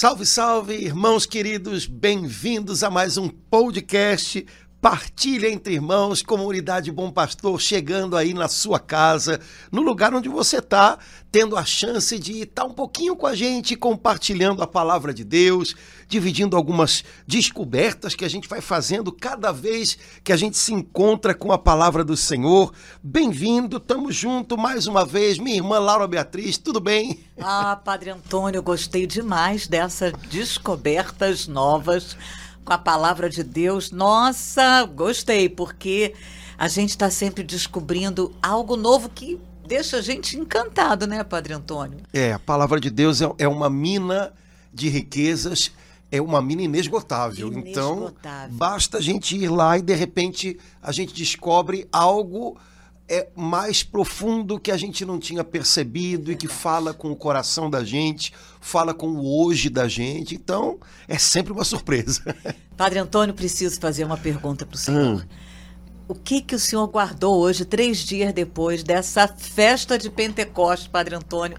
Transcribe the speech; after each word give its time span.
Salve, 0.00 0.24
salve, 0.24 0.74
irmãos 0.76 1.26
queridos, 1.26 1.84
bem-vindos 1.84 2.82
a 2.82 2.88
mais 2.88 3.18
um 3.18 3.28
podcast 3.28 4.46
Partilha 4.80 5.46
entre 5.46 5.74
irmãos, 5.74 6.22
comunidade 6.22 6.90
Bom 6.90 7.10
Pastor, 7.10 7.60
chegando 7.60 8.16
aí 8.16 8.32
na 8.32 8.48
sua 8.48 8.80
casa, 8.80 9.38
no 9.70 9.82
lugar 9.82 10.14
onde 10.14 10.26
você 10.26 10.56
está, 10.56 10.98
tendo 11.30 11.54
a 11.54 11.66
chance 11.66 12.18
de 12.18 12.40
estar 12.40 12.64
um 12.64 12.72
pouquinho 12.72 13.14
com 13.14 13.26
a 13.26 13.34
gente, 13.34 13.76
compartilhando 13.76 14.62
a 14.62 14.66
palavra 14.66 15.12
de 15.12 15.22
Deus, 15.22 15.74
dividindo 16.08 16.56
algumas 16.56 17.04
descobertas 17.26 18.14
que 18.14 18.24
a 18.24 18.28
gente 18.28 18.48
vai 18.48 18.62
fazendo 18.62 19.12
cada 19.12 19.52
vez 19.52 19.98
que 20.24 20.32
a 20.32 20.36
gente 20.36 20.56
se 20.56 20.72
encontra 20.72 21.34
com 21.34 21.52
a 21.52 21.58
palavra 21.58 22.02
do 22.02 22.16
Senhor. 22.16 22.72
Bem-vindo, 23.02 23.78
tamo 23.78 24.10
junto 24.10 24.56
mais 24.56 24.86
uma 24.86 25.04
vez, 25.04 25.36
minha 25.36 25.56
irmã 25.56 25.78
Laura 25.78 26.08
Beatriz, 26.08 26.56
tudo 26.56 26.80
bem? 26.80 27.20
Ah, 27.38 27.76
Padre 27.76 28.08
Antônio, 28.08 28.62
gostei 28.62 29.06
demais 29.06 29.66
dessas 29.66 30.14
descobertas 30.30 31.46
novas 31.46 32.16
com 32.64 32.72
a 32.72 32.78
palavra 32.78 33.28
de 33.28 33.42
Deus. 33.42 33.90
Nossa, 33.90 34.84
gostei, 34.84 35.48
porque 35.48 36.14
a 36.58 36.68
gente 36.68 36.90
está 36.90 37.10
sempre 37.10 37.42
descobrindo 37.42 38.34
algo 38.42 38.76
novo 38.76 39.08
que 39.08 39.40
deixa 39.66 39.98
a 39.98 40.02
gente 40.02 40.36
encantado, 40.36 41.06
né, 41.06 41.22
Padre 41.22 41.54
Antônio? 41.54 42.00
É, 42.12 42.32
a 42.32 42.38
palavra 42.38 42.80
de 42.80 42.90
Deus 42.90 43.22
é, 43.22 43.30
é 43.38 43.48
uma 43.48 43.70
mina 43.70 44.32
de 44.72 44.88
riquezas, 44.88 45.70
é 46.10 46.20
uma 46.20 46.42
mina 46.42 46.62
inesgotável. 46.62 47.52
Inesgotável. 47.52 48.08
Então, 48.10 48.56
basta 48.56 48.98
a 48.98 49.00
gente 49.00 49.36
ir 49.36 49.48
lá 49.48 49.78
e 49.78 49.82
de 49.82 49.94
repente 49.94 50.58
a 50.82 50.90
gente 50.90 51.14
descobre 51.14 51.86
algo 51.92 52.58
é 53.10 53.28
mais 53.34 53.82
profundo 53.82 54.60
que 54.60 54.70
a 54.70 54.76
gente 54.76 55.04
não 55.04 55.18
tinha 55.18 55.42
percebido 55.42 56.30
e 56.30 56.36
que 56.36 56.46
fala 56.46 56.94
com 56.94 57.10
o 57.10 57.16
coração 57.16 57.68
da 57.68 57.82
gente, 57.82 58.32
fala 58.60 58.94
com 58.94 59.08
o 59.08 59.44
hoje 59.44 59.68
da 59.68 59.88
gente. 59.88 60.36
Então, 60.36 60.78
é 61.08 61.18
sempre 61.18 61.52
uma 61.52 61.64
surpresa. 61.66 62.22
Padre 62.76 63.00
Antônio, 63.00 63.34
preciso 63.34 63.80
fazer 63.80 64.04
uma 64.04 64.16
pergunta 64.16 64.64
para 64.64 64.76
o 64.76 64.78
senhor. 64.78 65.22
Hum. 65.22 65.28
O 66.06 66.14
que 66.14 66.40
que 66.40 66.54
o 66.54 66.58
senhor 66.58 66.86
guardou 66.86 67.36
hoje, 67.36 67.64
três 67.64 67.98
dias 67.98 68.32
depois 68.32 68.84
dessa 68.84 69.26
festa 69.26 69.98
de 69.98 70.08
Pentecostes, 70.08 70.86
Padre 70.86 71.16
Antônio? 71.16 71.58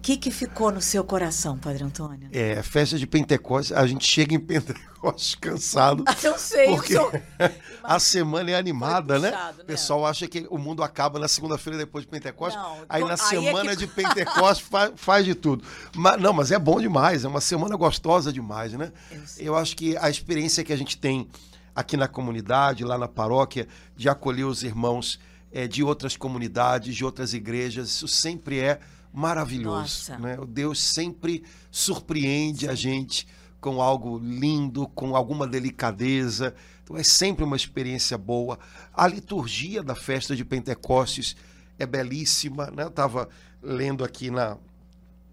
O 0.00 0.02
que, 0.02 0.16
que 0.16 0.30
ficou 0.30 0.72
no 0.72 0.80
seu 0.80 1.04
coração, 1.04 1.58
Padre 1.58 1.84
Antônio? 1.84 2.30
É, 2.32 2.62
festa 2.62 2.96
de 2.96 3.06
Pentecostes, 3.06 3.76
a 3.76 3.86
gente 3.86 4.06
chega 4.06 4.34
em 4.34 4.40
Pentecostes 4.40 5.34
cansado. 5.38 6.04
Ah, 6.06 6.16
eu 6.22 6.38
sei, 6.38 6.68
porque 6.68 6.96
eu 6.96 7.12
a 7.84 7.98
semana 8.00 8.50
é 8.50 8.54
animada, 8.54 9.18
né? 9.18 9.30
puxado, 9.30 9.58
né? 9.58 9.62
O 9.62 9.66
pessoal 9.66 10.06
acha 10.06 10.26
que 10.26 10.46
o 10.48 10.56
mundo 10.56 10.82
acaba 10.82 11.18
na 11.18 11.28
segunda-feira 11.28 11.78
depois 11.78 12.06
de 12.06 12.10
Pentecostes. 12.10 12.58
Não, 12.58 12.78
aí 12.88 13.04
na 13.04 13.10
aí 13.10 13.18
semana 13.18 13.72
é 13.72 13.76
que... 13.76 13.84
de 13.84 13.86
Pentecostes 13.92 14.66
faz, 14.66 14.92
faz, 14.96 15.26
de 15.26 15.34
tudo. 15.34 15.62
Mas, 15.94 16.18
não, 16.18 16.32
mas 16.32 16.50
é 16.50 16.58
bom 16.58 16.80
demais, 16.80 17.26
é 17.26 17.28
uma 17.28 17.42
semana 17.42 17.76
gostosa 17.76 18.32
demais, 18.32 18.72
né? 18.72 18.90
Eu, 19.36 19.48
eu 19.48 19.56
acho 19.56 19.76
que 19.76 19.98
a 19.98 20.08
experiência 20.08 20.64
que 20.64 20.72
a 20.72 20.78
gente 20.78 20.96
tem 20.96 21.28
aqui 21.76 21.98
na 21.98 22.08
comunidade, 22.08 22.86
lá 22.86 22.96
na 22.96 23.06
paróquia, 23.06 23.68
de 23.94 24.08
acolher 24.08 24.44
os 24.44 24.62
irmãos 24.62 25.20
é, 25.52 25.68
de 25.68 25.84
outras 25.84 26.16
comunidades, 26.16 26.96
de 26.96 27.04
outras 27.04 27.34
igrejas, 27.34 27.90
isso 27.90 28.08
sempre 28.08 28.60
é 28.60 28.80
maravilhoso. 29.12 30.12
Né? 30.18 30.38
O 30.38 30.46
Deus 30.46 30.80
sempre 30.80 31.42
surpreende 31.70 32.68
a 32.68 32.74
gente 32.74 33.26
com 33.60 33.80
algo 33.80 34.18
lindo, 34.18 34.88
com 34.88 35.14
alguma 35.14 35.46
delicadeza. 35.46 36.54
Então 36.82 36.96
é 36.96 37.02
sempre 37.02 37.44
uma 37.44 37.56
experiência 37.56 38.16
boa. 38.16 38.58
A 38.92 39.06
liturgia 39.06 39.82
da 39.82 39.94
festa 39.94 40.34
de 40.34 40.44
Pentecostes 40.44 41.36
é 41.78 41.86
belíssima. 41.86 42.70
Né? 42.70 42.84
Eu 42.84 42.88
estava 42.88 43.28
lendo 43.62 44.04
aqui 44.04 44.30
na, 44.30 44.56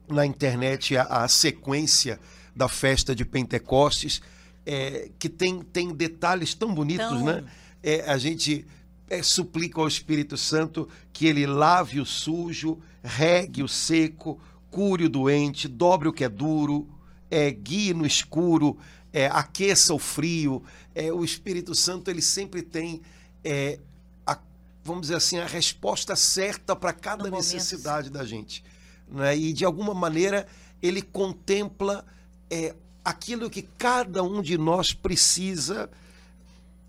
na 0.08 0.26
internet 0.26 0.98
a, 0.98 1.04
a, 1.04 1.28
sequência 1.28 2.20
da 2.56 2.68
festa 2.68 3.16
de 3.16 3.24
Pentecostes, 3.24 4.22
é, 4.66 5.10
que 5.18 5.30
tem, 5.30 5.62
tem 5.62 5.94
detalhes 5.94 6.54
tão 6.54 6.74
bonitos, 6.74 7.06
então... 7.06 7.24
né? 7.24 7.44
É, 7.84 8.10
a 8.10 8.18
gente 8.18 8.66
é, 9.10 9.22
suplica 9.22 9.80
ao 9.80 9.88
Espírito 9.88 10.36
Santo 10.36 10.90
que 11.14 11.28
ele 11.28 11.46
lave 11.46 12.00
o 12.00 12.06
sujo, 12.06 12.80
regue 13.08 13.64
o 13.64 13.68
seco, 13.68 14.40
cure 14.70 15.06
o 15.06 15.10
doente, 15.10 15.68
dobre 15.68 16.08
o 16.08 16.14
que 16.14 16.24
é 16.24 16.30
duro, 16.30 16.88
é, 17.32 17.50
guie 17.52 17.94
no 17.94 18.06
escuro, 18.06 18.78
é, 19.12 19.28
aqueça 19.28 19.94
o 19.94 20.00
frio. 20.00 20.64
É, 20.94 21.12
o 21.12 21.24
Espírito 21.24 21.74
Santo 21.74 22.12
ele 22.12 22.22
sempre 22.22 22.62
tem, 22.62 23.02
é, 23.44 23.80
a, 24.26 24.38
vamos 24.84 25.04
dizer 25.04 25.16
assim, 25.16 25.40
a 25.40 25.46
resposta 25.46 26.16
certa 26.16 26.76
para 26.76 26.94
cada 26.94 27.30
no 27.30 27.38
necessidade 27.38 28.10
momento. 28.10 28.14
da 28.14 28.26
gente. 28.26 28.64
Né? 29.10 29.38
E 29.38 29.54
de 29.54 29.66
alguma 29.66 29.94
maneira 29.94 30.46
ele 30.82 31.02
contempla 31.02 32.06
é, 32.50 32.76
aquilo 33.04 33.50
que 33.50 33.62
cada 33.62 34.22
um 34.22 34.42
de 34.42 34.58
nós 34.58 34.94
precisa. 34.94 35.90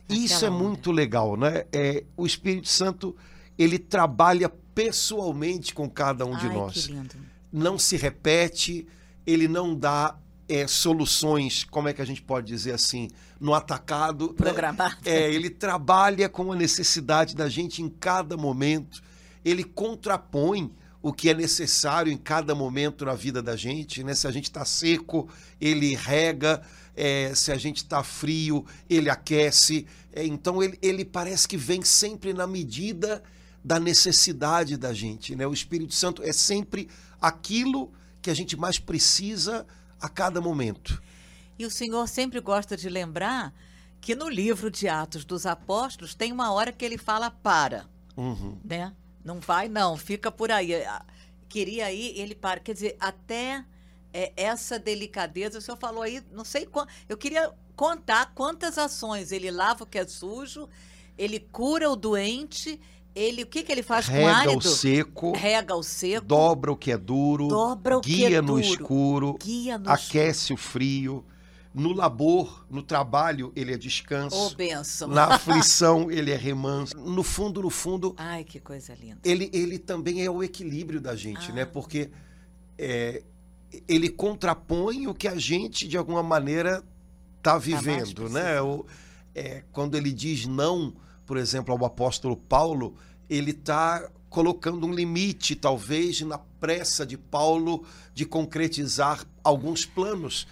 Isso 0.09 0.45
é 0.45 0.51
muito 0.51 0.91
legal, 0.91 1.37
né? 1.37 1.67
É, 1.71 2.03
o 2.17 2.27
Espírito 2.27 2.69
Santo 2.69 3.15
ele 3.59 3.79
trabalha 3.79 4.49
pessoalmente 4.79 5.75
com 5.75 5.91
cada 5.91 6.25
um 6.25 6.37
de 6.37 6.47
Ai, 6.47 6.55
nós. 6.55 6.89
Não 7.53 7.77
se 7.77 7.97
repete, 7.97 8.87
ele 9.27 9.49
não 9.49 9.75
dá 9.75 10.17
é, 10.49 10.69
soluções, 10.69 11.65
como 11.65 11.89
é 11.89 11.93
que 11.93 12.01
a 12.01 12.05
gente 12.05 12.23
pode 12.23 12.47
dizer 12.47 12.75
assim, 12.75 13.09
no 13.41 13.55
atacado. 13.55 14.29
Né? 14.29 14.35
Programado. 14.37 14.95
Né? 15.05 15.11
É, 15.11 15.35
ele 15.35 15.51
trabalha 15.51 16.29
com 16.29 16.53
a 16.53 16.55
necessidade 16.55 17.35
da 17.35 17.49
gente 17.49 17.83
em 17.83 17.89
cada 17.89 18.37
momento, 18.37 19.03
ele 19.45 19.65
contrapõe 19.65 20.73
o 21.03 21.13
que 21.13 21.29
é 21.29 21.35
necessário 21.35 22.13
em 22.13 22.17
cada 22.17 22.55
momento 22.55 23.05
na 23.05 23.15
vida 23.15 23.43
da 23.43 23.57
gente. 23.57 24.05
Né? 24.05 24.15
Se 24.15 24.29
a 24.29 24.31
gente 24.31 24.45
está 24.45 24.65
seco, 24.65 25.29
ele 25.61 25.97
rega. 25.97 26.63
É, 26.95 27.33
se 27.35 27.51
a 27.51 27.57
gente 27.57 27.79
está 27.79 28.05
frio, 28.05 28.65
ele 28.89 29.11
aquece. 29.11 29.87
É, 30.13 30.25
então 30.25 30.63
ele, 30.63 30.79
ele 30.83 31.05
parece 31.05 31.49
que 31.49 31.57
vem 31.57 31.83
sempre 31.83 32.33
na 32.33 32.47
medida 32.47 33.23
da 33.63 33.79
necessidade 33.79 34.77
da 34.77 34.93
gente. 34.93 35.35
Né? 35.35 35.47
O 35.47 35.53
Espírito 35.53 35.95
Santo 35.95 36.23
é 36.23 36.33
sempre 36.33 36.89
aquilo 37.21 37.93
que 38.23 38.31
a 38.31 38.35
gente 38.35 38.57
mais 38.57 38.79
precisa 38.79 39.67
a 40.01 40.09
cada 40.09 40.41
momento. 40.41 41.03
E 41.59 41.67
o 41.67 41.71
Senhor 41.71 42.07
sempre 42.09 42.41
gosta 42.41 42.77
de 42.77 42.89
lembrar 42.89 43.53
que 44.01 44.15
no 44.15 44.29
livro 44.29 44.71
de 44.71 44.89
Atos 44.89 45.25
dos 45.25 45.45
Apóstolos 45.45 46.15
tem 46.15 46.33
uma 46.33 46.53
hora 46.53 46.73
que 46.73 46.85
ele 46.85 46.97
fala 46.97 47.31
para, 47.31 47.87
uhum. 48.17 48.57
né? 48.65 48.95
Não 49.25 49.41
vai 49.41 49.69
não, 49.69 49.97
fica 49.97 50.31
por 50.31 50.51
aí. 50.51 50.73
Queria 51.49 51.93
ir, 51.93 52.19
ele 52.19 52.35
para. 52.35 52.61
Quer 52.61 52.75
dizer, 52.75 52.97
até 53.01 53.65
é, 54.13 54.33
essa 54.37 54.79
delicadeza, 54.79 55.59
o 55.59 55.61
senhor 55.61 55.77
falou 55.77 56.03
aí, 56.03 56.23
não 56.33 56.45
sei 56.45 56.65
quanto. 56.65 56.93
Eu 57.09 57.17
queria 57.17 57.53
contar 57.75 58.33
quantas 58.35 58.79
ações 58.79 59.33
ele 59.33 59.51
lava 59.51 59.85
o 59.85 59.87
que 59.87 59.99
é 59.99 60.07
sujo, 60.07 60.69
ele 61.17 61.41
cura 61.41 61.91
o 61.91 61.97
doente 61.97 62.81
ele, 63.19 63.43
o 63.43 63.47
que, 63.47 63.63
que 63.63 63.73
ele 63.73 63.83
faz 63.83 64.07
Rega 64.07 64.23
com 64.23 64.29
árido? 64.29 64.59
o 64.59 64.63
seco. 64.63 65.33
Rega 65.33 65.75
o 65.75 65.83
seco. 65.83 66.27
Dobra 66.27 66.73
o 66.73 66.77
que 66.77 66.93
é 66.93 66.97
duro. 66.97 67.49
Dobra 67.49 67.99
o 67.99 68.01
que 68.01 68.25
é 68.25 68.41
no 68.41 68.55
duro. 68.55 68.61
escuro. 68.61 69.39
Guia 69.43 69.79
no 69.79 69.91
aquece 69.91 70.53
o 70.53 70.57
frio. 70.57 71.25
No 71.75 71.93
labor, 71.93 72.65
no 72.71 72.83
trabalho, 72.83 73.53
ele 73.55 73.73
é 73.73 73.77
descanso. 73.77 74.37
Oh, 74.37 74.51
benção. 74.51 75.09
Na 75.09 75.27
aflição, 75.35 76.11
ele 76.11 76.31
é 76.31 76.37
remanso. 76.37 76.97
No 76.97 77.23
fundo, 77.23 77.63
no 77.63 77.71
fundo. 77.71 78.15
Ai, 78.17 78.43
que 78.43 78.59
coisa 78.59 78.95
linda. 78.95 79.19
Ele, 79.25 79.51
ele 79.53 79.79
também 79.79 80.25
é 80.25 80.31
o 80.31 80.43
equilíbrio 80.43 81.01
da 81.01 81.15
gente, 81.15 81.53
né? 81.53 81.63
ah. 81.63 81.65
né? 81.65 81.65
Porque 81.67 82.11
é, 82.79 83.23
ele 83.87 84.09
contrapõe 84.09 85.07
o 85.07 85.15
que 85.15 85.29
a 85.29 85.37
gente, 85.37 85.87
de 85.87 85.97
alguma 85.97 86.23
maneira, 86.23 86.83
está 87.37 87.53
tá 87.53 87.59
vivendo, 87.59 88.29
né? 88.29 88.61
O, 88.63 88.87
é, 89.35 89.63
quando 89.73 89.97
ele 89.97 90.13
diz 90.13 90.47
não, 90.47 90.95
por 91.27 91.37
exemplo, 91.37 91.75
ao 91.75 91.85
apóstolo 91.85 92.37
Paulo, 92.37 92.97
ele 93.29 93.51
está 93.51 94.09
colocando 94.29 94.87
um 94.87 94.93
limite, 94.93 95.55
talvez, 95.55 96.21
na 96.21 96.39
pressa 96.39 97.07
de 97.07 97.17
Paulo 97.17 97.85
de 98.15 98.25
concretizar 98.25 99.25
alguns 99.43 99.85
planos. 99.85 100.47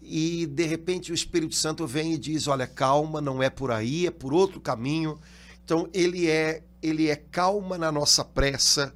E, 0.00 0.46
de 0.46 0.64
repente, 0.64 1.12
o 1.12 1.14
Espírito 1.14 1.54
Santo 1.54 1.86
vem 1.86 2.14
e 2.14 2.18
diz: 2.18 2.46
Olha, 2.46 2.66
calma, 2.66 3.20
não 3.20 3.42
é 3.42 3.48
por 3.48 3.70
aí, 3.70 4.06
é 4.06 4.10
por 4.10 4.32
outro 4.32 4.60
caminho. 4.60 5.18
Então, 5.64 5.88
ele 5.92 6.28
é, 6.28 6.62
ele 6.82 7.08
é 7.08 7.16
calma 7.16 7.78
na 7.78 7.92
nossa 7.92 8.24
pressa, 8.24 8.92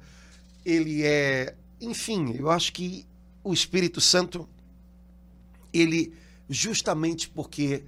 ele 0.65 1.03
é. 1.03 1.55
Enfim, 1.79 2.35
eu 2.37 2.49
acho 2.49 2.73
que 2.73 3.05
o 3.43 3.53
Espírito 3.53 4.01
Santo, 4.01 4.47
ele, 5.71 6.13
justamente 6.49 7.29
porque 7.29 7.83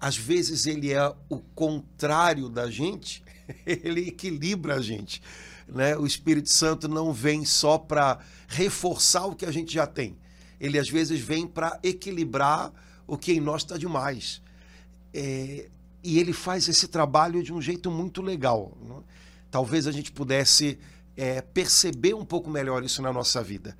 às 0.00 0.16
vezes 0.16 0.66
ele 0.66 0.92
é 0.92 1.14
o 1.30 1.38
contrário 1.38 2.48
da 2.50 2.70
gente, 2.70 3.23
ele 3.66 4.08
equilibra 4.08 4.76
a 4.76 4.82
gente. 4.82 5.22
Né? 5.68 5.96
O 5.96 6.06
Espírito 6.06 6.50
Santo 6.50 6.88
não 6.88 7.12
vem 7.12 7.44
só 7.44 7.78
para 7.78 8.18
reforçar 8.48 9.26
o 9.26 9.34
que 9.34 9.46
a 9.46 9.50
gente 9.50 9.72
já 9.72 9.86
tem. 9.86 10.16
Ele 10.60 10.78
às 10.78 10.88
vezes 10.88 11.20
vem 11.20 11.46
para 11.46 11.78
equilibrar 11.82 12.72
o 13.06 13.16
que 13.16 13.32
em 13.32 13.40
nós 13.40 13.62
está 13.62 13.76
demais. 13.76 14.40
É, 15.12 15.68
e 16.02 16.18
ele 16.18 16.32
faz 16.32 16.68
esse 16.68 16.88
trabalho 16.88 17.42
de 17.42 17.52
um 17.52 17.60
jeito 17.60 17.90
muito 17.90 18.20
legal. 18.20 18.76
Né? 18.82 18.96
Talvez 19.50 19.86
a 19.86 19.92
gente 19.92 20.12
pudesse 20.12 20.78
é, 21.16 21.40
perceber 21.40 22.14
um 22.14 22.24
pouco 22.24 22.50
melhor 22.50 22.84
isso 22.84 23.00
na 23.00 23.12
nossa 23.12 23.42
vida. 23.42 23.76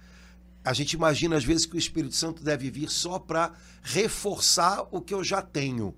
a 0.65 0.73
gente 0.73 0.93
imagina 0.93 1.37
às 1.37 1.45
vezes 1.45 1.67
que 1.67 1.75
o 1.75 1.79
Espírito 1.79 2.15
Santo 2.15 2.43
deve 2.43 2.71
vir 2.71 2.89
só 2.89 3.19
para 3.19 3.53
reforçar 3.83 4.87
o 4.91 5.01
que 5.01 5.13
eu 5.13 5.23
já 5.23 5.43
tenho. 5.43 5.95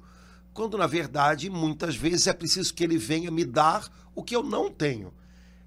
Quando 0.56 0.78
na 0.78 0.86
verdade, 0.86 1.50
muitas 1.50 1.96
vezes 1.96 2.26
é 2.26 2.32
preciso 2.32 2.72
que 2.72 2.82
ele 2.82 2.96
venha 2.96 3.30
me 3.30 3.44
dar 3.44 3.92
o 4.14 4.22
que 4.22 4.34
eu 4.34 4.42
não 4.42 4.70
tenho. 4.70 5.12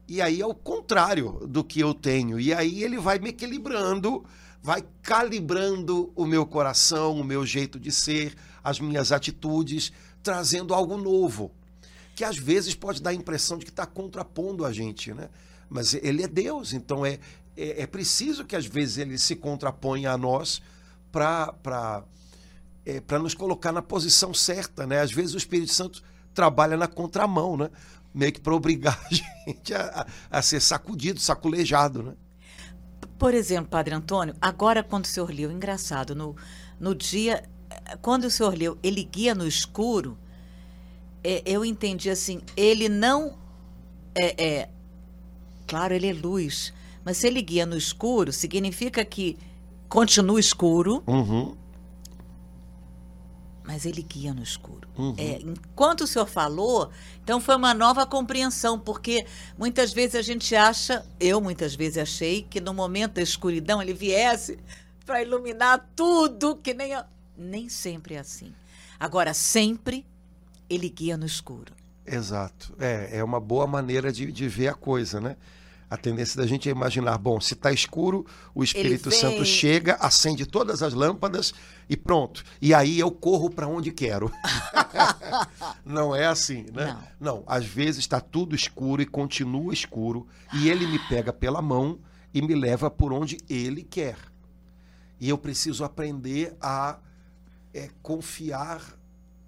E 0.08 0.20
aí 0.20 0.42
é 0.42 0.46
o 0.48 0.56
contrário 0.56 1.46
do 1.48 1.64
que 1.64 1.80
eu 1.80 1.94
tenho. 1.94 2.40
E 2.40 2.52
aí 2.52 2.84
ele 2.84 2.98
vai 2.98 3.20
me 3.20 3.30
equilibrando, 3.30 4.26
vai 4.64 4.84
calibrando 5.04 6.12
o 6.16 6.26
meu 6.26 6.44
coração, 6.44 7.20
o 7.20 7.24
meu 7.24 7.46
jeito 7.46 7.80
de 7.80 7.92
ser, 7.92 8.36
as 8.64 8.80
minhas 8.80 9.12
atitudes, 9.12 9.94
trazendo 10.24 10.74
algo 10.74 10.98
novo. 10.98 11.52
Que 12.16 12.24
às 12.24 12.38
vezes 12.38 12.74
pode 12.74 13.00
dar 13.00 13.12
a 13.12 13.14
impressão 13.14 13.60
de 13.60 13.66
que 13.66 13.72
está 13.72 13.86
contrapondo 13.86 14.66
a 14.66 14.74
gente, 14.74 15.14
né? 15.14 15.30
Mas 15.70 15.94
ele 15.94 16.24
é 16.24 16.28
Deus, 16.28 16.74
então 16.74 17.06
é, 17.06 17.20
é, 17.56 17.84
é 17.84 17.86
preciso 17.86 18.44
que 18.44 18.56
às 18.56 18.66
vezes 18.66 18.98
ele 18.98 19.20
se 19.20 19.36
contraponha 19.36 20.12
a 20.14 20.18
nós 20.18 20.64
para 21.12 22.04
é, 22.86 23.00
para 23.00 23.20
nos 23.20 23.34
colocar 23.34 23.72
na 23.72 23.82
posição 23.82 24.34
certa, 24.34 24.86
né? 24.86 25.02
Às 25.02 25.12
vezes 25.12 25.34
o 25.34 25.38
Espírito 25.38 25.72
Santo 25.72 26.02
trabalha 26.34 26.78
na 26.78 26.88
contramão, 26.88 27.58
né? 27.58 27.70
Meio 28.14 28.34
que 28.34 28.42
para 28.42 28.56
obrigar 28.56 29.00
a 29.06 29.14
gente 29.14 29.74
a, 29.74 30.08
a, 30.30 30.42
ser 30.42 30.62
sacudido, 30.62 31.20
saculejado, 31.20 32.04
né? 32.04 32.14
Por 33.18 33.34
exemplo, 33.34 33.70
Padre 33.70 33.94
Antônio, 33.94 34.34
agora 34.40 34.82
quando 34.82 35.06
o 35.06 35.08
senhor 35.08 35.30
leu, 35.30 35.52
engraçado, 35.52 36.16
no, 36.16 36.36
no 36.80 36.96
dia, 36.96 37.44
quando 38.02 38.26
o 38.26 38.32
senhor 38.32 38.58
leu, 38.58 38.78
ele 38.82 39.04
guia 39.04 39.36
no 39.36 39.46
escuro, 39.46 40.18
é, 41.24 41.44
eu 41.46 41.66
entendi 41.66 42.10
assim, 42.10 42.42
ele 42.56 42.88
não 42.88 43.38
é, 44.16 44.44
é, 44.44 44.70
claro, 45.68 45.94
ele 45.94 46.08
é 46.08 46.14
luz, 46.14 46.74
mas 47.04 47.18
se 47.18 47.28
ele 47.28 47.42
guia 47.42 47.66
no 47.66 47.78
escuro, 47.78 48.32
significa 48.34 49.04
que 49.06 49.38
continua 49.88 50.40
escuro, 50.40 51.04
uhum. 51.08 51.56
Mas 53.70 53.86
ele 53.86 54.02
guia 54.02 54.34
no 54.34 54.42
escuro. 54.42 54.90
Uhum. 54.98 55.14
É, 55.16 55.40
enquanto 55.42 56.02
o 56.02 56.08
senhor 56.08 56.26
falou, 56.26 56.90
então 57.24 57.40
foi 57.40 57.56
uma 57.56 57.72
nova 57.72 58.04
compreensão, 58.04 58.80
porque 58.80 59.28
muitas 59.60 59.94
vezes 59.94 60.16
a 60.16 60.24
gente 60.24 60.56
acha, 60.56 61.06
eu 61.20 61.40
muitas 61.40 61.76
vezes 61.76 62.00
achei, 62.00 62.42
que 62.42 62.60
no 62.60 62.74
momento 62.74 63.14
da 63.14 63.22
escuridão 63.22 63.80
ele 63.80 63.94
viesse 63.94 64.58
para 65.06 65.22
iluminar 65.22 65.88
tudo, 65.96 66.56
que 66.56 66.74
nem. 66.74 66.96
A... 66.96 67.06
Nem 67.38 67.70
sempre 67.70 68.16
é 68.16 68.18
assim. 68.18 68.52
Agora, 69.00 69.36
sempre 69.36 70.04
ele 70.68 70.90
guia 70.90 71.16
no 71.16 71.28
escuro. 71.28 71.72
Exato. 72.04 72.76
É, 72.80 73.20
é 73.20 73.24
uma 73.24 73.40
boa 73.40 73.68
maneira 73.68 74.12
de, 74.12 74.32
de 74.32 74.48
ver 74.48 74.70
a 74.70 74.74
coisa, 74.74 75.22
né? 75.22 75.38
A 75.90 75.98
tendência 75.98 76.40
da 76.40 76.46
gente 76.46 76.70
é 76.70 76.72
imaginar, 76.72 77.18
bom, 77.18 77.42
se 77.42 77.56
está 77.56 77.72
escuro, 77.72 78.24
o 78.54 78.64
Espírito 78.64 79.10
Santo 79.10 79.44
chega, 79.44 79.96
acende 79.96 80.46
todas 80.46 80.84
as 80.84 80.94
lâmpadas 80.94 81.52
e 81.90 81.98
pronto. 81.98 82.44
E 82.62 82.76
aí 82.76 83.00
eu 83.00 83.10
corro 83.10 83.50
para 83.50 83.68
onde 83.68 83.92
quero. 83.92 84.32
não 85.84 86.16
é 86.16 86.28
assim, 86.28 86.66
né? 86.72 86.96
Não, 87.20 87.38
não 87.38 87.44
às 87.48 87.66
vezes 87.66 88.02
está 88.02 88.22
tudo 88.22 88.56
escuro 88.56 89.02
e 89.02 89.06
continua 89.06 89.74
escuro 89.74 90.28
e 90.54 90.70
ele 90.70 90.86
me 90.86 91.00
pega 91.10 91.34
pela 91.34 91.62
mão 91.62 91.98
e 92.32 92.42
me 92.42 92.54
leva 92.54 92.92
por 92.92 93.12
onde 93.12 93.38
ele 93.50 93.82
quer. 93.82 94.18
E 95.20 95.28
eu 95.28 95.38
preciso 95.40 95.84
aprender 95.84 96.56
a 96.62 97.00
é, 97.74 97.90
confiar 98.02 98.82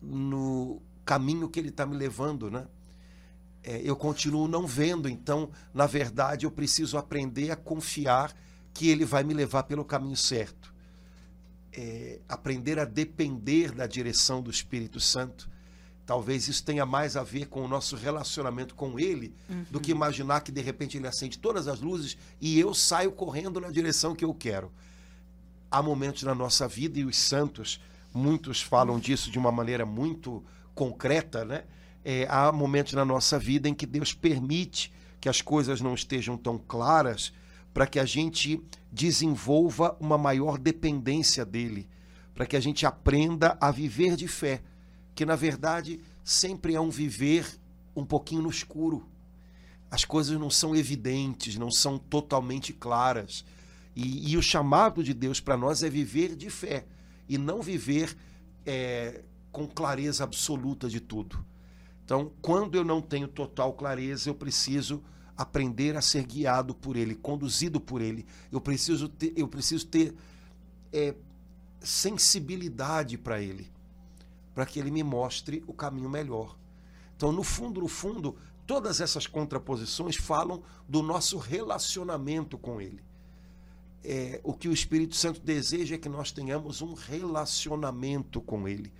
no 0.02 0.82
caminho 1.06 1.48
que 1.48 1.60
ele 1.60 1.70
está 1.70 1.86
me 1.86 1.96
levando, 1.96 2.50
né? 2.50 2.66
É, 3.64 3.82
eu 3.84 3.96
continuo 3.96 4.48
não 4.48 4.66
vendo. 4.66 5.08
Então, 5.08 5.50
na 5.74 5.86
verdade, 5.86 6.46
eu 6.46 6.52
preciso 6.52 6.98
aprender 6.98 7.52
a 7.52 7.56
confiar 7.56 8.36
que 8.74 8.90
ele 8.90 9.06
vai 9.06 9.24
me 9.24 9.34
levar 9.34 9.64
pelo 9.64 9.86
caminho 9.86 10.18
certo. 10.18 10.74
É, 11.74 12.20
aprender 12.28 12.80
a 12.80 12.86
depender 12.86 13.72
da 13.72 13.88
direção 13.88 14.42
do 14.42 14.50
Espírito 14.50 15.00
Santo. 15.00 15.50
Talvez 16.06 16.48
isso 16.48 16.64
tenha 16.64 16.86
mais 16.86 17.16
a 17.16 17.24
ver 17.24 17.48
com 17.48 17.64
o 17.64 17.68
nosso 17.68 17.96
relacionamento 17.96 18.76
com 18.76 19.00
ele 19.00 19.34
uhum. 19.50 19.66
do 19.70 19.80
que 19.80 19.92
imaginar 19.92 20.42
que 20.42 20.52
de 20.52 20.60
repente 20.60 20.98
ele 20.98 21.08
acende 21.08 21.40
todas 21.40 21.68
as 21.68 21.80
luzes 21.80 22.18
e 22.42 22.60
eu 22.60 22.74
saio 22.74 23.12
correndo 23.12 23.62
na 23.62 23.70
direção 23.70 24.16
que 24.16 24.26
eu 24.26 24.34
quero. 24.34 24.72
Há 25.70 25.82
momentos 25.82 26.24
na 26.24 26.36
nossa 26.36 26.68
vida 26.68 27.00
e 27.00 27.06
os 27.06 27.16
santos, 27.16 27.80
muitos 28.14 28.62
falam 28.62 29.00
disso 29.00 29.32
de 29.32 29.40
uma 29.40 29.52
maneira 29.52 29.86
muito 29.86 30.44
concreta, 30.76 31.46
né? 31.46 31.64
É, 32.04 32.28
há 32.30 32.52
momentos 32.52 32.94
na 32.94 33.06
nossa 33.06 33.38
vida 33.38 33.70
em 33.70 33.74
que 33.74 33.86
Deus 33.86 34.14
permite 34.14 34.92
que 35.20 35.30
as 35.30 35.42
coisas 35.42 35.82
não 35.82 35.94
estejam 35.94 36.36
tão 36.36 36.58
claras 36.58 37.32
para 37.74 37.88
que 37.88 38.00
a 38.00 38.06
gente 38.06 38.62
desenvolva 38.92 39.96
uma 40.00 40.18
maior 40.18 40.58
dependência 40.58 41.46
dele, 41.46 41.88
para 42.34 42.46
que 42.46 42.56
a 42.56 42.60
gente 42.60 42.86
aprenda 42.86 43.58
a 43.62 43.72
viver 43.72 44.16
de 44.16 44.28
fé, 44.28 44.62
que 45.16 45.26
na 45.26 45.36
verdade 45.36 46.00
sempre 46.24 46.76
é 46.76 46.82
um 46.82 46.90
viver 46.90 47.46
um 47.96 48.06
pouquinho 48.06 48.42
no 48.42 48.50
escuro. 48.50 49.08
As 49.90 50.06
coisas 50.06 50.40
não 50.40 50.50
são 50.50 50.76
evidentes, 50.76 51.58
não 51.58 51.70
são 51.70 51.98
totalmente 51.98 52.74
claras. 52.74 53.46
E, 53.96 54.32
e 54.32 54.38
o 54.38 54.42
chamado 54.42 55.04
de 55.04 55.14
Deus 55.14 55.40
para 55.40 55.58
nós 55.58 55.84
é 55.84 55.90
viver 55.90 56.36
de 56.36 56.50
fé 56.50 56.86
e 57.28 57.38
não 57.38 57.62
viver 57.62 58.16
é, 58.66 59.22
com 59.52 59.68
clareza 59.68 60.24
absoluta 60.24 60.90
de 60.90 61.00
tudo. 61.00 61.46
Então, 62.12 62.30
quando 62.42 62.76
eu 62.76 62.84
não 62.84 63.02
tenho 63.02 63.26
total 63.26 63.72
clareza, 63.72 64.30
eu 64.30 64.36
preciso 64.36 65.02
aprender 65.38 65.96
a 65.96 66.02
ser 66.02 66.26
guiado 66.26 66.76
por 66.76 66.98
Ele, 66.98 67.16
conduzido 67.16 67.80
por 67.80 68.02
Ele. 68.02 68.26
Eu 68.52 68.60
preciso 68.60 69.08
ter, 69.08 69.32
eu 69.34 69.48
preciso 69.48 69.88
ter 69.88 70.14
é, 70.92 71.16
sensibilidade 71.80 73.18
para 73.18 73.42
Ele, 73.42 73.72
para 74.54 74.66
que 74.66 74.78
Ele 74.78 74.92
me 74.92 75.04
mostre 75.04 75.64
o 75.66 75.72
caminho 75.72 76.10
melhor. 76.10 76.58
Então, 77.16 77.32
no 77.32 77.44
fundo, 77.44 77.80
no 77.80 77.88
fundo, 77.88 78.36
todas 78.68 79.00
essas 79.00 79.26
contraposições 79.26 80.18
falam 80.18 80.62
do 80.90 81.02
nosso 81.02 81.38
relacionamento 81.38 82.58
com 82.58 82.82
Ele. 82.82 83.02
É, 84.04 84.42
o 84.44 84.54
que 84.54 84.68
o 84.68 84.74
Espírito 84.74 85.16
Santo 85.16 85.40
deseja 85.40 85.96
é 85.96 85.98
que 85.98 86.10
nós 86.10 86.30
tenhamos 86.30 86.82
um 86.82 86.94
relacionamento 86.94 88.42
com 88.42 88.68
Ele 88.68 88.92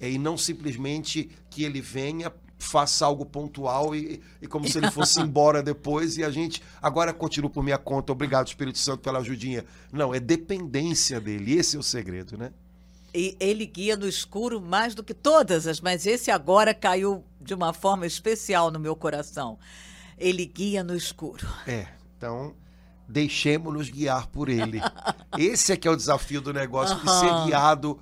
é, 0.00 0.10
e 0.10 0.18
não 0.18 0.36
simplesmente 0.36 1.28
que 1.50 1.64
ele 1.64 1.80
venha, 1.80 2.32
faça 2.58 3.06
algo 3.06 3.24
pontual 3.24 3.94
e, 3.94 4.20
e 4.42 4.46
como 4.46 4.68
se 4.68 4.78
ele 4.78 4.90
fosse 4.90 5.20
embora 5.22 5.62
depois 5.62 6.16
e 6.16 6.24
a 6.24 6.30
gente 6.30 6.62
agora 6.82 7.12
continua 7.12 7.48
por 7.48 7.62
minha 7.62 7.78
conta, 7.78 8.12
obrigado 8.12 8.48
Espírito 8.48 8.78
Santo 8.78 8.98
pela 8.98 9.20
ajudinha. 9.20 9.64
Não, 9.92 10.14
é 10.14 10.20
dependência 10.20 11.20
dele, 11.20 11.56
esse 11.56 11.76
é 11.76 11.78
o 11.78 11.82
segredo, 11.82 12.36
né? 12.36 12.52
E 13.14 13.36
ele 13.40 13.64
guia 13.64 13.96
no 13.96 14.06
escuro 14.06 14.60
mais 14.60 14.94
do 14.94 15.02
que 15.02 15.14
todas 15.14 15.66
as, 15.66 15.80
mas 15.80 16.06
esse 16.06 16.30
agora 16.30 16.74
caiu 16.74 17.24
de 17.40 17.54
uma 17.54 17.72
forma 17.72 18.06
especial 18.06 18.70
no 18.70 18.78
meu 18.78 18.94
coração. 18.94 19.58
Ele 20.18 20.44
guia 20.44 20.84
no 20.84 20.94
escuro. 20.94 21.46
É, 21.66 21.86
então 22.16 22.54
deixemos-nos 23.08 23.88
guiar 23.88 24.26
por 24.26 24.48
ele. 24.48 24.80
Esse 25.38 25.72
é 25.72 25.76
que 25.76 25.88
é 25.88 25.90
o 25.90 25.96
desafio 25.96 26.42
do 26.42 26.52
negócio, 26.52 26.96
uhum. 26.96 27.04
de 27.04 27.10
ser 27.18 27.44
guiado 27.46 27.98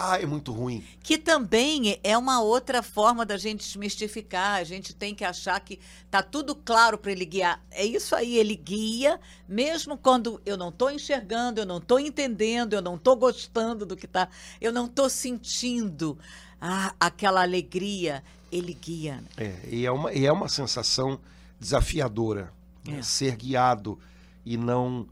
ah, 0.00 0.16
é 0.16 0.24
muito 0.24 0.52
ruim. 0.52 0.84
Que 1.02 1.18
também 1.18 1.98
é 2.04 2.16
uma 2.16 2.40
outra 2.40 2.84
forma 2.84 3.26
da 3.26 3.36
gente 3.36 3.66
desmistificar. 3.66 4.60
A 4.60 4.62
gente 4.62 4.94
tem 4.94 5.12
que 5.12 5.24
achar 5.24 5.58
que 5.58 5.80
tá 6.08 6.22
tudo 6.22 6.54
claro 6.54 6.96
para 6.96 7.10
ele 7.10 7.24
guiar. 7.24 7.60
É 7.68 7.84
isso 7.84 8.14
aí, 8.14 8.36
ele 8.36 8.54
guia, 8.54 9.18
mesmo 9.48 9.98
quando 9.98 10.40
eu 10.46 10.56
não 10.56 10.68
estou 10.68 10.88
enxergando, 10.88 11.60
eu 11.60 11.66
não 11.66 11.78
estou 11.78 11.98
entendendo, 11.98 12.74
eu 12.74 12.80
não 12.80 12.94
estou 12.94 13.16
gostando 13.16 13.84
do 13.84 13.96
que 13.96 14.06
tá, 14.06 14.28
eu 14.60 14.72
não 14.72 14.86
estou 14.86 15.10
sentindo 15.10 16.16
ah, 16.60 16.94
aquela 17.00 17.42
alegria. 17.42 18.22
Ele 18.52 18.72
guia. 18.72 19.22
É, 19.36 19.58
e 19.68 19.84
é 19.84 19.90
uma, 19.90 20.12
e 20.12 20.24
é 20.24 20.32
uma 20.32 20.48
sensação 20.48 21.18
desafiadora. 21.58 22.52
Né? 22.86 23.00
É. 23.00 23.02
Ser 23.02 23.34
guiado 23.34 23.98
e 24.46 24.56
não 24.56 25.08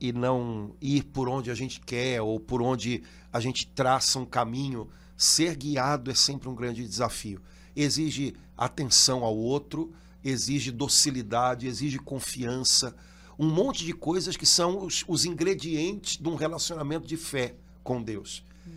e 0.00 0.12
não 0.12 0.74
ir 0.80 1.04
por 1.04 1.28
onde 1.28 1.50
a 1.50 1.54
gente 1.54 1.80
quer 1.80 2.22
ou 2.22 2.40
por 2.40 2.62
onde 2.62 3.02
a 3.32 3.38
gente 3.38 3.66
traça 3.66 4.18
um 4.18 4.24
caminho, 4.24 4.88
ser 5.16 5.54
guiado 5.54 6.10
é 6.10 6.14
sempre 6.14 6.48
um 6.48 6.54
grande 6.54 6.86
desafio. 6.86 7.40
Exige 7.76 8.34
atenção 8.56 9.22
ao 9.22 9.36
outro, 9.36 9.92
exige 10.24 10.70
docilidade, 10.70 11.66
exige 11.66 11.98
confiança, 11.98 12.96
um 13.38 13.48
monte 13.48 13.84
de 13.84 13.92
coisas 13.92 14.36
que 14.36 14.46
são 14.46 14.84
os, 14.84 15.04
os 15.06 15.24
ingredientes 15.24 16.16
de 16.16 16.28
um 16.28 16.34
relacionamento 16.34 17.06
de 17.06 17.16
fé 17.16 17.54
com 17.82 18.02
Deus. 18.02 18.42
Uhum. 18.66 18.72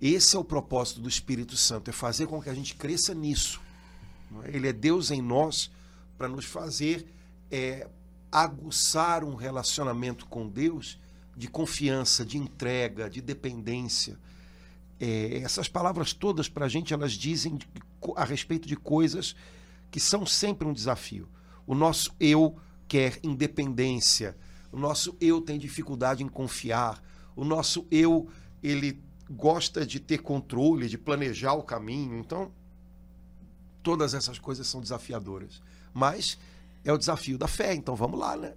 Esse 0.00 0.36
é 0.36 0.38
o 0.38 0.44
propósito 0.44 1.00
do 1.00 1.08
Espírito 1.08 1.56
Santo, 1.56 1.90
é 1.90 1.92
fazer 1.92 2.26
com 2.26 2.40
que 2.40 2.48
a 2.48 2.54
gente 2.54 2.74
cresça 2.74 3.14
nisso. 3.14 3.60
É? 4.44 4.56
Ele 4.56 4.68
é 4.68 4.72
Deus 4.72 5.10
em 5.10 5.20
nós 5.20 5.70
para 6.16 6.28
nos 6.28 6.44
fazer 6.44 7.06
é, 7.50 7.86
aguçar 8.30 9.24
um 9.24 9.34
relacionamento 9.34 10.26
com 10.26 10.48
Deus 10.48 10.98
de 11.36 11.48
confiança, 11.48 12.24
de 12.24 12.36
entrega, 12.36 13.08
de 13.08 13.20
dependência. 13.20 14.18
É, 15.00 15.38
essas 15.38 15.68
palavras 15.68 16.12
todas 16.12 16.48
para 16.48 16.66
a 16.66 16.68
gente 16.68 16.92
elas 16.92 17.12
dizem 17.12 17.58
a 18.16 18.24
respeito 18.24 18.66
de 18.66 18.76
coisas 18.76 19.36
que 19.90 20.00
são 20.00 20.26
sempre 20.26 20.66
um 20.66 20.72
desafio. 20.72 21.28
O 21.66 21.74
nosso 21.74 22.14
eu 22.18 22.58
quer 22.86 23.18
independência, 23.22 24.36
o 24.72 24.78
nosso 24.78 25.16
eu 25.20 25.40
tem 25.40 25.58
dificuldade 25.58 26.22
em 26.22 26.28
confiar, 26.28 27.02
o 27.36 27.44
nosso 27.44 27.86
eu 27.90 28.28
ele 28.62 29.00
gosta 29.30 29.86
de 29.86 30.00
ter 30.00 30.18
controle, 30.18 30.88
de 30.88 30.98
planejar 30.98 31.52
o 31.52 31.62
caminho. 31.62 32.18
Então, 32.18 32.50
todas 33.82 34.14
essas 34.14 34.38
coisas 34.38 34.66
são 34.66 34.80
desafiadoras. 34.80 35.62
Mas 35.92 36.38
é 36.90 36.92
o 36.92 36.98
desafio 36.98 37.38
da 37.38 37.48
fé, 37.48 37.74
então 37.74 37.94
vamos 37.94 38.18
lá, 38.18 38.36
né? 38.36 38.54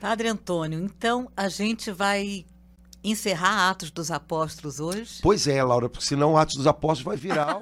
Padre 0.00 0.28
Antônio, 0.28 0.82
então 0.82 1.30
a 1.36 1.48
gente 1.48 1.90
vai 1.90 2.46
encerrar 3.02 3.70
Atos 3.70 3.90
dos 3.90 4.10
Apóstolos 4.10 4.78
hoje? 4.78 5.20
Pois 5.22 5.46
é, 5.46 5.62
Laura, 5.62 5.88
porque 5.88 6.04
senão 6.04 6.36
Atos 6.36 6.56
dos 6.56 6.66
Apóstolos 6.66 7.02
vai 7.02 7.16
virar 7.16 7.60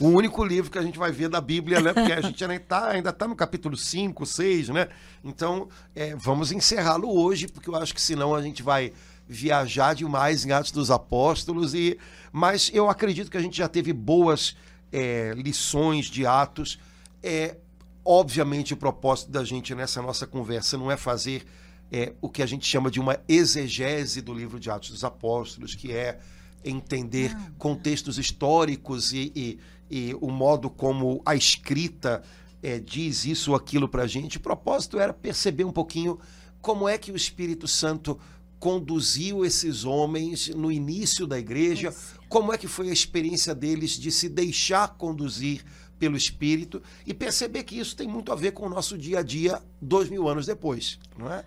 o 0.00 0.08
único 0.08 0.42
livro 0.44 0.70
que 0.70 0.78
a 0.78 0.82
gente 0.82 0.98
vai 0.98 1.12
ver 1.12 1.28
da 1.28 1.40
Bíblia, 1.40 1.80
né? 1.80 1.92
Porque 1.92 2.12
a 2.12 2.20
gente 2.20 2.42
ainda 2.42 2.56
está 2.56 2.88
ainda 2.88 3.12
tá 3.12 3.28
no 3.28 3.36
capítulo 3.36 3.76
5, 3.76 4.24
6, 4.24 4.68
né? 4.70 4.88
Então, 5.22 5.68
é, 5.94 6.14
vamos 6.16 6.52
encerrá-lo 6.52 7.10
hoje, 7.10 7.48
porque 7.48 7.68
eu 7.68 7.76
acho 7.76 7.94
que 7.94 8.00
senão 8.00 8.34
a 8.34 8.42
gente 8.42 8.62
vai 8.62 8.92
viajar 9.26 9.94
demais 9.94 10.44
em 10.44 10.52
Atos 10.52 10.70
dos 10.70 10.90
Apóstolos. 10.90 11.74
e 11.74 11.98
Mas 12.32 12.70
eu 12.72 12.88
acredito 12.88 13.30
que 13.30 13.36
a 13.36 13.42
gente 13.42 13.56
já 13.56 13.68
teve 13.68 13.92
boas 13.92 14.56
é, 14.92 15.32
lições 15.36 16.06
de 16.06 16.26
Atos. 16.26 16.78
É, 17.26 17.56
obviamente, 18.04 18.74
o 18.74 18.76
propósito 18.76 19.30
da 19.30 19.42
gente 19.42 19.74
nessa 19.74 20.02
nossa 20.02 20.26
conversa 20.26 20.76
não 20.76 20.90
é 20.90 20.96
fazer 20.96 21.46
é, 21.90 22.12
o 22.20 22.28
que 22.28 22.42
a 22.42 22.46
gente 22.46 22.66
chama 22.66 22.90
de 22.90 23.00
uma 23.00 23.18
exegese 23.26 24.20
do 24.20 24.34
livro 24.34 24.60
de 24.60 24.70
Atos 24.70 24.90
dos 24.90 25.04
Apóstolos, 25.04 25.74
que 25.74 25.90
é 25.90 26.20
entender 26.62 27.34
contextos 27.56 28.18
históricos 28.18 29.10
e, 29.14 29.32
e, 29.34 29.58
e, 29.90 30.14
o 30.20 30.30
modo 30.30 30.68
como 30.68 31.22
a 31.24 31.34
escrita 31.34 32.22
é, 32.62 32.78
diz 32.78 33.24
isso 33.24 33.52
ou 33.52 33.56
aquilo 33.56 33.88
para 33.88 34.02
a 34.02 34.06
gente. 34.06 34.36
O 34.36 34.40
propósito 34.40 34.98
era 34.98 35.14
perceber 35.14 35.64
um 35.64 35.72
pouquinho 35.72 36.18
como 36.60 36.86
é 36.86 36.98
que 36.98 37.10
o 37.10 37.16
Espírito 37.16 37.66
Santo 37.66 38.20
conduziu 38.58 39.46
esses 39.46 39.84
homens 39.84 40.48
no 40.48 40.70
início 40.70 41.26
da 41.26 41.38
igreja, 41.38 41.94
como 42.28 42.52
é 42.52 42.58
que 42.58 42.66
foi 42.66 42.90
a 42.90 42.92
experiência 42.92 43.54
deles 43.54 43.92
de 43.92 44.10
se 44.10 44.28
deixar 44.28 44.88
conduzir 44.96 45.64
pelo 46.04 46.18
Espírito 46.18 46.82
e 47.06 47.14
perceber 47.14 47.64
que 47.64 47.78
isso 47.78 47.96
tem 47.96 48.06
muito 48.06 48.30
a 48.30 48.36
ver 48.36 48.52
com 48.52 48.66
o 48.66 48.68
nosso 48.68 48.98
dia 48.98 49.20
a 49.20 49.22
dia 49.22 49.58
dois 49.80 50.10
mil 50.10 50.28
anos 50.28 50.44
depois, 50.44 50.98
não 51.16 51.32
é? 51.32 51.42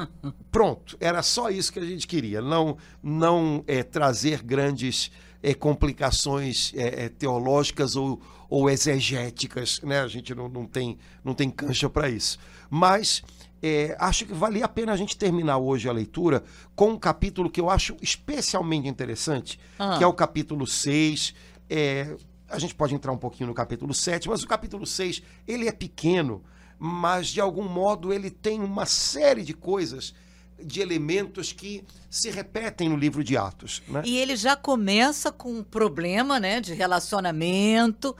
Pronto, 0.52 0.98
era 1.00 1.22
só 1.22 1.48
isso 1.48 1.72
que 1.72 1.78
a 1.78 1.84
gente 1.84 2.06
queria, 2.06 2.42
não 2.42 2.76
não 3.02 3.64
é, 3.66 3.82
trazer 3.82 4.42
grandes 4.42 5.10
é, 5.42 5.54
complicações 5.54 6.74
é, 6.76 7.04
é 7.04 7.08
teológicas 7.08 7.96
ou, 7.96 8.20
ou 8.50 8.68
exegéticas, 8.68 9.80
né? 9.82 10.02
A 10.02 10.08
gente 10.08 10.34
não, 10.34 10.46
não 10.46 10.66
tem 10.66 10.98
não 11.24 11.32
tem 11.32 11.48
cancha 11.48 11.88
para 11.88 12.10
isso, 12.10 12.38
mas 12.68 13.22
é, 13.62 13.96
acho 13.98 14.26
que 14.26 14.34
valia 14.34 14.66
a 14.66 14.68
pena 14.68 14.92
a 14.92 14.96
gente 14.96 15.16
terminar 15.16 15.56
hoje 15.56 15.88
a 15.88 15.92
leitura 15.92 16.44
com 16.76 16.90
um 16.90 16.98
capítulo 16.98 17.48
que 17.48 17.62
eu 17.62 17.70
acho 17.70 17.96
especialmente 18.02 18.86
interessante, 18.86 19.58
ah. 19.78 19.96
que 19.96 20.04
é 20.04 20.06
o 20.06 20.12
capítulo 20.12 20.66
6. 20.66 21.34
É, 21.70 22.14
a 22.52 22.58
gente 22.58 22.74
pode 22.74 22.94
entrar 22.94 23.10
um 23.10 23.18
pouquinho 23.18 23.48
no 23.48 23.54
capítulo 23.54 23.94
7, 23.94 24.28
mas 24.28 24.42
o 24.42 24.46
capítulo 24.46 24.86
6, 24.86 25.22
ele 25.48 25.66
é 25.66 25.72
pequeno, 25.72 26.44
mas 26.78 27.28
de 27.28 27.40
algum 27.40 27.66
modo 27.66 28.12
ele 28.12 28.30
tem 28.30 28.60
uma 28.60 28.84
série 28.84 29.42
de 29.42 29.54
coisas, 29.54 30.14
de 30.62 30.80
elementos 30.80 31.52
que 31.52 31.82
se 32.10 32.30
repetem 32.30 32.88
no 32.88 32.96
livro 32.96 33.24
de 33.24 33.36
Atos. 33.36 33.82
Né? 33.88 34.02
E 34.04 34.18
ele 34.18 34.36
já 34.36 34.54
começa 34.54 35.32
com 35.32 35.58
um 35.58 35.64
problema 35.64 36.38
né, 36.38 36.60
de 36.60 36.74
relacionamento. 36.74 38.14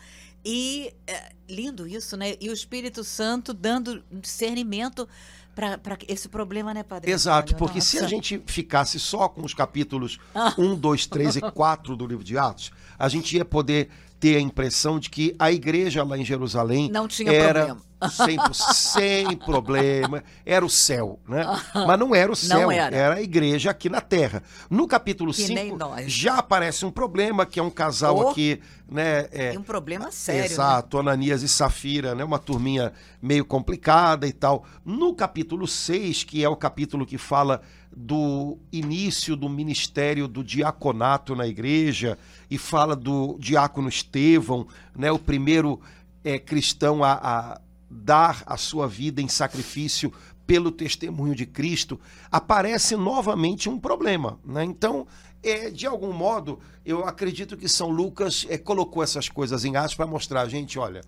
E 0.44 0.92
é, 1.06 1.32
lindo 1.48 1.86
isso, 1.86 2.16
né? 2.16 2.34
E 2.40 2.48
o 2.48 2.52
Espírito 2.52 3.04
Santo 3.04 3.54
dando 3.54 4.02
discernimento 4.10 5.08
para 5.54 5.98
esse 6.08 6.28
problema, 6.28 6.72
né, 6.72 6.82
Padre? 6.82 7.10
Exato, 7.10 7.54
porque 7.56 7.78
Nossa. 7.78 7.90
se 7.90 7.98
a 7.98 8.08
gente 8.08 8.42
ficasse 8.46 8.98
só 8.98 9.28
com 9.28 9.42
os 9.42 9.52
capítulos 9.52 10.18
1, 10.58 10.74
2, 10.76 11.06
3 11.06 11.36
e 11.36 11.40
4 11.40 11.94
do 11.94 12.06
livro 12.06 12.24
de 12.24 12.38
Atos, 12.38 12.72
a 12.98 13.08
gente 13.08 13.36
ia 13.36 13.44
poder 13.44 13.90
ter 14.22 14.36
a 14.36 14.40
impressão 14.40 15.00
de 15.00 15.10
que 15.10 15.34
a 15.36 15.50
igreja 15.50 16.04
lá 16.04 16.16
em 16.16 16.24
Jerusalém 16.24 16.88
não 16.88 17.08
tinha 17.08 17.32
era 17.32 17.66
problema. 17.66 17.92
Sem, 18.08 18.38
sem 18.72 19.36
problema, 19.36 20.22
era 20.46 20.64
o 20.64 20.70
céu, 20.70 21.18
né? 21.28 21.44
Mas 21.74 21.98
não 21.98 22.14
era 22.14 22.30
o 22.30 22.36
céu, 22.36 22.70
era. 22.70 22.96
era. 22.96 23.14
a 23.16 23.22
igreja 23.22 23.70
aqui 23.70 23.88
na 23.88 24.00
terra. 24.00 24.42
No 24.70 24.86
capítulo 24.86 25.32
5 25.32 25.78
já 26.06 26.36
aparece 26.36 26.84
um 26.84 26.90
problema, 26.90 27.44
que 27.44 27.58
é 27.58 27.62
um 27.62 27.70
casal 27.70 28.16
oh, 28.16 28.28
aqui, 28.28 28.60
né? 28.88 29.26
É, 29.32 29.58
um 29.58 29.62
problema 29.62 30.10
sério. 30.12 30.44
Exato, 30.44 30.96
né? 30.96 31.10
Ananias 31.10 31.42
e 31.42 31.48
Safira, 31.48 32.14
né? 32.14 32.22
Uma 32.22 32.38
turminha 32.38 32.92
meio 33.20 33.44
complicada 33.44 34.26
e 34.26 34.32
tal. 34.32 34.64
No 34.84 35.14
capítulo 35.14 35.66
6, 35.66 36.22
que 36.24 36.44
é 36.44 36.48
o 36.48 36.56
capítulo 36.56 37.04
que 37.04 37.18
fala 37.18 37.60
do 37.94 38.58
início 38.72 39.36
do 39.36 39.48
ministério 39.48 40.26
do 40.26 40.42
diaconato 40.42 41.36
na 41.36 41.46
igreja 41.46 42.18
e 42.50 42.56
fala 42.56 42.96
do 42.96 43.36
diácono 43.38 43.88
Estevão, 43.88 44.66
né, 44.96 45.12
o 45.12 45.18
primeiro 45.18 45.80
é, 46.24 46.38
cristão 46.38 47.04
a, 47.04 47.12
a 47.12 47.60
dar 47.90 48.42
a 48.46 48.56
sua 48.56 48.88
vida 48.88 49.20
em 49.20 49.28
sacrifício 49.28 50.12
pelo 50.46 50.72
testemunho 50.72 51.34
de 51.34 51.46
Cristo, 51.46 52.00
aparece 52.30 52.96
novamente 52.96 53.68
um 53.68 53.78
problema. 53.78 54.38
Né? 54.44 54.64
Então, 54.64 55.06
é, 55.42 55.70
de 55.70 55.86
algum 55.86 56.12
modo, 56.12 56.58
eu 56.84 57.04
acredito 57.06 57.56
que 57.56 57.68
São 57.68 57.90
Lucas 57.90 58.46
é, 58.48 58.58
colocou 58.58 59.02
essas 59.02 59.28
coisas 59.28 59.64
em 59.64 59.76
Atos 59.76 59.94
para 59.94 60.06
mostrar 60.06 60.48
gente, 60.48 60.78
olha, 60.78 61.02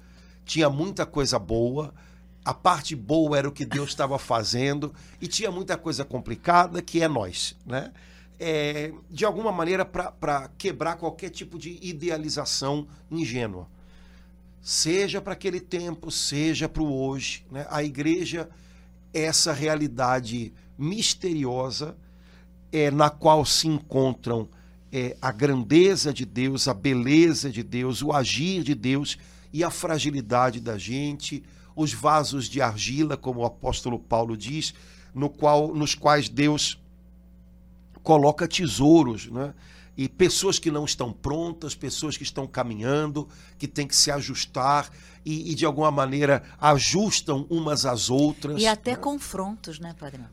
tinha 0.45 0.69
muita 0.69 1.07
coisa 1.07 1.39
boa, 1.39 1.93
a 2.45 2.53
parte 2.53 2.95
boa 2.95 3.39
era 3.39 3.49
o 3.49 3.53
que 3.53 3.65
Deus 3.65 3.89
estava 3.91 4.19
fazendo 4.19 4.93
e 5.21 5.27
tinha 5.27 5.51
muita 5.51 5.79
coisa 5.79 6.05
complicada 6.05 6.83
que 6.83 7.03
é 7.03 7.09
nós, 7.09 7.57
né? 7.65 7.93
É, 8.39 8.93
de 9.09 9.25
alguma 9.25 9.53
maneira 9.53 9.85
para 9.85 10.51
quebrar 10.59 10.97
qualquer 10.97 11.31
tipo 11.31 11.57
de 11.57 11.79
idealização 11.81 12.87
ingênua. 13.11 13.69
Seja 14.61 15.21
para 15.21 15.35
aquele 15.35 15.61
tempo, 15.61 16.11
seja 16.11 16.69
para 16.69 16.83
o 16.83 16.93
hoje. 16.93 17.47
Né? 17.51 17.65
A 17.71 17.83
igreja 17.83 18.51
é 19.13 19.23
essa 19.23 19.53
realidade 19.53 20.53
misteriosa 20.77 21.97
é, 22.73 22.91
na 22.91 23.09
qual 23.09 23.45
se 23.45 23.69
encontram 23.69 24.49
é, 24.93 25.17
a 25.23 25.31
grandeza 25.31 26.13
de 26.13 26.25
Deus, 26.25 26.67
a 26.67 26.75
beleza 26.75 27.51
de 27.51 27.63
Deus, 27.63 28.03
o 28.03 28.13
agir 28.13 28.65
de 28.65 28.75
Deus 28.75 29.17
e 29.53 29.63
a 29.63 29.71
fragilidade 29.71 30.61
da 30.61 30.77
gente, 30.77 31.45
os 31.75 31.93
vasos 31.93 32.47
de 32.47 32.61
argila, 32.61 33.17
como 33.17 33.41
o 33.41 33.45
apóstolo 33.45 33.99
Paulo 33.99 34.37
diz, 34.37 34.75
no 35.15 35.29
qual, 35.29 35.75
nos 35.75 35.95
quais 35.95 36.29
Deus 36.29 36.81
coloca 38.03 38.47
tesouros, 38.47 39.27
né? 39.31 39.55
E 39.97 40.09
pessoas 40.09 40.59
que 40.59 40.73
não 40.73 40.85
estão 40.85 41.13
prontas, 41.13 41.75
pessoas 41.75 42.17
que 42.17 42.25
estão 42.25 42.49
caminhando, 42.49 43.29
que 43.57 43.69
têm 43.69 43.87
que 43.87 43.95
se 43.95 44.11
ajustar 44.11 44.91
e, 45.25 45.53
e 45.53 45.55
de 45.55 45.65
alguma 45.65 45.91
maneira 45.91 46.43
ajustam 46.61 47.47
umas 47.49 47.87
às 47.87 48.11
outras. 48.11 48.61
E 48.61 48.67
até 48.67 48.93
né? 48.93 48.97
confrontos, 48.97 49.79
né, 49.79 49.95
padrão? 49.99 50.27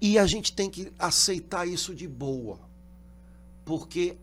E 0.00 0.18
a 0.18 0.26
gente 0.26 0.54
tem 0.54 0.70
que 0.70 0.90
aceitar 0.98 1.68
isso 1.68 1.94
de 1.94 2.08
boa, 2.08 2.58
porque 3.64 4.16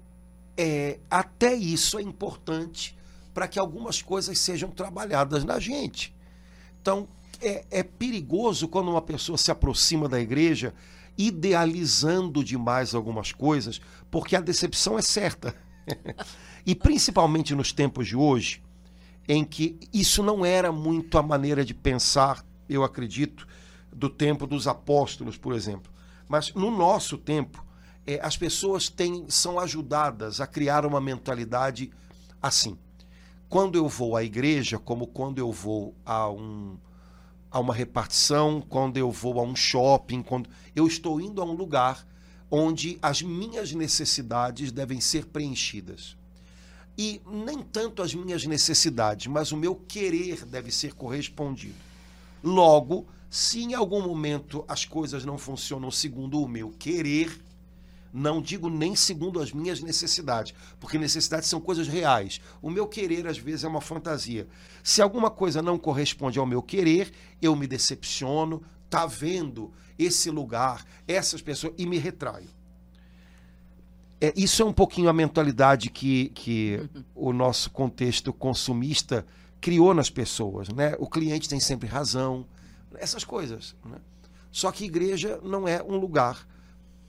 é, 0.57 0.99
até 1.09 1.53
isso 1.53 1.97
é 1.97 2.01
importante 2.01 2.97
para 3.33 3.47
que 3.47 3.59
algumas 3.59 4.01
coisas 4.01 4.37
sejam 4.37 4.69
trabalhadas 4.69 5.43
na 5.43 5.59
gente. 5.59 6.13
Então, 6.81 7.07
é, 7.39 7.63
é 7.69 7.83
perigoso 7.83 8.67
quando 8.67 8.89
uma 8.89 9.01
pessoa 9.01 9.37
se 9.37 9.51
aproxima 9.51 10.09
da 10.09 10.19
igreja 10.19 10.73
idealizando 11.17 12.43
demais 12.43 12.95
algumas 12.95 13.31
coisas, 13.31 13.79
porque 14.09 14.35
a 14.35 14.41
decepção 14.41 14.97
é 14.97 15.01
certa. 15.01 15.55
e 16.65 16.73
principalmente 16.73 17.53
nos 17.53 17.71
tempos 17.71 18.07
de 18.07 18.15
hoje, 18.15 18.63
em 19.27 19.43
que 19.43 19.77
isso 19.93 20.23
não 20.23 20.43
era 20.45 20.71
muito 20.71 21.17
a 21.17 21.23
maneira 21.23 21.63
de 21.63 21.73
pensar, 21.73 22.43
eu 22.67 22.83
acredito, 22.83 23.47
do 23.93 24.09
tempo 24.09 24.47
dos 24.47 24.67
apóstolos, 24.67 25.37
por 25.37 25.53
exemplo. 25.53 25.91
Mas 26.27 26.53
no 26.53 26.71
nosso 26.71 27.17
tempo, 27.17 27.63
é, 28.07 28.19
as 28.23 28.37
pessoas 28.37 28.89
têm, 28.89 29.25
são 29.27 29.59
ajudadas 29.59 30.41
a 30.41 30.47
criar 30.47 30.85
uma 30.85 31.01
mentalidade 31.01 31.91
assim 32.41 32.77
quando 33.51 33.75
eu 33.75 33.89
vou 33.89 34.15
à 34.15 34.23
igreja, 34.23 34.79
como 34.79 35.05
quando 35.05 35.37
eu 35.37 35.51
vou 35.51 35.93
a, 36.05 36.29
um, 36.29 36.77
a 37.51 37.59
uma 37.59 37.73
repartição, 37.73 38.61
quando 38.61 38.95
eu 38.95 39.11
vou 39.11 39.41
a 39.41 39.43
um 39.43 39.57
shopping, 39.57 40.23
quando 40.23 40.49
eu 40.73 40.87
estou 40.87 41.19
indo 41.19 41.41
a 41.41 41.45
um 41.45 41.51
lugar 41.51 42.07
onde 42.49 42.97
as 43.01 43.21
minhas 43.21 43.73
necessidades 43.73 44.71
devem 44.71 45.01
ser 45.01 45.25
preenchidas. 45.25 46.15
E 46.97 47.21
nem 47.29 47.61
tanto 47.61 48.01
as 48.01 48.15
minhas 48.15 48.45
necessidades, 48.45 49.27
mas 49.27 49.51
o 49.51 49.57
meu 49.57 49.75
querer 49.75 50.45
deve 50.45 50.71
ser 50.71 50.93
correspondido. 50.93 51.75
Logo, 52.41 53.05
se 53.29 53.63
em 53.63 53.73
algum 53.73 54.01
momento 54.01 54.63
as 54.65 54.85
coisas 54.85 55.25
não 55.25 55.37
funcionam 55.37 55.91
segundo 55.91 56.41
o 56.41 56.47
meu 56.47 56.69
querer, 56.69 57.37
não 58.13 58.41
digo 58.41 58.69
nem 58.69 58.95
segundo 58.95 59.39
as 59.39 59.51
minhas 59.51 59.81
necessidades, 59.81 60.53
porque 60.79 60.97
necessidades 60.97 61.47
são 61.47 61.61
coisas 61.61 61.87
reais. 61.87 62.41
O 62.61 62.69
meu 62.69 62.87
querer, 62.87 63.27
às 63.27 63.37
vezes, 63.37 63.63
é 63.63 63.67
uma 63.67 63.81
fantasia. 63.81 64.47
Se 64.83 65.01
alguma 65.01 65.29
coisa 65.29 65.61
não 65.61 65.77
corresponde 65.77 66.39
ao 66.39 66.45
meu 66.45 66.61
querer, 66.61 67.11
eu 67.41 67.55
me 67.55 67.67
decepciono, 67.67 68.61
tá 68.89 69.05
vendo 69.05 69.71
esse 69.97 70.29
lugar, 70.29 70.85
essas 71.07 71.41
pessoas, 71.41 71.73
e 71.77 71.85
me 71.85 71.97
retraio. 71.97 72.49
É, 74.19 74.31
isso 74.35 74.61
é 74.61 74.65
um 74.65 74.73
pouquinho 74.73 75.09
a 75.09 75.13
mentalidade 75.13 75.89
que, 75.89 76.29
que 76.29 76.79
o 77.15 77.33
nosso 77.33 77.71
contexto 77.71 78.31
consumista 78.31 79.25
criou 79.59 79.93
nas 79.93 80.09
pessoas. 80.09 80.69
Né? 80.69 80.95
O 80.99 81.07
cliente 81.07 81.49
tem 81.49 81.59
sempre 81.59 81.87
razão, 81.87 82.45
essas 82.95 83.23
coisas. 83.23 83.75
Né? 83.83 83.97
Só 84.51 84.71
que 84.71 84.85
igreja 84.85 85.39
não 85.43 85.67
é 85.67 85.81
um 85.81 85.97
lugar 85.97 86.47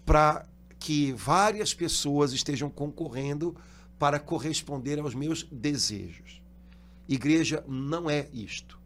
para 0.07 0.47
que 0.83 1.13
várias 1.13 1.73
pessoas 1.73 2.33
estejam 2.33 2.69
concorrendo 2.69 3.57
para 4.01 4.19
corresponder 4.19 4.99
aos 4.99 5.15
meus 5.15 5.45
desejos. 5.45 6.43
Igreja 7.09 7.65
não 7.69 8.11
é 8.11 8.29
isto. 8.33 8.77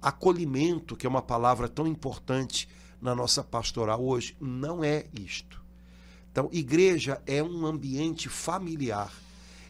Acolhimento, 0.00 0.94
que 0.94 1.06
é 1.06 1.10
uma 1.10 1.20
palavra 1.20 1.68
tão 1.68 1.88
importante 1.88 2.68
na 3.02 3.16
nossa 3.16 3.42
pastoral 3.42 4.00
hoje, 4.00 4.36
não 4.40 4.84
é 4.84 5.06
isto. 5.12 5.60
Então, 6.30 6.48
igreja 6.52 7.20
é 7.26 7.42
um 7.42 7.66
ambiente 7.66 8.28
familiar, 8.28 9.12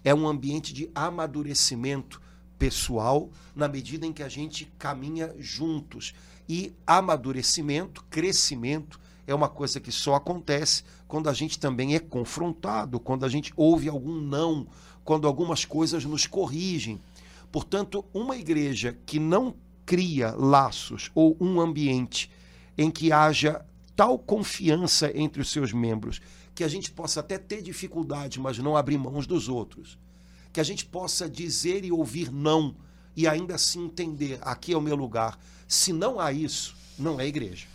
é 0.04 0.14
um 0.14 0.28
ambiente 0.28 0.75
de 0.75 0.90
amadurecimento 0.94 2.20
pessoal, 2.58 3.30
na 3.56 3.66
medida 3.66 4.04
em 4.04 4.12
que 4.12 4.22
a 4.22 4.28
gente 4.28 4.70
caminha 4.78 5.34
juntos. 5.38 6.12
E 6.46 6.75
amadurecimento, 6.87 8.04
crescimento, 8.10 9.00
é 9.26 9.34
uma 9.34 9.48
coisa 9.48 9.80
que 9.80 9.92
só 9.92 10.14
acontece 10.14 10.82
quando 11.06 11.28
a 11.28 11.32
gente 11.32 11.58
também 11.58 11.94
é 11.94 11.98
confrontado, 11.98 13.00
quando 13.00 13.24
a 13.24 13.28
gente 13.28 13.52
ouve 13.56 13.88
algum 13.88 14.20
não, 14.20 14.66
quando 15.04 15.26
algumas 15.26 15.64
coisas 15.64 16.04
nos 16.04 16.26
corrigem. 16.26 17.00
Portanto, 17.50 18.04
uma 18.12 18.36
igreja 18.36 18.96
que 19.04 19.18
não 19.18 19.54
cria 19.84 20.32
laços 20.36 21.10
ou 21.14 21.36
um 21.40 21.60
ambiente 21.60 22.30
em 22.78 22.90
que 22.90 23.12
haja 23.12 23.64
tal 23.96 24.18
confiança 24.18 25.10
entre 25.14 25.42
os 25.42 25.50
seus 25.50 25.72
membros 25.72 26.20
que 26.54 26.64
a 26.64 26.68
gente 26.68 26.90
possa 26.90 27.20
até 27.20 27.38
ter 27.38 27.62
dificuldade, 27.62 28.38
mas 28.38 28.58
não 28.58 28.76
abrir 28.76 28.98
mãos 28.98 29.26
dos 29.26 29.48
outros. 29.48 29.98
Que 30.52 30.60
a 30.60 30.62
gente 30.62 30.84
possa 30.84 31.28
dizer 31.28 31.84
e 31.84 31.92
ouvir 31.92 32.30
não 32.30 32.74
e 33.16 33.26
ainda 33.26 33.54
assim 33.54 33.84
entender: 33.84 34.38
aqui 34.42 34.72
é 34.72 34.76
o 34.76 34.80
meu 34.80 34.96
lugar. 34.96 35.38
Se 35.66 35.92
não 35.92 36.20
há 36.20 36.32
isso, 36.32 36.76
não 36.98 37.20
é 37.20 37.26
igreja. 37.26 37.66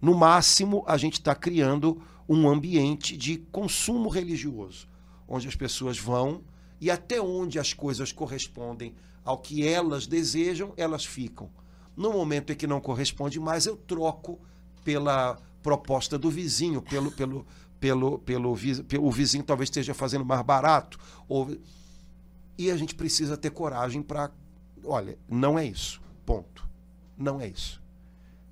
No 0.00 0.14
máximo, 0.14 0.82
a 0.86 0.96
gente 0.96 1.14
está 1.14 1.34
criando 1.34 2.00
um 2.28 2.48
ambiente 2.48 3.16
de 3.16 3.38
consumo 3.50 4.08
religioso, 4.08 4.88
onde 5.28 5.48
as 5.48 5.54
pessoas 5.54 5.98
vão 5.98 6.42
e 6.80 6.90
até 6.90 7.20
onde 7.20 7.58
as 7.58 7.72
coisas 7.72 8.12
correspondem 8.12 8.94
ao 9.24 9.38
que 9.38 9.66
elas 9.66 10.06
desejam, 10.06 10.72
elas 10.76 11.04
ficam. 11.04 11.50
No 11.96 12.12
momento 12.12 12.52
em 12.52 12.56
que 12.56 12.66
não 12.66 12.80
corresponde 12.80 13.38
mais, 13.38 13.66
eu 13.66 13.76
troco 13.76 14.40
pela 14.84 15.36
proposta 15.62 16.18
do 16.18 16.30
vizinho, 16.30 16.80
pelo, 16.80 17.12
pelo, 17.12 17.46
pelo, 17.78 18.18
pelo, 18.18 18.56
pelo 18.56 19.06
o 19.06 19.10
vizinho 19.10 19.44
talvez 19.44 19.68
esteja 19.68 19.92
fazendo 19.92 20.24
mais 20.24 20.42
barato. 20.42 20.98
Ou, 21.28 21.56
e 22.56 22.70
a 22.70 22.76
gente 22.76 22.94
precisa 22.94 23.36
ter 23.36 23.50
coragem 23.50 24.02
para. 24.02 24.30
Olha, 24.84 25.18
não 25.28 25.58
é 25.58 25.66
isso. 25.66 26.00
Ponto. 26.24 26.68
Não 27.16 27.40
é 27.40 27.48
isso. 27.48 27.79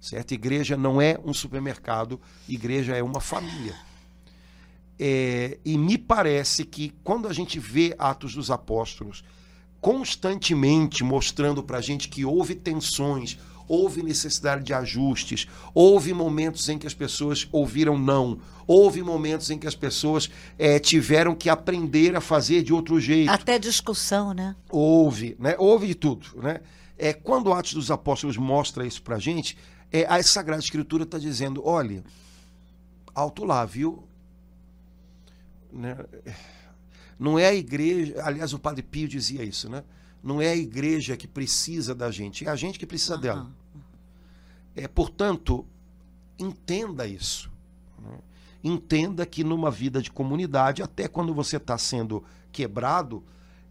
Certo? 0.00 0.32
Igreja 0.32 0.76
não 0.76 1.00
é 1.00 1.18
um 1.24 1.34
supermercado, 1.34 2.20
igreja 2.48 2.96
é 2.96 3.02
uma 3.02 3.20
família. 3.20 3.74
É, 4.98 5.58
e 5.64 5.78
me 5.78 5.96
parece 5.96 6.64
que 6.64 6.92
quando 7.04 7.28
a 7.28 7.32
gente 7.32 7.58
vê 7.58 7.94
Atos 7.98 8.34
dos 8.34 8.50
Apóstolos 8.50 9.22
constantemente 9.80 11.04
mostrando 11.04 11.62
para 11.62 11.78
a 11.78 11.80
gente 11.80 12.08
que 12.08 12.24
houve 12.24 12.54
tensões, 12.54 13.38
houve 13.68 14.02
necessidade 14.02 14.64
de 14.64 14.72
ajustes, 14.72 15.46
houve 15.74 16.12
momentos 16.12 16.68
em 16.68 16.78
que 16.78 16.86
as 16.86 16.94
pessoas 16.94 17.46
ouviram 17.52 17.98
não, 17.98 18.40
houve 18.66 19.02
momentos 19.02 19.50
em 19.50 19.58
que 19.58 19.66
as 19.66 19.76
pessoas 19.76 20.28
é, 20.58 20.78
tiveram 20.78 21.34
que 21.34 21.48
aprender 21.48 22.16
a 22.16 22.20
fazer 22.20 22.62
de 22.62 22.72
outro 22.72 22.98
jeito. 22.98 23.30
Até 23.30 23.58
discussão, 23.58 24.32
né? 24.32 24.56
Houve, 24.70 25.36
né? 25.38 25.54
Houve 25.58 25.86
de 25.86 25.94
tudo, 25.94 26.26
né? 26.42 26.60
É, 26.96 27.12
quando 27.12 27.48
o 27.48 27.52
Atos 27.52 27.74
dos 27.74 27.90
Apóstolos 27.92 28.36
mostra 28.36 28.84
isso 28.84 29.00
para 29.02 29.16
a 29.16 29.20
gente, 29.20 29.56
é, 29.90 30.04
a 30.06 30.22
Sagrada 30.22 30.62
Escritura 30.62 31.04
está 31.04 31.18
dizendo: 31.18 31.62
olha, 31.64 32.04
alto 33.14 33.44
lá, 33.44 33.64
viu? 33.64 34.04
Né? 35.72 35.96
Não 37.18 37.38
é 37.38 37.48
a 37.48 37.54
igreja. 37.54 38.22
Aliás, 38.22 38.52
o 38.52 38.58
Padre 38.58 38.82
Pio 38.82 39.08
dizia 39.08 39.42
isso, 39.42 39.68
né? 39.68 39.82
Não 40.22 40.40
é 40.42 40.48
a 40.48 40.56
igreja 40.56 41.16
que 41.16 41.26
precisa 41.26 41.94
da 41.94 42.10
gente, 42.10 42.46
é 42.46 42.50
a 42.50 42.56
gente 42.56 42.78
que 42.78 42.86
precisa 42.86 43.14
uhum. 43.14 43.20
dela. 43.20 43.50
É, 44.74 44.86
portanto, 44.86 45.64
entenda 46.38 47.06
isso. 47.06 47.50
Né? 48.00 48.18
Entenda 48.62 49.24
que 49.24 49.42
numa 49.42 49.70
vida 49.70 50.02
de 50.02 50.10
comunidade, 50.10 50.82
até 50.82 51.08
quando 51.08 51.32
você 51.32 51.56
está 51.56 51.78
sendo 51.78 52.24
quebrado, 52.50 53.22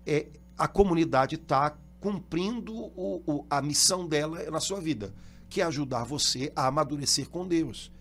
é, 0.06 0.28
a 0.58 0.68
comunidade 0.68 1.36
está 1.36 1.76
cumprindo 2.00 2.74
o, 2.74 3.22
o, 3.26 3.46
a 3.50 3.62
missão 3.62 4.08
dela 4.08 4.50
na 4.50 4.60
sua 4.60 4.80
vida 4.80 5.14
que 5.50 5.62
é 5.62 5.64
ajudar 5.64 6.04
você 6.04 6.52
a 6.56 6.68
amadurecer 6.68 7.30
com 7.30 7.48
Deus, 7.48 7.92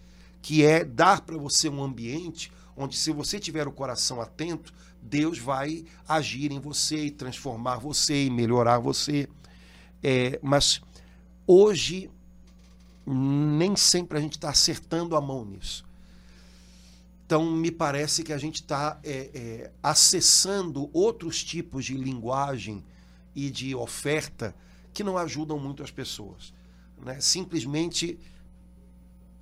que 0.43 0.65
é 0.65 0.85
dar 0.85 1.21
para 1.21 1.37
você 1.37 1.69
um 1.69 1.83
ambiente 1.83 2.53
onde, 2.77 2.97
se 2.97 3.11
você 3.11 3.41
tiver 3.41 3.67
o 3.67 3.73
coração 3.73 4.21
atento, 4.21 4.73
Deus 5.01 5.39
vai 5.39 5.85
agir 6.07 6.53
em 6.53 6.61
você 6.61 7.07
e 7.07 7.11
transformar 7.11 7.79
você 7.79 8.27
e 8.27 8.31
melhorar 8.31 8.79
você. 8.79 9.29
É, 10.03 10.39
mas 10.43 10.83
hoje, 11.47 12.11
nem 13.07 13.75
sempre 13.77 14.19
a 14.19 14.21
gente 14.21 14.37
está 14.37 14.51
acertando 14.51 15.17
a 15.17 15.21
mão 15.21 15.45
nisso. 15.45 15.87
Então, 17.25 17.51
me 17.51 17.71
parece 17.71 18.23
que 18.23 18.33
a 18.33 18.39
gente 18.39 18.57
está 18.57 19.01
é, 19.03 19.31
é, 19.35 19.71
acessando 19.83 20.91
outros 20.93 21.43
tipos 21.43 21.85
de 21.85 21.95
linguagem 21.95 22.85
e 23.35 23.51
de 23.51 23.75
oferta 23.75 24.55
que 24.93 25.03
não 25.03 25.19
ajudam 25.19 25.59
muito 25.59 25.83
as 25.83 25.91
pessoas 25.91 26.55
né, 27.03 27.21
simplesmente 27.21 28.19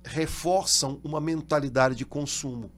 reforçam 0.03 0.99
uma 1.03 1.19
mentalidade 1.19 1.95
de 1.95 2.05
consumo. 2.05 2.71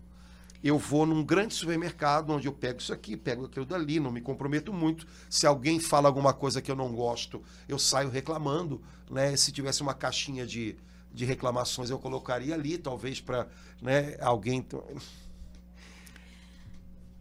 Eu 0.63 0.77
vou 0.77 1.05
num 1.05 1.23
grande 1.23 1.53
supermercado 1.53 2.31
onde 2.31 2.47
eu 2.47 2.53
pego 2.53 2.79
isso 2.79 2.91
aqui, 2.91 3.15
pego 3.15 3.45
aquilo 3.45 3.65
dali, 3.65 3.99
não 3.99 4.11
me 4.11 4.21
comprometo 4.21 4.73
muito. 4.73 5.05
Se 5.29 5.45
alguém 5.45 5.79
fala 5.79 6.09
alguma 6.09 6.33
coisa 6.33 6.61
que 6.61 6.71
eu 6.71 6.75
não 6.75 6.91
gosto, 6.93 7.43
eu 7.67 7.77
saio 7.77 8.09
reclamando. 8.09 8.81
Né? 9.09 9.35
Se 9.35 9.51
tivesse 9.51 9.81
uma 9.81 9.93
caixinha 9.93 10.47
de, 10.47 10.75
de 11.13 11.25
reclamações, 11.25 11.89
eu 11.89 11.99
colocaria 11.99 12.55
ali, 12.55 12.77
talvez 12.77 13.21
para 13.21 13.47
né, 13.81 14.17
alguém. 14.19 14.65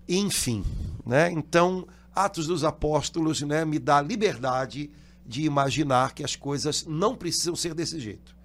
Enfim, 0.09 0.65
né? 1.05 1.31
Então, 1.31 1.87
Atos 2.15 2.47
dos 2.47 2.65
Apóstolos 2.65 3.43
né, 3.43 3.65
me 3.65 3.79
dá 3.79 4.01
liberdade 4.01 4.91
de 5.27 5.43
imaginar 5.43 6.15
que 6.15 6.25
as 6.25 6.37
coisas 6.37 6.85
não 6.87 7.17
precisam 7.17 7.57
ser 7.57 7.75
desse 7.75 7.99
jeito. 7.99 8.37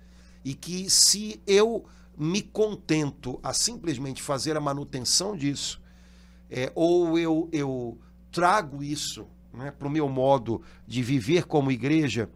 E 0.44 0.54
que 0.54 0.90
se 0.90 1.40
eu 1.46 1.86
me 2.18 2.42
contento 2.42 3.40
a 3.44 3.54
simplesmente 3.54 4.22
fazer 4.22 4.58
a 4.58 4.62
manutenção 4.62 5.36
disso, 5.36 5.82
é, 6.50 6.72
ou 6.76 7.18
eu, 7.18 7.48
eu 7.52 7.98
trago 8.32 8.84
isso 8.84 9.28
né, 9.54 9.72
para 9.72 9.88
o 9.88 9.92
meu 9.92 10.10
modo 10.10 10.62
de 10.88 11.02
viver 11.02 11.46
como 11.46 11.72
igreja, 11.72 12.30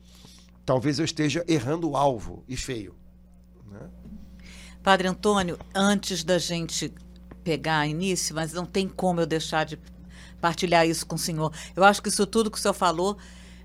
talvez 0.65 0.99
eu 0.99 1.05
esteja 1.05 1.43
errando 1.47 1.89
o 1.89 1.97
alvo 1.97 2.43
e 2.47 2.55
feio. 2.55 2.95
Né? 3.69 3.89
Padre 4.83 5.07
Antônio, 5.07 5.57
antes 5.73 6.23
da 6.23 6.37
gente 6.37 6.93
pegar 7.43 7.87
início, 7.87 8.35
mas 8.35 8.53
não 8.53 8.65
tem 8.65 8.87
como 8.87 9.21
eu 9.21 9.25
deixar 9.25 9.65
de 9.65 9.79
partilhar 10.39 10.87
isso 10.87 11.05
com 11.05 11.15
o 11.15 11.19
senhor. 11.19 11.51
Eu 11.75 11.83
acho 11.83 12.01
que 12.01 12.09
isso 12.09 12.25
tudo 12.25 12.51
que 12.51 12.57
o 12.57 12.61
senhor 12.61 12.73
falou 12.73 13.17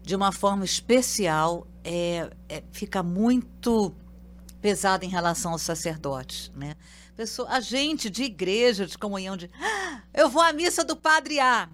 de 0.02 0.16
uma 0.16 0.32
forma 0.32 0.64
especial, 0.64 1.66
é, 1.84 2.30
é, 2.48 2.62
fica 2.72 3.02
muito 3.02 3.94
pesado 4.60 5.04
em 5.04 5.08
relação 5.08 5.52
aos 5.52 5.62
sacerdotes, 5.62 6.50
né? 6.54 6.76
Pessoa, 7.16 7.48
a 7.50 7.60
gente 7.60 8.08
de 8.08 8.24
igreja, 8.24 8.86
de 8.86 8.96
comunhão, 8.96 9.36
de 9.36 9.50
ah, 9.60 10.02
eu 10.14 10.28
vou 10.28 10.42
à 10.42 10.52
missa 10.52 10.84
do 10.84 10.96
padre 10.96 11.38
A. 11.38 11.68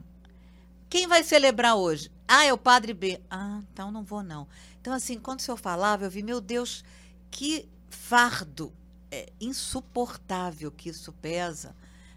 Quem 0.89 1.07
vai 1.07 1.23
celebrar 1.23 1.77
hoje? 1.77 2.11
Ah, 2.27 2.45
é 2.45 2.53
o 2.53 2.59
padre 2.59 2.93
B. 2.93 3.21
Ah, 3.31 3.61
então 3.73 3.91
não 3.91 4.03
vou 4.03 4.23
não. 4.23 4.47
Então 4.81 4.93
assim, 4.93 5.19
quando 5.19 5.41
o 5.41 5.43
senhor 5.43 5.57
falava, 5.57 6.05
eu 6.05 6.11
vi, 6.11 6.23
meu 6.23 6.41
Deus, 6.41 6.85
que 7.31 7.69
fardo 7.89 8.73
é, 9.11 9.33
insuportável 9.41 10.71
que 10.71 10.89
isso 10.89 11.13
pesa, 11.13 11.75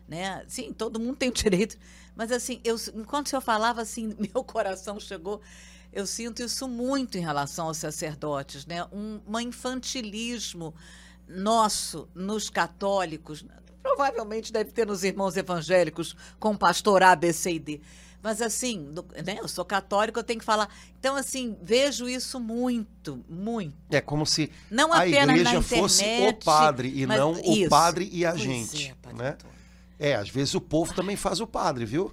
né? 0.07 0.43
Sim, 0.47 0.73
todo 0.73 0.99
mundo 0.99 1.17
tem 1.17 1.29
o 1.29 1.33
direito, 1.33 1.77
mas 2.15 2.31
assim, 2.31 2.59
eu, 2.63 2.75
enquanto 2.95 3.27
o 3.27 3.29
senhor 3.29 3.41
falava 3.41 3.81
assim, 3.81 4.15
meu 4.33 4.43
coração 4.43 4.99
chegou 4.99 5.41
eu 5.91 6.05
sinto 6.05 6.43
isso 6.43 6.67
muito 6.67 7.17
em 7.17 7.21
relação 7.21 7.67
aos 7.67 7.77
sacerdotes, 7.77 8.65
né? 8.65 8.85
Um, 8.91 9.19
um 9.27 9.39
infantilismo 9.39 10.73
nosso 11.27 12.07
nos 12.13 12.49
católicos, 12.49 13.45
provavelmente 13.81 14.51
deve 14.51 14.71
ter 14.71 14.85
nos 14.85 15.03
irmãos 15.03 15.37
evangélicos 15.37 16.15
com 16.39 16.55
pastor 16.55 17.03
A, 17.03 17.15
B, 17.15 17.33
C 17.33 17.53
e 17.53 17.59
D. 17.59 17.81
Mas 18.21 18.41
assim, 18.41 18.93
né, 19.25 19.37
eu 19.39 19.47
sou 19.47 19.63
católico, 19.63 20.19
eu 20.19 20.23
tenho 20.23 20.39
que 20.39 20.45
falar. 20.45 20.69
Então, 20.99 21.15
assim, 21.15 21.57
vejo 21.61 22.07
isso 22.07 22.37
muito, 22.39 23.23
muito. 23.29 23.75
É 23.89 24.01
como 24.01 24.25
se 24.25 24.51
não 24.69 24.91
a 24.91 25.07
igreja 25.07 25.31
internet, 25.31 25.63
fosse 25.63 26.03
o 26.27 26.33
padre 26.33 26.91
e 26.93 27.05
não 27.05 27.39
isso. 27.39 27.67
o 27.67 27.69
padre 27.69 28.09
e 28.11 28.25
a 28.25 28.31
pois 28.31 28.41
gente. 28.41 28.95
É, 29.07 29.13
né? 29.13 29.37
É, 29.99 30.15
às 30.15 30.29
vezes 30.29 30.55
o 30.55 30.61
povo 30.61 30.93
também 30.93 31.17
faz 31.17 31.41
o 31.41 31.45
padre, 31.45 31.85
viu? 31.85 32.09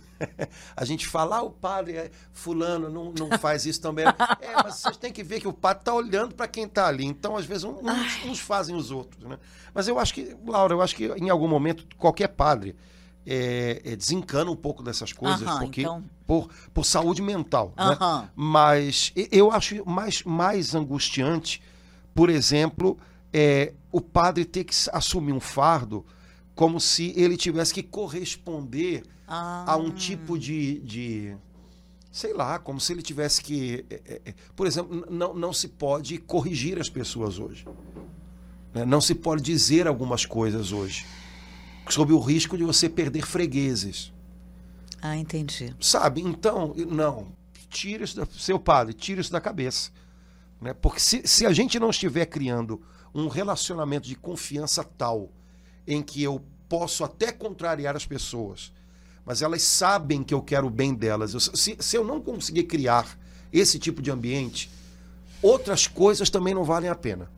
A 0.77 0.85
gente 0.85 1.07
fala, 1.07 1.37
ah, 1.37 1.43
o 1.43 1.51
padre 1.51 1.97
é 1.97 2.11
fulano, 2.33 2.91
não, 2.91 3.15
não 3.17 3.39
faz 3.39 3.65
isso 3.65 3.81
também. 3.81 4.05
É, 4.41 4.55
mas 4.63 4.81
vocês 4.81 4.97
têm 4.97 5.13
que 5.13 5.23
ver 5.23 5.41
que 5.41 5.47
o 5.47 5.53
padre 5.53 5.83
está 5.83 5.95
olhando 5.95 6.35
para 6.35 6.49
quem 6.49 6.65
está 6.65 6.89
ali. 6.89 7.05
Então, 7.05 7.37
às 7.37 7.47
vezes, 7.47 7.63
uns, 7.63 7.79
uns, 8.27 8.41
fazem 8.41 8.75
os 8.75 8.91
outros, 8.91 9.23
né? 9.25 9.39
Mas 9.73 9.87
eu 9.87 10.01
acho 10.01 10.13
que, 10.13 10.37
Laura, 10.45 10.75
eu 10.75 10.83
acho 10.83 10.97
que 10.97 11.07
em 11.13 11.31
algum 11.31 11.47
momento 11.47 11.87
qualquer 11.97 12.29
padre 12.29 12.75
é, 13.25 13.83
é, 13.85 13.95
desencana 13.95 14.51
um 14.51 14.57
pouco 14.57 14.83
dessas 14.83 15.13
coisas, 15.13 15.49
porque 15.59 15.83
então... 15.83 16.03
por, 16.27 16.49
por 16.75 16.85
saúde 16.85 17.23
mental. 17.23 17.73
Né? 17.77 18.29
Mas 18.35 19.13
eu 19.31 19.53
acho 19.53 19.89
mais, 19.89 20.25
mais 20.25 20.75
angustiante, 20.75 21.63
por 22.13 22.31
exemplo, 22.31 22.99
é, 23.33 23.75
o 23.93 24.01
padre 24.01 24.45
ter 24.45 24.65
que 24.65 24.75
assumir 24.93 25.33
um 25.33 25.41
fardo 25.41 26.05
como 26.57 26.81
se 26.81 27.13
ele 27.15 27.37
tivesse 27.37 27.73
que 27.73 27.83
corresponder 27.83 29.05
ah. 29.29 29.65
a 29.71 29.77
um 29.77 29.91
tipo 29.91 30.39
de, 30.39 30.81
de, 30.81 31.37
sei 32.11 32.33
lá, 32.33 32.59
como 32.59 32.81
se 32.81 32.95
ele 32.95 33.03
tivesse 33.03 33.43
que, 33.43 33.85
é, 33.91 34.01
é, 34.07 34.23
é, 34.25 34.35
por 34.57 34.67
exemplo, 34.67 35.05
não, 35.11 35.35
não 35.35 35.53
se 35.53 35.69
pode 35.69 36.17
corrigir 36.17 36.81
as 36.81 36.89
pessoas 36.89 37.39
hoje, 37.39 37.69
né? 38.73 38.87
não 38.87 39.03
se 39.03 39.15
pode 39.15 39.43
dizer 39.43 39.87
algumas 39.87 40.25
coisas 40.25 40.73
hoje, 40.73 41.07
sob 41.91 42.15
o 42.15 42.19
risco 42.19 42.57
de 42.57 42.65
você 42.65 42.89
perder 42.89 43.27
fregueses. 43.27 44.11
Ah, 45.03 45.15
entendi. 45.15 45.77
Sabe? 45.79 46.23
Então, 46.23 46.75
não, 46.89 47.29
tira 47.69 48.03
isso, 48.03 48.17
da, 48.17 48.25
seu 48.25 48.59
padre, 48.59 48.95
tira 48.95 49.21
isso 49.21 49.31
da 49.31 49.43
cabeça, 49.43 49.91
né? 50.59 50.73
Porque 50.73 51.01
se, 51.01 51.21
se 51.27 51.45
a 51.45 51.53
gente 51.53 51.79
não 51.79 51.91
estiver 51.91 52.25
criando 52.25 52.81
um 53.15 53.29
relacionamento 53.29 54.09
de 54.09 54.15
confiança 54.15 54.83
tal 54.83 55.31
em 55.87 56.03
que 56.03 56.23
eu 56.23 56.43
posso 56.69 57.05
até 57.05 57.31
contrariar 57.31 57.97
as 57.97 58.07
pessoas, 58.07 58.73
mas 59.25 59.43
elas 59.43 59.63
sabem 59.63 60.23
que 60.23 60.35
eu 60.35 60.43
quero 60.43 60.67
o 60.67 60.71
bem 60.71 60.95
delas. 60.95 61.35
Eu, 61.35 61.41
se, 61.41 61.77
se 61.79 61.97
eu 61.97 62.05
não 62.05 62.21
conseguir 62.21 62.65
criar 62.65 63.19
esse 63.53 63.79
tipo 63.79 64.03
de 64.03 64.11
ambiente, 64.11 64.71
outras 65.43 65.87
coisas 65.87 66.31
também 66.31 66.55
não 66.55 66.65
valem 66.65 66.91
a 66.91 66.95
pena. 66.95 67.31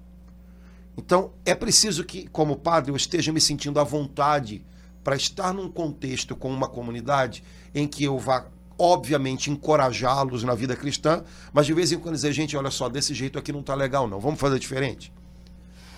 Então, 0.97 1.33
é 1.45 1.55
preciso 1.55 2.05
que, 2.05 2.27
como 2.29 2.57
padre, 2.57 2.91
eu 2.91 2.97
esteja 2.97 3.33
me 3.33 3.41
sentindo 3.41 3.79
à 3.79 3.85
vontade 3.85 4.65
para 5.05 5.17
estar 5.17 5.55
num 5.55 5.71
contexto 5.71 6.35
com 6.35 6.53
uma 6.53 6.69
comunidade 6.69 7.45
em 7.75 7.87
que 7.87 8.05
eu 8.05 8.19
vá, 8.19 8.47
obviamente, 8.77 9.51
encorajá-los 9.51 10.43
na 10.43 10.55
vida 10.55 10.75
cristã, 10.75 11.25
mas 11.53 11.67
de 11.67 11.73
vez 11.73 11.93
em 11.93 11.99
quando 11.99 12.17
dizer, 12.17 12.33
gente, 12.33 12.57
olha 12.57 12.71
só, 12.71 12.89
desse 12.89 13.15
jeito 13.15 13.39
aqui 13.39 13.53
não 13.53 13.61
está 13.61 13.75
legal, 13.75 14.09
não, 14.09 14.19
vamos 14.21 14.41
fazer 14.41 14.59
diferente. 14.59 15.13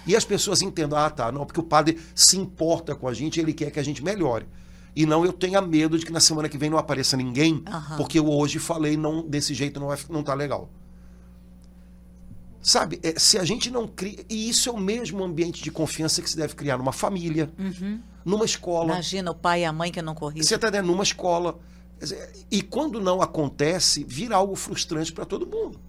E 0.06 0.16
as 0.16 0.24
pessoas 0.24 0.62
entendam, 0.62 0.98
ah, 0.98 1.10
tá, 1.10 1.30
não, 1.30 1.44
porque 1.44 1.60
o 1.60 1.64
padre 1.64 1.98
se 2.14 2.36
importa 2.38 2.94
com 2.94 3.06
a 3.06 3.14
gente, 3.14 3.38
ele 3.38 3.52
quer 3.52 3.70
que 3.70 3.78
a 3.78 3.82
gente 3.82 4.02
melhore. 4.02 4.46
E 4.94 5.06
não 5.06 5.24
eu 5.24 5.32
tenha 5.32 5.60
medo 5.60 5.98
de 5.98 6.04
que 6.04 6.12
na 6.12 6.20
semana 6.20 6.48
que 6.48 6.58
vem 6.58 6.70
não 6.70 6.78
apareça 6.78 7.16
ninguém, 7.16 7.54
uhum. 7.54 7.96
porque 7.96 8.18
eu 8.18 8.28
hoje 8.28 8.58
falei 8.58 8.96
não 8.96 9.26
desse 9.26 9.54
jeito 9.54 9.78
não, 9.78 9.92
é, 9.92 9.98
não 10.08 10.22
tá 10.22 10.34
legal. 10.34 10.68
Sabe, 12.60 13.00
é, 13.02 13.18
se 13.18 13.38
a 13.38 13.44
gente 13.44 13.70
não 13.70 13.86
cria. 13.86 14.24
E 14.28 14.50
isso 14.50 14.68
é 14.68 14.72
o 14.72 14.78
mesmo 14.78 15.24
ambiente 15.24 15.62
de 15.62 15.70
confiança 15.70 16.20
que 16.20 16.28
se 16.28 16.36
deve 16.36 16.54
criar 16.54 16.76
numa 16.76 16.92
família, 16.92 17.50
uhum. 17.58 18.00
numa 18.24 18.44
escola. 18.44 18.92
Imagina 18.92 19.30
o 19.30 19.34
pai 19.34 19.62
e 19.62 19.64
a 19.64 19.72
mãe 19.72 19.90
que 19.90 20.02
não 20.02 20.14
corrigem. 20.14 20.42
Você 20.42 20.56
está 20.56 20.68
dentro 20.68 20.88
numa 20.88 21.02
escola. 21.02 21.58
E 22.50 22.62
quando 22.62 23.00
não 23.00 23.22
acontece, 23.22 24.04
vira 24.04 24.36
algo 24.36 24.54
frustrante 24.56 25.12
para 25.12 25.24
todo 25.24 25.46
mundo. 25.46 25.80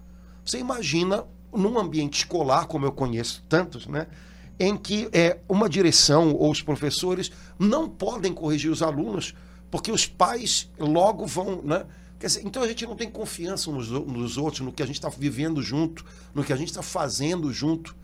Você 0.45 0.59
imagina 0.59 1.25
num 1.53 1.77
ambiente 1.77 2.19
escolar, 2.19 2.65
como 2.65 2.85
eu 2.85 2.91
conheço 2.91 3.43
tantos, 3.47 3.87
né? 3.87 4.07
Em 4.59 4.77
que 4.77 5.09
é, 5.11 5.39
uma 5.49 5.67
direção 5.67 6.33
ou 6.35 6.51
os 6.51 6.61
professores 6.61 7.31
não 7.57 7.89
podem 7.89 8.33
corrigir 8.33 8.71
os 8.71 8.81
alunos, 8.81 9.33
porque 9.69 9.91
os 9.91 10.05
pais 10.05 10.69
logo 10.77 11.25
vão. 11.25 11.61
Né? 11.63 11.85
Dizer, 12.19 12.43
então 12.45 12.61
a 12.61 12.67
gente 12.67 12.85
não 12.85 12.95
tem 12.95 13.09
confiança 13.09 13.71
nos, 13.71 14.37
outros, 14.37 14.61
no 14.61 14.71
que 14.71 14.83
a 14.83 14.85
gente 14.85 14.97
está 14.97 15.09
vivendo 15.09 15.61
junto, 15.61 16.05
no 16.33 16.43
que 16.43 16.53
a 16.53 16.55
gente 16.55 16.69
está 16.69 16.83
fazendo 16.83 17.51
junto. 17.51 17.95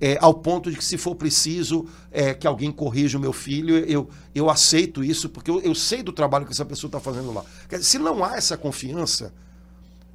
É, 0.00 0.18
ao 0.20 0.34
ponto 0.34 0.72
de 0.72 0.76
que, 0.76 0.84
se 0.84 0.98
for 0.98 1.14
preciso 1.14 1.86
é, 2.10 2.34
que 2.34 2.48
alguém 2.48 2.72
corrija 2.72 3.16
o 3.16 3.20
meu 3.20 3.32
filho, 3.32 3.78
eu, 3.78 4.10
eu 4.34 4.50
aceito 4.50 5.04
isso, 5.04 5.28
porque 5.28 5.48
eu, 5.48 5.60
eu 5.60 5.72
sei 5.72 6.02
do 6.02 6.12
trabalho 6.12 6.44
que 6.44 6.50
essa 6.50 6.64
pessoa 6.64 6.88
está 6.88 6.98
fazendo 6.98 7.32
lá. 7.32 7.44
Dizer, 7.70 7.84
se 7.84 7.98
não 7.98 8.24
há 8.24 8.36
essa 8.36 8.56
confiança, 8.56 9.32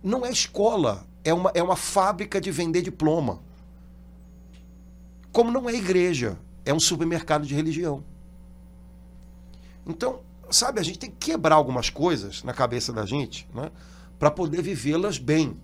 não 0.03 0.25
é 0.25 0.31
escola, 0.31 1.07
é 1.23 1.33
uma, 1.33 1.51
é 1.53 1.61
uma 1.61 1.75
fábrica 1.75 2.39
de 2.39 2.51
vender 2.51 2.81
diploma. 2.81 3.39
Como 5.31 5.51
não 5.51 5.69
é 5.69 5.73
igreja, 5.73 6.37
é 6.65 6.73
um 6.73 6.79
supermercado 6.79 7.45
de 7.45 7.53
religião. 7.53 8.03
Então, 9.85 10.21
sabe, 10.49 10.79
a 10.79 10.83
gente 10.83 10.99
tem 10.99 11.09
que 11.09 11.31
quebrar 11.31 11.55
algumas 11.55 11.89
coisas 11.89 12.43
na 12.43 12.53
cabeça 12.53 12.91
da 12.91 13.05
gente 13.05 13.47
né, 13.53 13.71
para 14.17 14.31
poder 14.31 14.61
vivê-las 14.61 15.17
bem. 15.17 15.55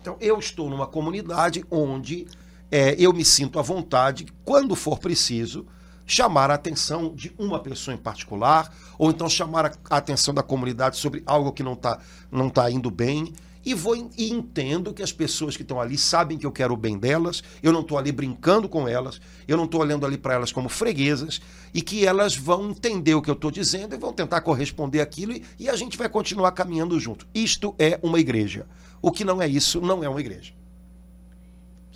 Então, 0.00 0.16
eu 0.20 0.38
estou 0.38 0.70
numa 0.70 0.86
comunidade 0.86 1.64
onde 1.70 2.26
é, 2.70 2.94
eu 2.98 3.12
me 3.12 3.24
sinto 3.24 3.58
à 3.58 3.62
vontade, 3.62 4.26
quando 4.44 4.74
for 4.74 4.98
preciso, 4.98 5.66
chamar 6.06 6.50
a 6.50 6.54
atenção 6.54 7.14
de 7.14 7.32
uma 7.38 7.60
pessoa 7.60 7.94
em 7.94 7.98
particular, 7.98 8.74
ou 8.98 9.10
então 9.10 9.28
chamar 9.28 9.78
a 9.88 9.96
atenção 9.96 10.34
da 10.34 10.42
comunidade 10.42 10.96
sobre 10.96 11.22
algo 11.24 11.52
que 11.52 11.62
não 11.62 11.74
está 11.74 11.98
não 12.30 12.48
tá 12.48 12.70
indo 12.70 12.90
bem. 12.90 13.32
E 13.70 13.74
vou 13.74 13.94
e 13.94 14.32
entendo 14.32 14.92
que 14.92 15.00
as 15.00 15.12
pessoas 15.12 15.56
que 15.56 15.62
estão 15.62 15.80
ali 15.80 15.96
sabem 15.96 16.36
que 16.36 16.44
eu 16.44 16.50
quero 16.50 16.74
o 16.74 16.76
bem 16.76 16.98
delas, 16.98 17.40
eu 17.62 17.72
não 17.72 17.82
estou 17.82 17.98
ali 17.98 18.10
brincando 18.10 18.68
com 18.68 18.88
elas, 18.88 19.20
eu 19.46 19.56
não 19.56 19.64
estou 19.64 19.80
olhando 19.80 20.04
ali 20.04 20.18
para 20.18 20.34
elas 20.34 20.50
como 20.50 20.68
freguesas, 20.68 21.40
e 21.72 21.80
que 21.80 22.04
elas 22.04 22.34
vão 22.34 22.70
entender 22.70 23.14
o 23.14 23.22
que 23.22 23.30
eu 23.30 23.34
estou 23.34 23.48
dizendo 23.48 23.94
e 23.94 23.96
vão 23.96 24.12
tentar 24.12 24.40
corresponder 24.40 25.00
aquilo, 25.00 25.34
e, 25.34 25.44
e 25.56 25.68
a 25.68 25.76
gente 25.76 25.96
vai 25.96 26.08
continuar 26.08 26.50
caminhando 26.50 26.98
junto. 26.98 27.28
Isto 27.32 27.72
é 27.78 27.96
uma 28.02 28.18
igreja. 28.18 28.66
O 29.00 29.12
que 29.12 29.24
não 29.24 29.40
é 29.40 29.46
isso, 29.46 29.80
não 29.80 30.02
é 30.02 30.08
uma 30.08 30.18
igreja. 30.18 30.52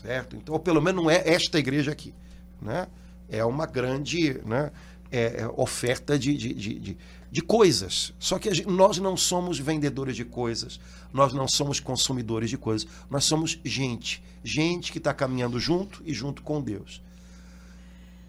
Certo? 0.00 0.36
Então, 0.36 0.56
pelo 0.60 0.80
menos 0.80 1.02
não 1.02 1.10
é 1.10 1.28
esta 1.28 1.58
igreja 1.58 1.90
aqui. 1.90 2.14
Né? 2.62 2.86
É 3.28 3.44
uma 3.44 3.66
grande 3.66 4.40
né, 4.46 4.70
é, 5.14 5.42
é 5.42 5.48
oferta 5.56 6.18
de, 6.18 6.36
de, 6.36 6.52
de, 6.52 6.96
de, 7.30 7.42
coisas. 7.42 8.12
Só 8.18 8.38
que 8.38 8.52
gente, 8.52 8.68
nós 8.68 8.98
não 8.98 9.16
somos 9.16 9.58
vendedores 9.58 10.16
de 10.16 10.24
coisas, 10.24 10.80
nós 11.12 11.32
não 11.32 11.46
somos 11.46 11.78
consumidores 11.78 12.50
de 12.50 12.58
coisas, 12.58 12.88
nós 13.08 13.24
somos 13.24 13.58
gente. 13.64 14.22
Gente 14.42 14.90
que 14.90 14.98
está 14.98 15.14
caminhando 15.14 15.60
junto 15.60 16.02
e 16.04 16.12
junto 16.12 16.42
com 16.42 16.60
Deus. 16.60 17.00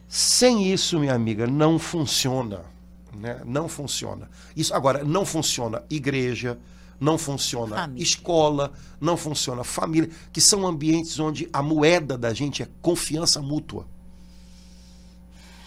Sem 0.08 0.72
isso, 0.72 1.00
minha 1.00 1.16
amiga, 1.16 1.48
não 1.48 1.80
funciona. 1.80 2.64
Né? 3.14 3.42
Não 3.46 3.68
funciona. 3.68 4.30
Isso 4.56 4.74
agora 4.74 5.04
não 5.04 5.26
funciona 5.26 5.84
igreja, 5.90 6.60
não 7.00 7.18
funciona 7.18 7.76
família. 7.76 8.04
escola, 8.04 8.72
não 9.02 9.18
funciona 9.18 9.64
família, 9.64 10.10
que 10.32 10.40
são 10.40 10.68
ambientes 10.68 11.20
onde 11.20 11.50
a 11.52 11.64
moeda 11.64 12.18
da 12.18 12.34
gente 12.34 12.62
é 12.62 12.68
confiança 12.82 13.42
mútua. 13.42 13.88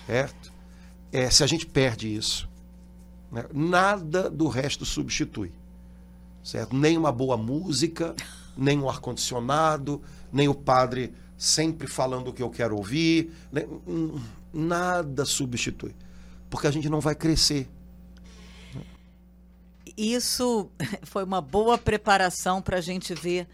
Certo? 0.06 0.47
É, 1.12 1.30
se 1.30 1.42
a 1.42 1.46
gente 1.46 1.66
perde 1.66 2.14
isso, 2.14 2.48
né? 3.32 3.44
nada 3.52 4.28
do 4.30 4.48
resto 4.48 4.84
substitui 4.84 5.52
certo? 6.48 6.74
Nem 6.74 6.96
uma 6.96 7.12
boa 7.12 7.36
música, 7.36 8.14
nem 8.56 8.78
um 8.78 8.88
ar-condicionado, 8.88 10.02
nem 10.32 10.48
o 10.48 10.54
padre 10.54 11.12
sempre 11.36 11.86
falando 11.86 12.28
o 12.28 12.32
que 12.32 12.42
eu 12.42 12.50
quero 12.50 12.76
ouvir, 12.76 13.32
né? 13.52 13.66
nada 14.52 15.26
substitui, 15.26 15.94
porque 16.48 16.66
a 16.66 16.70
gente 16.70 16.88
não 16.88 17.00
vai 17.00 17.14
crescer. 17.14 17.68
Isso 19.96 20.70
foi 21.04 21.22
uma 21.22 21.40
boa 21.40 21.76
preparação 21.76 22.62
para 22.62 22.78
a 22.78 22.80
gente 22.80 23.14
ver 23.14 23.46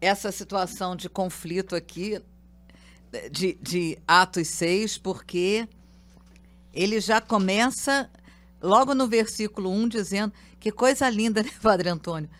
essa 0.00 0.32
situação 0.32 0.96
de 0.96 1.08
conflito 1.08 1.76
aqui 1.76 2.20
de, 3.30 3.58
de 3.60 3.98
Atos 4.06 4.48
6, 4.48 4.96
porque 4.98 5.68
ele 6.78 7.00
já 7.00 7.20
começa 7.20 8.08
logo 8.62 8.94
no 8.94 9.08
versículo 9.08 9.70
1 9.70 9.88
dizendo 9.88 10.32
que 10.60 10.70
coisa 10.70 11.10
linda, 11.10 11.42
né, 11.44 11.50
Padre 11.60 11.88
Antônio? 11.88 12.30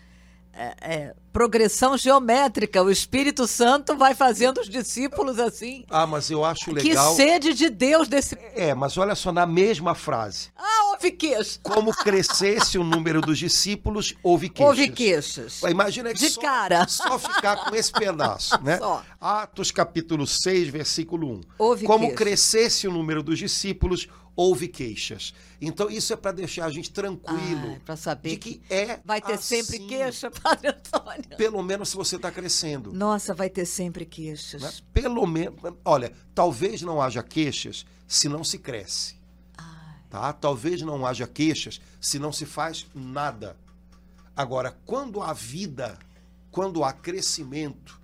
É, 0.53 0.75
é, 0.81 1.15
progressão 1.31 1.97
geométrica. 1.97 2.81
O 2.83 2.89
Espírito 2.89 3.47
Santo 3.47 3.95
vai 3.95 4.13
fazendo 4.13 4.59
os 4.59 4.69
discípulos 4.69 5.39
assim. 5.39 5.85
Ah, 5.89 6.07
mas 6.07 6.29
eu 6.29 6.43
acho 6.43 6.71
legal. 6.71 7.11
Que 7.11 7.15
sede 7.15 7.53
de 7.53 7.69
Deus 7.69 8.07
desse. 8.07 8.37
É, 8.55 8.73
mas 8.73 8.97
olha 8.97 9.15
só, 9.15 9.31
na 9.31 9.45
mesma 9.45 9.95
frase. 9.95 10.49
Ah, 10.57 10.78
houve 10.99 11.11
queixas. 11.11 11.59
Como 11.63 11.91
crescesse 11.93 12.77
o 12.77 12.83
número 12.83 13.21
dos 13.21 13.37
discípulos, 13.39 14.13
houve 14.21 14.49
queixas. 14.49 14.67
Houve 14.77 14.89
queixas. 14.91 15.61
Imagina 15.63 16.13
que 16.13 16.19
De 16.19 16.29
só, 16.29 16.41
cara. 16.41 16.87
só 16.87 17.17
ficar 17.17 17.55
com 17.69 17.75
esse 17.75 17.91
pedaço, 17.91 18.61
né? 18.61 18.77
Só. 18.77 19.03
Atos 19.19 19.71
capítulo 19.71 20.27
6, 20.27 20.67
versículo 20.69 21.31
1. 21.35 21.41
Houve 21.57 21.85
Como 21.85 21.99
queixas. 22.07 22.17
crescesse 22.17 22.87
o 22.87 22.91
número 22.91 23.23
dos 23.23 23.39
discípulos, 23.39 24.07
houve 24.35 24.67
queixas. 24.67 25.33
Então 25.61 25.89
isso 25.89 26.13
é 26.13 26.15
para 26.15 26.31
deixar 26.33 26.65
a 26.65 26.69
gente 26.71 26.91
tranquilo. 26.91 27.79
para 27.85 27.95
saber 27.95 28.31
de 28.31 28.37
que, 28.37 28.61
é 28.69 28.99
vai 29.03 29.21
ter 29.21 29.33
assim, 29.33 29.63
sempre 29.63 29.79
queixa, 29.79 30.29
Padre 30.43 30.69
Antônio. 30.69 31.37
Pelo 31.37 31.61
menos 31.63 31.89
se 31.89 31.95
você 31.97 32.15
está 32.17 32.31
crescendo. 32.31 32.93
Nossa, 32.93 33.33
vai 33.33 33.49
ter 33.49 33.65
sempre 33.65 34.05
queixas. 34.05 34.61
né? 34.61 34.71
Pelo 34.93 35.25
menos, 35.25 35.55
olha, 35.83 36.11
talvez 36.35 36.81
não 36.81 37.01
haja 37.01 37.21
queixas 37.23 37.85
se 38.07 38.27
não 38.29 38.43
se 38.43 38.57
cresce. 38.57 39.18
Tá? 40.09 40.33
Talvez 40.33 40.81
não 40.81 41.05
haja 41.05 41.27
queixas 41.27 41.79
se 42.01 42.17
não 42.17 42.31
se 42.31 42.45
faz 42.45 42.85
nada. 42.95 43.55
Agora, 44.35 44.75
quando 44.85 45.21
há 45.21 45.33
vida, 45.33 45.99
quando 46.49 46.83
há 46.83 46.91
crescimento, 46.91 47.99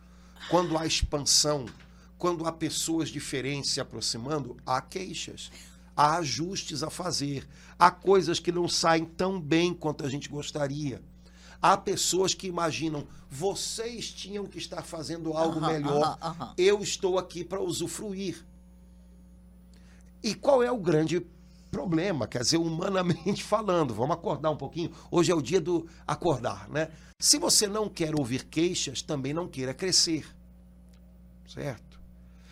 quando 0.50 0.78
há 0.78 0.86
expansão, 0.86 1.66
quando 2.18 2.46
há 2.46 2.52
pessoas 2.52 3.10
diferentes 3.10 3.72
se 3.72 3.82
aproximando, 3.82 4.56
há 4.66 4.82
queixas. 4.82 5.52
Há 5.96 6.18
ajustes 6.18 6.84
a 6.84 6.90
fazer. 6.90 7.48
Há 7.80 7.90
coisas 7.90 8.40
que 8.40 8.52
não 8.52 8.68
saem 8.68 9.06
tão 9.06 9.40
bem 9.40 9.74
quanto 9.74 10.06
a 10.06 10.10
gente 10.10 10.30
gostaria. 10.30 11.02
Há 11.62 11.78
pessoas 11.78 12.34
que 12.34 12.48
imaginam, 12.48 13.08
vocês 13.30 14.12
tinham 14.12 14.46
que 14.46 14.58
estar 14.58 14.84
fazendo 14.84 15.34
algo 15.34 15.58
Aham, 15.60 15.72
melhor. 15.72 16.04
aham, 16.04 16.18
aham. 16.22 16.54
Eu 16.58 16.84
estou 16.84 17.18
aqui 17.18 17.44
para 17.44 17.62
usufruir. 17.62 18.46
E 20.22 20.36
qual 20.36 20.62
é 20.62 20.72
o 20.72 20.78
grande 20.78 21.26
problema? 21.72 22.28
Quer 22.28 22.42
dizer, 22.42 22.58
humanamente 22.58 23.44
falando, 23.46 23.94
vamos 23.94 24.16
acordar 24.16 24.50
um 24.50 24.58
pouquinho. 24.58 24.92
Hoje 25.12 25.32
é 25.32 25.36
o 25.36 25.42
dia 25.42 25.60
do 25.60 25.88
acordar, 26.06 26.70
né? 26.70 26.90
Se 27.20 27.38
você 27.38 27.68
não 27.68 27.90
quer 27.90 28.16
ouvir 28.16 28.46
queixas, 28.46 29.02
também 29.02 29.34
não 29.34 29.48
queira 29.48 29.74
crescer. 29.74 30.26
Certo? 31.48 32.00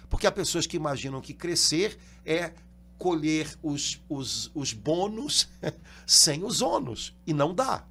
Porque 0.10 0.28
há 0.28 0.32
pessoas 0.32 0.68
que 0.68 0.78
imaginam 0.78 1.20
que 1.20 1.34
crescer 1.34 1.98
é 2.26 2.54
colher 2.98 3.58
os, 3.62 4.02
os, 4.08 4.52
os 4.54 4.72
bônus 4.72 5.50
sem 6.08 6.44
os 6.44 6.62
ônus. 6.62 7.16
E 7.26 7.34
não 7.34 7.54
dá. 7.54 7.86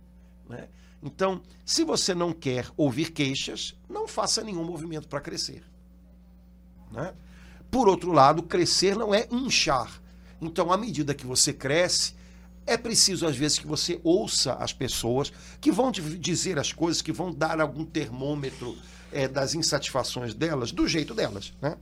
Né? 0.48 0.68
Então, 1.02 1.42
se 1.64 1.84
você 1.84 2.14
não 2.14 2.32
quer 2.32 2.70
ouvir 2.76 3.10
queixas, 3.10 3.74
não 3.88 4.06
faça 4.06 4.42
nenhum 4.42 4.64
movimento 4.64 5.08
para 5.08 5.20
crescer. 5.20 5.64
Né? 6.90 7.12
Por 7.70 7.88
outro 7.88 8.12
lado, 8.12 8.42
crescer 8.42 8.96
não 8.96 9.14
é 9.14 9.26
inchar. 9.30 10.01
Então, 10.42 10.72
à 10.72 10.76
medida 10.76 11.14
que 11.14 11.24
você 11.24 11.52
cresce, 11.52 12.14
é 12.66 12.76
preciso, 12.76 13.26
às 13.26 13.36
vezes, 13.36 13.60
que 13.60 13.66
você 13.66 14.00
ouça 14.02 14.54
as 14.54 14.72
pessoas 14.72 15.32
que 15.60 15.70
vão 15.70 15.92
dizer 15.92 16.58
as 16.58 16.72
coisas, 16.72 17.00
que 17.00 17.12
vão 17.12 17.32
dar 17.32 17.60
algum 17.60 17.84
termômetro 17.84 18.76
é, 19.12 19.28
das 19.28 19.54
insatisfações 19.54 20.34
delas, 20.34 20.72
do 20.72 20.86
jeito 20.88 21.14
delas. 21.14 21.52
Né? 21.62 21.76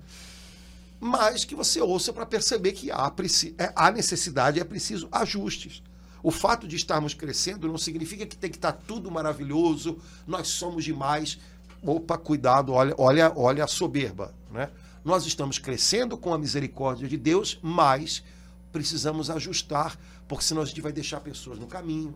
Mas 1.01 1.45
que 1.45 1.55
você 1.55 1.81
ouça 1.81 2.13
para 2.13 2.27
perceber 2.27 2.73
que 2.73 2.91
há, 2.91 3.11
é, 3.59 3.73
há 3.75 3.91
necessidade, 3.91 4.61
é 4.61 4.65
preciso 4.65 5.09
ajustes. 5.11 5.83
O 6.23 6.31
fato 6.31 6.69
de 6.69 6.77
estarmos 6.77 7.15
crescendo 7.15 7.67
não 7.67 7.79
significa 7.79 8.27
que 8.27 8.37
tem 8.37 8.51
que 8.51 8.59
estar 8.59 8.73
tudo 8.73 9.11
maravilhoso, 9.11 9.99
nós 10.27 10.49
somos 10.49 10.85
demais. 10.85 11.39
Opa, 11.83 12.19
cuidado, 12.19 12.75
olha, 12.75 12.95
olha, 12.99 13.33
olha 13.35 13.65
a 13.65 13.67
soberba. 13.67 14.35
Né? 14.53 14.69
Nós 15.03 15.25
estamos 15.25 15.59
crescendo 15.59 16.19
com 16.19 16.35
a 16.35 16.39
misericórdia 16.39 17.09
de 17.09 17.17
Deus, 17.17 17.59
mas 17.63 18.23
precisamos 18.73 19.31
ajustar, 19.31 19.99
porque 20.29 20.45
senão 20.45 20.63
a 20.63 20.65
gente 20.65 20.81
vai 20.81 20.93
deixar 20.93 21.21
pessoas 21.21 21.59
no 21.59 21.67
caminho. 21.67 22.15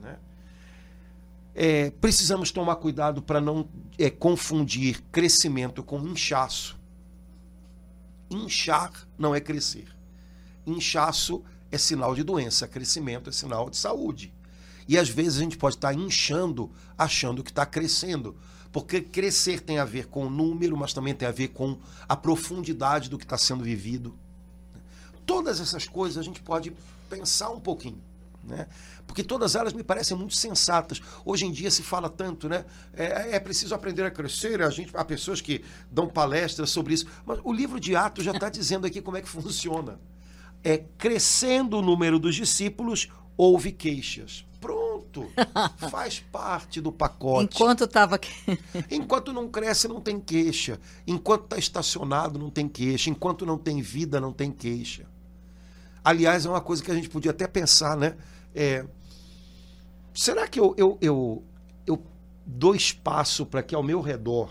Né? 0.00 0.16
É, 1.54 1.90
precisamos 1.90 2.50
tomar 2.50 2.76
cuidado 2.76 3.22
para 3.22 3.40
não 3.40 3.68
é, 3.98 4.08
confundir 4.08 5.02
crescimento 5.10 5.82
com 5.82 5.98
inchaço. 6.00 6.78
Inchar 8.30 8.92
não 9.18 9.34
é 9.34 9.40
crescer. 9.40 9.88
Inchaço 10.66 11.42
é 11.70 11.78
sinal 11.78 12.14
de 12.14 12.22
doença, 12.22 12.68
crescimento 12.68 13.30
é 13.30 13.32
sinal 13.32 13.68
de 13.68 13.76
saúde. 13.76 14.32
E 14.86 14.98
às 14.98 15.08
vezes 15.08 15.38
a 15.38 15.42
gente 15.42 15.56
pode 15.56 15.76
estar 15.76 15.94
inchando 15.94 16.70
achando 16.96 17.42
que 17.42 17.50
está 17.50 17.66
crescendo. 17.66 18.36
Porque 18.72 19.00
crescer 19.00 19.60
tem 19.60 19.78
a 19.78 19.84
ver 19.84 20.06
com 20.06 20.26
o 20.26 20.30
número, 20.30 20.76
mas 20.76 20.92
também 20.92 21.14
tem 21.14 21.26
a 21.26 21.32
ver 21.32 21.48
com 21.48 21.78
a 22.08 22.16
profundidade 22.16 23.10
do 23.10 23.18
que 23.18 23.24
está 23.24 23.36
sendo 23.36 23.64
vivido. 23.64 24.16
Todas 25.30 25.60
essas 25.60 25.86
coisas 25.86 26.18
a 26.18 26.22
gente 26.22 26.42
pode 26.42 26.72
pensar 27.08 27.50
um 27.50 27.60
pouquinho. 27.60 28.02
Né? 28.42 28.66
Porque 29.06 29.22
todas 29.22 29.54
elas 29.54 29.72
me 29.72 29.84
parecem 29.84 30.16
muito 30.16 30.34
sensatas. 30.34 31.00
Hoje 31.24 31.46
em 31.46 31.52
dia 31.52 31.70
se 31.70 31.84
fala 31.84 32.10
tanto, 32.10 32.48
né? 32.48 32.64
É, 32.92 33.36
é 33.36 33.38
preciso 33.38 33.72
aprender 33.72 34.02
a 34.02 34.10
crescer. 34.10 34.60
A 34.60 34.70
gente, 34.70 34.90
há 34.92 35.04
pessoas 35.04 35.40
que 35.40 35.64
dão 35.88 36.08
palestras 36.08 36.70
sobre 36.70 36.94
isso. 36.94 37.06
Mas 37.24 37.38
o 37.44 37.52
livro 37.52 37.78
de 37.78 37.94
Atos 37.94 38.24
já 38.24 38.32
está 38.32 38.48
dizendo 38.50 38.88
aqui 38.88 39.00
como 39.00 39.18
é 39.18 39.22
que 39.22 39.28
funciona. 39.28 40.00
É 40.64 40.78
crescendo 40.98 41.78
o 41.78 41.82
número 41.82 42.18
dos 42.18 42.34
discípulos, 42.34 43.08
houve 43.36 43.70
queixas. 43.70 44.44
Pronto. 44.60 45.30
Faz 45.90 46.18
parte 46.18 46.80
do 46.80 46.90
pacote. 46.90 47.54
Enquanto 47.54 47.84
estava. 47.84 48.18
Enquanto 48.90 49.32
não 49.32 49.48
cresce, 49.48 49.86
não 49.86 50.00
tem 50.00 50.18
queixa. 50.18 50.80
Enquanto 51.06 51.44
está 51.44 51.56
estacionado, 51.56 52.36
não 52.36 52.50
tem 52.50 52.68
queixa. 52.68 53.10
Enquanto 53.10 53.46
não 53.46 53.56
tem 53.56 53.80
vida, 53.80 54.20
não 54.20 54.32
tem 54.32 54.50
queixa. 54.50 55.06
Aliás, 56.04 56.46
é 56.46 56.48
uma 56.48 56.60
coisa 56.60 56.82
que 56.82 56.90
a 56.90 56.94
gente 56.94 57.08
podia 57.08 57.30
até 57.30 57.46
pensar, 57.46 57.96
né? 57.96 58.16
É, 58.54 58.84
será 60.14 60.48
que 60.48 60.58
eu, 60.58 60.74
eu, 60.76 60.98
eu, 61.00 61.44
eu 61.86 62.02
dou 62.44 62.74
espaço 62.74 63.44
para 63.44 63.62
que 63.62 63.74
ao 63.74 63.82
meu 63.82 64.00
redor 64.00 64.50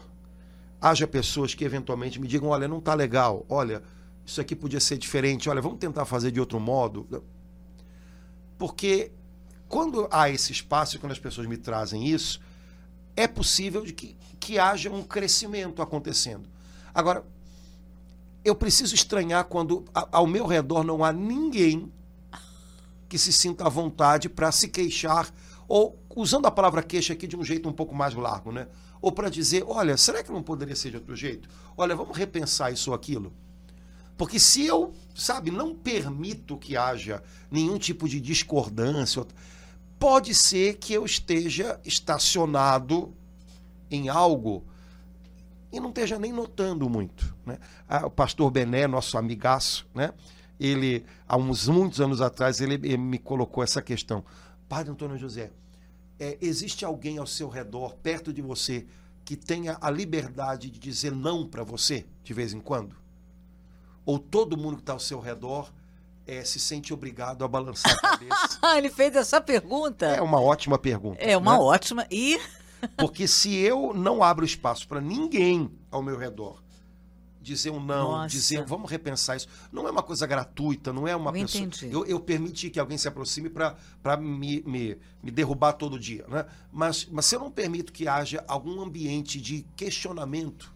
haja 0.79 1.07
pessoas 1.07 1.53
que 1.53 1.63
eventualmente 1.63 2.19
me 2.19 2.27
digam: 2.27 2.49
olha, 2.49 2.67
não 2.67 2.77
está 2.77 2.93
legal, 2.93 3.45
olha, 3.49 3.81
isso 4.25 4.39
aqui 4.39 4.55
podia 4.55 4.79
ser 4.79 4.97
diferente, 4.97 5.49
olha, 5.49 5.61
vamos 5.61 5.79
tentar 5.79 6.05
fazer 6.05 6.31
de 6.31 6.39
outro 6.39 6.59
modo? 6.59 7.23
Porque 8.57 9.11
quando 9.67 10.07
há 10.11 10.29
esse 10.29 10.51
espaço, 10.51 10.99
quando 10.99 11.11
as 11.11 11.19
pessoas 11.19 11.47
me 11.47 11.57
trazem 11.57 12.07
isso, 12.07 12.39
é 13.15 13.27
possível 13.27 13.83
de 13.83 13.93
que, 13.93 14.15
que 14.39 14.57
haja 14.57 14.89
um 14.89 15.03
crescimento 15.03 15.81
acontecendo. 15.81 16.47
Agora, 16.93 17.23
eu 18.43 18.55
preciso 18.55 18.95
estranhar 18.95 19.45
quando 19.45 19.85
ao 19.93 20.25
meu 20.25 20.45
redor 20.45 20.83
não 20.83 21.03
há 21.03 21.11
ninguém 21.11 21.91
que 23.07 23.17
se 23.17 23.33
sinta 23.33 23.65
à 23.65 23.69
vontade 23.69 24.29
para 24.29 24.51
se 24.51 24.67
queixar, 24.67 25.33
ou 25.67 25.99
usando 26.15 26.45
a 26.45 26.51
palavra 26.51 26.83
queixa 26.83 27.13
aqui 27.13 27.27
de 27.27 27.35
um 27.35 27.43
jeito 27.43 27.67
um 27.67 27.73
pouco 27.73 27.93
mais 27.93 28.13
largo, 28.13 28.51
né? 28.51 28.67
Ou 29.01 29.11
para 29.11 29.29
dizer, 29.29 29.63
olha, 29.67 29.97
será 29.97 30.23
que 30.23 30.31
não 30.31 30.43
poderia 30.43 30.75
ser 30.75 30.91
de 30.91 30.97
outro 30.97 31.15
jeito? 31.15 31.49
Olha, 31.77 31.95
vamos 31.95 32.15
repensar 32.15 32.71
isso 32.71 32.91
ou 32.91 32.95
aquilo. 32.95 33.33
Porque 34.17 34.39
se 34.39 34.65
eu, 34.65 34.93
sabe, 35.15 35.49
não 35.49 35.73
permito 35.73 36.57
que 36.57 36.75
haja 36.75 37.23
nenhum 37.49 37.77
tipo 37.77 38.07
de 38.07 38.19
discordância, 38.19 39.25
pode 39.97 40.35
ser 40.35 40.75
que 40.75 40.93
eu 40.93 41.05
esteja 41.05 41.79
estacionado 41.85 43.13
em 43.89 44.09
algo 44.09 44.65
e 45.71 45.79
não 45.79 45.89
esteja 45.89 46.17
nem 46.17 46.31
notando 46.31 46.89
muito. 46.89 47.35
Né? 47.45 47.57
Ah, 47.87 48.07
o 48.07 48.09
pastor 48.09 48.49
Bené, 48.51 48.87
nosso 48.87 49.17
amigaço, 49.17 49.87
né? 49.93 50.13
ele, 50.59 51.05
há 51.27 51.37
uns 51.37 51.67
muitos 51.67 52.01
anos 52.01 52.21
atrás, 52.21 52.59
ele, 52.59 52.75
ele 52.75 52.97
me 52.97 53.17
colocou 53.17 53.63
essa 53.63 53.81
questão. 53.81 54.23
Padre 54.67 54.91
Antônio 54.91 55.17
José, 55.17 55.51
é, 56.19 56.37
existe 56.41 56.83
alguém 56.83 57.17
ao 57.17 57.25
seu 57.25 57.47
redor, 57.47 57.95
perto 57.95 58.33
de 58.33 58.41
você, 58.41 58.85
que 59.23 59.35
tenha 59.35 59.77
a 59.79 59.89
liberdade 59.89 60.69
de 60.69 60.79
dizer 60.79 61.11
não 61.11 61.47
para 61.47 61.63
você, 61.63 62.05
de 62.23 62.33
vez 62.33 62.51
em 62.51 62.59
quando? 62.59 62.95
Ou 64.05 64.19
todo 64.19 64.57
mundo 64.57 64.77
que 64.77 64.81
está 64.81 64.93
ao 64.93 64.99
seu 64.99 65.19
redor 65.19 65.71
é, 66.25 66.43
se 66.43 66.59
sente 66.59 66.93
obrigado 66.93 67.45
a 67.45 67.47
balançar 67.47 67.93
a 67.93 68.17
cabeça? 68.17 68.59
Ele 68.75 68.89
fez 68.89 69.15
essa 69.15 69.39
pergunta. 69.39 70.07
é 70.07 70.21
uma 70.21 70.41
ótima 70.41 70.77
pergunta. 70.77 71.23
É 71.23 71.37
uma 71.37 71.53
né? 71.53 71.59
ótima. 71.59 72.07
E 72.09 72.39
Porque 72.97 73.27
se 73.27 73.55
eu 73.55 73.93
não 73.93 74.23
abro 74.23 74.45
espaço 74.45 74.87
para 74.87 75.01
ninguém 75.01 75.71
ao 75.91 76.01
meu 76.01 76.17
redor 76.17 76.61
dizer 77.41 77.71
um 77.71 77.79
não, 77.79 78.11
Nossa. 78.11 78.29
dizer 78.29 78.63
vamos 78.65 78.89
repensar 78.89 79.37
isso, 79.37 79.47
não 79.71 79.87
é 79.87 79.91
uma 79.91 80.03
coisa 80.03 80.27
gratuita, 80.27 80.91
não 80.93 81.07
é 81.07 81.15
uma 81.15 81.29
Eu 81.31 81.45
pessoa. 81.45 81.63
entendi. 81.63 81.93
Eu, 81.93 82.05
eu 82.05 82.19
permiti 82.19 82.69
que 82.69 82.79
alguém 82.79 82.97
se 82.97 83.07
aproxime 83.07 83.49
para 83.49 84.17
me, 84.17 84.61
me, 84.61 84.97
me 85.23 85.31
derrubar 85.31 85.73
todo 85.73 85.99
dia. 85.99 86.25
Né? 86.27 86.45
Mas, 86.71 87.07
mas 87.11 87.25
se 87.25 87.35
eu 87.35 87.39
não 87.39 87.51
permito 87.51 87.91
que 87.91 88.07
haja 88.07 88.43
algum 88.47 88.81
ambiente 88.81 89.39
de 89.41 89.65
questionamento, 89.75 90.71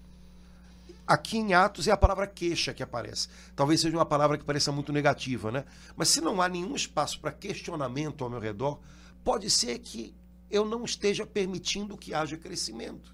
aqui 1.05 1.37
em 1.37 1.53
Atos 1.53 1.87
é 1.87 1.91
a 1.91 1.97
palavra 1.97 2.25
queixa 2.25 2.73
que 2.73 2.81
aparece. 2.81 3.27
Talvez 3.55 3.81
seja 3.81 3.95
uma 3.97 4.05
palavra 4.05 4.37
que 4.37 4.43
pareça 4.43 4.71
muito 4.71 4.91
negativa, 4.91 5.51
né? 5.51 5.65
Mas 5.95 6.07
se 6.09 6.21
não 6.21 6.41
há 6.41 6.47
nenhum 6.47 6.75
espaço 6.75 7.19
para 7.19 7.31
questionamento 7.31 8.23
ao 8.23 8.29
meu 8.29 8.39
redor, 8.39 8.79
pode 9.23 9.49
ser 9.49 9.79
que 9.79 10.13
eu 10.53 10.63
não 10.63 10.85
esteja 10.85 11.25
permitindo 11.25 11.97
que 11.97 12.13
haja 12.13 12.37
crescimento. 12.37 13.11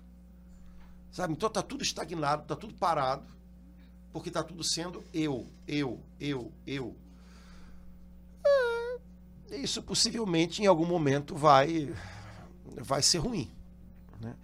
Sabe? 1.10 1.32
Então 1.32 1.48
está 1.48 1.62
tudo 1.62 1.82
estagnado, 1.82 2.42
está 2.42 2.54
tudo 2.54 2.74
parado, 2.74 3.26
porque 4.12 4.28
está 4.28 4.44
tudo 4.44 4.62
sendo 4.62 5.02
eu, 5.14 5.48
eu, 5.66 6.02
eu, 6.20 6.52
eu. 6.68 6.94
É, 9.50 9.58
isso 9.58 9.82
possivelmente 9.82 10.62
em 10.62 10.66
algum 10.66 10.86
momento 10.86 11.34
vai, 11.34 11.96
vai 12.76 13.02
ser 13.02 13.20
ruim. 13.20 13.50
Né? 14.20 14.36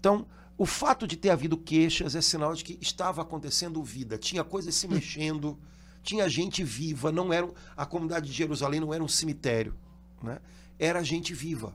Então, 0.00 0.26
o 0.58 0.66
fato 0.66 1.06
de 1.06 1.16
ter 1.16 1.30
havido 1.30 1.56
queixas 1.56 2.16
é 2.16 2.20
sinal 2.20 2.52
de 2.52 2.64
que 2.64 2.76
estava 2.80 3.22
acontecendo 3.22 3.80
vida, 3.84 4.18
tinha 4.18 4.42
coisas 4.42 4.74
se 4.74 4.88
mexendo, 4.88 5.56
tinha 6.02 6.28
gente 6.28 6.64
viva, 6.64 7.12
não 7.12 7.32
era 7.32 7.48
a 7.76 7.86
comunidade 7.86 8.26
de 8.26 8.32
Jerusalém 8.32 8.80
não 8.80 8.92
era 8.92 9.04
um 9.04 9.08
cemitério, 9.08 9.72
né? 10.20 10.40
Era 10.80 11.04
gente 11.04 11.32
viva. 11.32 11.72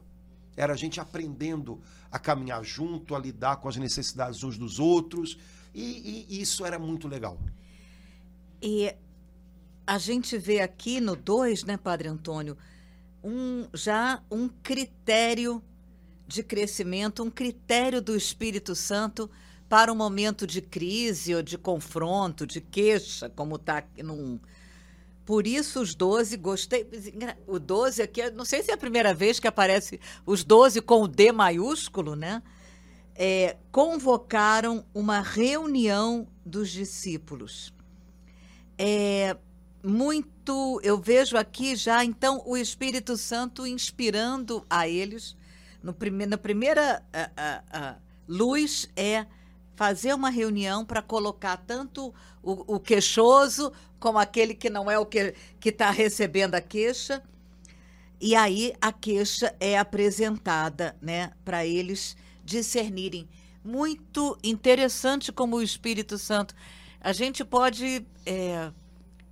Era 0.55 0.75
gente 0.75 0.99
aprendendo 0.99 1.81
a 2.11 2.17
caminhar 2.17 2.63
junto, 2.63 3.15
a 3.15 3.19
lidar 3.19 3.57
com 3.57 3.67
as 3.67 3.75
necessidades 3.75 4.43
uns 4.43 4.57
dos 4.57 4.79
outros, 4.79 5.37
e, 5.73 6.25
e 6.29 6.41
isso 6.41 6.65
era 6.65 6.79
muito 6.79 7.07
legal. 7.07 7.37
E 8.61 8.95
a 9.85 9.97
gente 9.97 10.37
vê 10.37 10.61
aqui 10.61 10.99
no 10.99 11.15
2, 11.15 11.63
né, 11.63 11.77
Padre 11.77 12.07
Antônio, 12.07 12.57
um, 13.23 13.67
já 13.73 14.21
um 14.31 14.47
critério 14.47 15.61
de 16.27 16.41
crescimento, 16.41 17.23
um 17.23 17.29
critério 17.29 18.01
do 18.01 18.15
Espírito 18.15 18.75
Santo 18.75 19.29
para 19.67 19.91
um 19.91 19.95
momento 19.95 20.45
de 20.45 20.61
crise 20.61 21.35
ou 21.35 21.41
de 21.41 21.57
confronto, 21.57 22.45
de 22.45 22.61
queixa, 22.61 23.29
como 23.29 23.55
está 23.55 23.83
num. 24.03 24.39
Por 25.25 25.47
isso 25.47 25.81
os 25.81 25.95
12, 25.95 26.37
gostei. 26.37 26.87
O 27.47 27.57
12 27.57 28.01
aqui, 28.01 28.29
não 28.29 28.45
sei 28.45 28.61
se 28.61 28.69
é 28.69 28.75
a 28.75 28.77
primeira 28.77 29.13
vez 29.13 29.39
que 29.39 29.47
aparece 29.47 29.99
os 30.25 30.43
12 30.43 30.81
com 30.81 31.01
o 31.01 31.07
D 31.07 31.31
maiúsculo, 31.31 32.15
né? 32.15 32.43
É, 33.15 33.57
convocaram 33.71 34.85
uma 34.93 35.21
reunião 35.21 36.27
dos 36.45 36.69
discípulos. 36.69 37.73
É, 38.77 39.35
muito, 39.83 40.79
eu 40.83 40.99
vejo 40.99 41.37
aqui 41.37 41.75
já 41.75 42.03
então 42.03 42.43
o 42.45 42.57
Espírito 42.57 43.17
Santo 43.17 43.65
inspirando 43.65 44.63
a 44.69 44.87
eles. 44.87 45.35
No 45.81 45.93
prime, 45.93 46.25
na 46.25 46.37
primeira 46.37 47.03
a, 47.11 47.31
a, 47.37 47.63
a 47.71 47.95
luz 48.27 48.89
é 48.95 49.25
fazer 49.75 50.13
uma 50.13 50.29
reunião 50.29 50.85
para 50.85 51.01
colocar 51.01 51.57
tanto 51.57 52.13
o, 52.41 52.75
o, 52.75 52.79
queixoso 52.79 53.71
como 53.99 54.17
aquele 54.17 54.53
que 54.53 54.69
não 54.69 54.89
é 54.89 54.97
o 54.97 55.05
que 55.05 55.33
está 55.63 55.91
recebendo 55.91 56.55
a 56.55 56.61
queixa. 56.61 57.21
E 58.19 58.35
aí 58.35 58.73
a 58.81 58.91
queixa 58.91 59.53
é 59.59 59.77
apresentada 59.77 60.95
né, 61.01 61.31
para 61.43 61.65
eles 61.65 62.15
discernirem. 62.43 63.27
Muito 63.63 64.37
interessante 64.43 65.31
como 65.31 65.57
o 65.57 65.61
Espírito 65.61 66.17
Santo. 66.17 66.55
A 67.01 67.11
gente 67.11 67.43
pode. 67.43 68.05
É, 68.25 68.71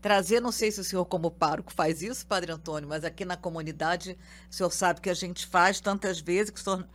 trazer, 0.02 0.42
não 0.42 0.52
sei 0.52 0.70
se 0.70 0.82
o 0.82 0.84
senhor, 0.84 1.06
como 1.06 1.32
pároco, 1.32 1.74
faz 1.74 2.02
isso, 2.02 2.28
Padre 2.28 2.52
Antônio, 2.52 2.90
mas 2.90 3.06
aqui 3.06 3.24
na 3.24 3.38
comunidade, 3.38 4.18
o 4.52 4.54
senhor 4.54 4.70
sabe 4.70 5.00
que 5.00 5.10
a 5.10 5.14
gente 5.14 5.48
faz 5.48 5.80
tantas 5.80 6.20
vezes, 6.20 6.50
que 6.50 6.60
o 6.60 6.64
senhor 6.64 6.86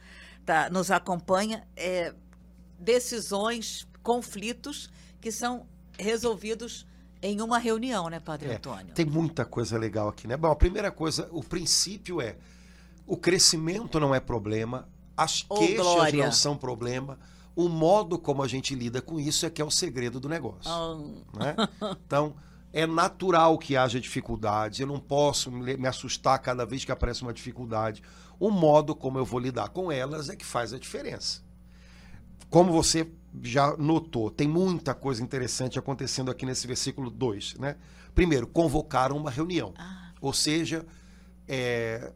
tá, 0.44 0.68
nos 0.68 0.90
acompanha, 0.90 1.66
é, 1.74 2.14
decisões, 2.78 3.86
conflitos 4.02 4.88
que 5.20 5.32
são 5.32 5.66
resolvidos 5.98 6.86
em 7.20 7.40
uma 7.40 7.58
reunião, 7.58 8.08
né, 8.08 8.20
Padre 8.20 8.50
é, 8.50 8.56
Antônio? 8.56 8.94
Tem 8.94 9.04
muita 9.04 9.44
coisa 9.44 9.76
legal 9.76 10.08
aqui, 10.08 10.26
né? 10.26 10.36
Bom, 10.36 10.50
a 10.50 10.56
primeira 10.56 10.90
coisa, 10.90 11.28
o 11.32 11.42
princípio 11.42 12.20
é 12.20 12.36
o 13.06 13.16
crescimento 13.16 13.98
não 13.98 14.14
é 14.14 14.20
problema, 14.20 14.86
as 15.16 15.42
queixas 15.42 15.84
glória. 15.84 16.24
não 16.24 16.30
são 16.30 16.56
problema, 16.56 17.18
o 17.56 17.68
modo 17.68 18.18
como 18.18 18.42
a 18.42 18.46
gente 18.46 18.74
lida 18.74 19.00
com 19.00 19.18
isso 19.18 19.46
é 19.46 19.50
que 19.50 19.60
é 19.60 19.64
o 19.64 19.70
segredo 19.70 20.20
do 20.20 20.28
negócio. 20.28 20.70
Oh. 20.70 21.38
Né? 21.38 21.56
Então, 22.06 22.36
é 22.72 22.86
natural 22.86 23.56
que 23.58 23.76
haja 23.76 23.98
dificuldades, 23.98 24.78
eu 24.78 24.86
não 24.86 25.00
posso 25.00 25.50
me 25.50 25.88
assustar 25.88 26.38
cada 26.38 26.66
vez 26.66 26.84
que 26.84 26.92
aparece 26.92 27.22
uma 27.22 27.32
dificuldade. 27.32 28.02
O 28.38 28.50
modo 28.50 28.94
como 28.94 29.18
eu 29.18 29.24
vou 29.24 29.40
lidar 29.40 29.70
com 29.70 29.90
elas 29.90 30.28
é 30.28 30.36
que 30.36 30.44
faz 30.44 30.72
a 30.72 30.78
diferença. 30.78 31.42
Como 32.50 32.72
você 32.72 33.11
já 33.42 33.76
notou, 33.76 34.30
tem 34.30 34.48
muita 34.48 34.94
coisa 34.94 35.22
interessante 35.22 35.78
acontecendo 35.78 36.30
aqui 36.30 36.46
nesse 36.46 36.66
versículo 36.66 37.11
2. 37.11 37.54
Né? 37.54 37.76
Primeiro, 38.14 38.46
convocaram 38.46 39.16
uma 39.16 39.30
reunião. 39.30 39.74
Ah. 39.76 40.12
Ou 40.20 40.32
seja, 40.32 40.84
é, 41.46 42.12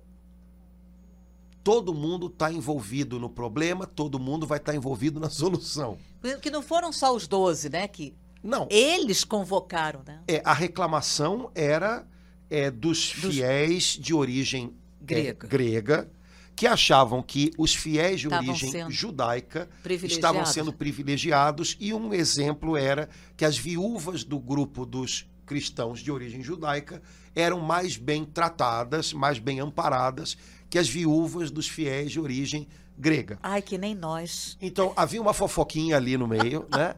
todo 1.63 1.95
mundo 1.95 2.27
está 2.27 2.53
envolvido 2.53 3.19
no 3.19 3.29
problema, 3.29 3.87
todo 3.87 4.19
mundo 4.19 4.47
vai 4.47 4.59
estar 4.59 4.73
tá 4.73 4.77
envolvido 4.77 5.21
na 5.21 5.29
solução. 5.31 5.99
Que 6.41 6.51
não 6.51 6.63
foram 6.63 6.93
só 6.93 7.15
os 7.15 7.27
12, 7.27 7.69
né? 7.69 7.87
Que 7.87 8.15
não. 8.43 8.67
Eles 8.71 9.25
convocaram, 9.25 10.03
né? 10.07 10.21
É, 10.27 10.43
a 10.45 10.53
reclamação 10.53 11.51
era 11.55 12.07
é, 12.51 12.71
dos, 12.71 13.15
dos 13.15 13.35
fiéis 13.35 13.85
de 13.99 14.13
origem 14.13 14.75
grega. 15.01 15.47
É, 15.47 15.49
grega 15.49 16.11
que 16.55 16.67
achavam 16.67 17.23
que 17.23 17.51
os 17.57 17.75
fiéis 17.75 18.21
de 18.21 18.27
estavam 18.27 18.49
origem 18.49 18.91
judaica 18.91 19.69
estavam 20.05 20.45
sendo 20.45 20.73
privilegiados 20.73 21.77
e 21.81 21.93
um 21.95 22.13
exemplo 22.13 22.77
era 22.77 23.09
que 23.37 23.45
as 23.45 23.57
viúvas 23.57 24.23
do 24.23 24.39
grupo 24.39 24.85
dos 24.85 25.27
cristãos 25.47 26.01
de 26.01 26.11
origem 26.11 26.43
judaica 26.43 27.03
eram 27.35 27.61
mais 27.61 27.97
bem 27.97 28.25
tratadas, 28.25 29.13
mais 29.13 29.39
bem 29.39 29.61
amparadas 29.61 30.37
que 30.69 30.79
as 30.79 30.89
viúvas 30.89 31.51
dos 31.51 31.69
fiéis 31.69 32.13
de 32.13 32.21
origem 32.21 32.67
grega. 32.97 33.39
Ai, 33.43 33.61
que 33.61 33.77
nem 33.77 33.95
nós. 33.95 34.57
Então 34.61 34.93
havia 34.97 35.21
uma 35.21 35.35
fofoquinha 35.35 35.97
ali 35.97 36.17
no 36.17 36.27
meio, 36.27 36.67
né? 36.73 36.95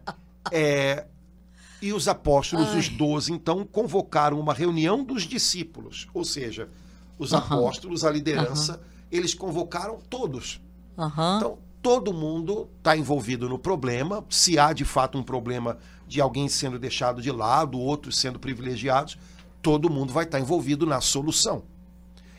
É, 0.52 1.06
e 1.80 1.92
os 1.92 2.08
apóstolos, 2.08 2.68
Ai. 2.68 2.78
os 2.78 2.88
doze, 2.88 3.32
então, 3.32 3.64
convocaram 3.64 4.38
uma 4.40 4.54
reunião 4.54 5.04
dos 5.04 5.24
discípulos. 5.24 6.08
Ou 6.14 6.24
seja, 6.24 6.68
os 7.18 7.32
uhum. 7.32 7.38
apóstolos, 7.38 8.04
a 8.04 8.10
liderança, 8.10 8.74
uhum. 8.74 8.93
Eles 9.16 9.34
convocaram 9.34 9.98
todos. 10.10 10.60
Uhum. 10.96 11.36
Então, 11.36 11.58
todo 11.80 12.12
mundo 12.12 12.68
está 12.78 12.96
envolvido 12.96 13.48
no 13.48 13.58
problema. 13.58 14.24
Se 14.28 14.58
há 14.58 14.72
de 14.72 14.84
fato 14.84 15.18
um 15.18 15.22
problema 15.22 15.78
de 16.06 16.20
alguém 16.20 16.48
sendo 16.48 16.78
deixado 16.78 17.22
de 17.22 17.30
lado, 17.30 17.78
outros 17.78 18.18
sendo 18.18 18.38
privilegiados, 18.38 19.18
todo 19.62 19.90
mundo 19.90 20.12
vai 20.12 20.24
estar 20.24 20.38
tá 20.38 20.42
envolvido 20.42 20.84
na 20.84 21.00
solução. 21.00 21.62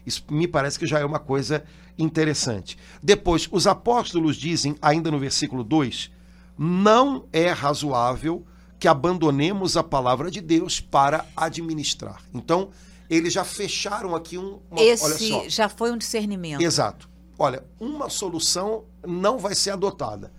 Isso 0.06 0.24
me 0.30 0.48
parece 0.48 0.78
que 0.78 0.86
já 0.86 1.00
é 1.00 1.06
uma 1.06 1.20
coisa 1.20 1.64
interessante. 1.98 2.78
Depois, 3.02 3.48
os 3.52 3.66
apóstolos 3.66 4.36
dizem, 4.36 4.76
ainda 4.82 5.10
no 5.10 5.18
versículo 5.18 5.64
2, 5.64 6.12
não 6.58 7.26
é 7.32 7.52
razoável 7.52 8.46
que 8.78 8.88
abandonemos 8.88 9.78
a 9.78 9.84
palavra 9.84 10.30
de 10.30 10.42
Deus 10.42 10.80
para 10.80 11.26
administrar. 11.36 12.22
Então, 12.34 12.70
eles 13.10 13.34
já 13.34 13.44
fecharam 13.44 14.16
aqui 14.16 14.38
um. 14.38 14.60
Uma, 14.70 14.82
Esse 14.82 15.50
já 15.50 15.70
foi 15.70 15.92
um 15.92 15.98
discernimento. 15.98 16.62
Exato. 16.62 17.10
Olha, 17.38 17.64
uma 17.80 18.10
solução 18.10 18.86
não 19.06 19.38
vai 19.38 19.54
ser 19.54 19.72
adotada, 19.72 20.32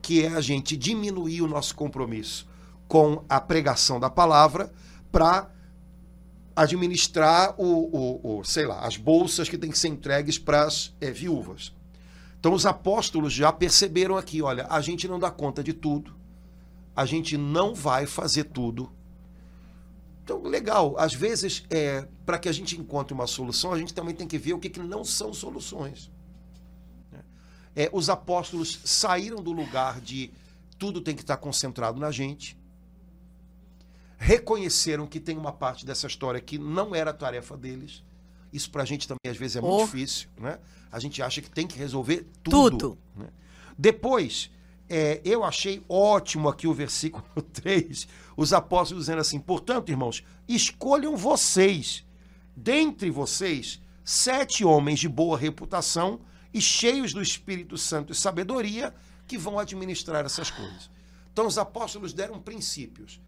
que 0.00 0.24
é 0.24 0.28
a 0.28 0.40
gente 0.40 0.76
diminuir 0.76 1.42
o 1.42 1.48
nosso 1.48 1.74
compromisso 1.74 2.48
com 2.86 3.24
a 3.28 3.40
pregação 3.40 3.98
da 3.98 4.08
palavra 4.08 4.72
para 5.10 5.50
administrar 6.54 7.54
o, 7.58 7.64
o, 7.64 8.38
o, 8.38 8.44
sei 8.44 8.66
lá, 8.66 8.86
as 8.86 8.96
bolsas 8.96 9.48
que 9.48 9.58
têm 9.58 9.70
que 9.70 9.78
ser 9.78 9.88
entregues 9.88 10.38
para 10.38 10.62
as 10.62 10.94
é, 11.00 11.10
viúvas. 11.10 11.72
Então 12.38 12.52
os 12.52 12.64
apóstolos 12.64 13.32
já 13.32 13.52
perceberam 13.52 14.16
aqui, 14.16 14.40
olha, 14.40 14.66
a 14.70 14.80
gente 14.80 15.08
não 15.08 15.18
dá 15.18 15.30
conta 15.30 15.64
de 15.64 15.72
tudo 15.72 16.14
a 16.94 17.04
gente 17.04 17.36
não 17.36 17.74
vai 17.74 18.06
fazer 18.06 18.44
tudo. 18.44 18.92
Então, 20.24 20.42
legal. 20.42 20.94
Às 20.98 21.12
vezes, 21.12 21.64
é, 21.68 22.08
para 22.24 22.38
que 22.38 22.48
a 22.48 22.52
gente 22.52 22.80
encontre 22.80 23.12
uma 23.12 23.26
solução, 23.26 23.72
a 23.72 23.78
gente 23.78 23.92
também 23.92 24.14
tem 24.14 24.26
que 24.26 24.38
ver 24.38 24.54
o 24.54 24.58
que, 24.58 24.70
que 24.70 24.80
não 24.80 25.04
são 25.04 25.34
soluções. 25.34 26.10
Né? 27.12 27.22
É, 27.76 27.90
os 27.92 28.08
apóstolos 28.08 28.80
saíram 28.84 29.42
do 29.42 29.52
lugar 29.52 30.00
de 30.00 30.32
tudo 30.78 31.02
tem 31.02 31.14
que 31.14 31.20
estar 31.20 31.36
concentrado 31.36 32.00
na 32.00 32.10
gente, 32.10 32.58
reconheceram 34.16 35.06
que 35.06 35.20
tem 35.20 35.36
uma 35.36 35.52
parte 35.52 35.84
dessa 35.84 36.06
história 36.06 36.40
que 36.40 36.58
não 36.58 36.94
era 36.94 37.12
tarefa 37.12 37.54
deles. 37.54 38.02
Isso 38.50 38.70
para 38.70 38.82
a 38.82 38.86
gente 38.86 39.06
também 39.06 39.30
às 39.30 39.36
vezes 39.36 39.56
é 39.56 39.60
muito 39.60 39.82
oh. 39.82 39.84
difícil, 39.84 40.28
né? 40.38 40.58
A 40.90 40.98
gente 40.98 41.20
acha 41.20 41.42
que 41.42 41.50
tem 41.50 41.66
que 41.66 41.76
resolver 41.76 42.26
tudo. 42.42 42.78
tudo. 42.78 42.98
Né? 43.14 43.28
Depois, 43.76 44.50
é, 44.88 45.20
eu 45.24 45.44
achei 45.44 45.84
ótimo 45.88 46.48
aqui 46.48 46.66
o 46.66 46.72
versículo 46.72 47.24
3, 47.52 48.08
os 48.36 48.52
apóstolos 48.52 49.04
dizendo 49.04 49.20
assim: 49.20 49.38
portanto, 49.38 49.90
irmãos, 49.90 50.24
escolham 50.48 51.16
vocês, 51.16 52.04
dentre 52.56 53.10
vocês, 53.10 53.80
sete 54.04 54.64
homens 54.64 55.00
de 55.00 55.08
boa 55.08 55.38
reputação 55.38 56.20
e 56.52 56.60
cheios 56.60 57.12
do 57.12 57.22
Espírito 57.22 57.76
Santo 57.76 58.12
e 58.12 58.16
sabedoria 58.16 58.94
que 59.26 59.38
vão 59.38 59.58
administrar 59.58 60.24
essas 60.24 60.50
coisas. 60.50 60.90
Então, 61.32 61.46
os 61.46 61.58
apóstolos 61.58 62.12
deram 62.12 62.38
princípios. 62.38 63.20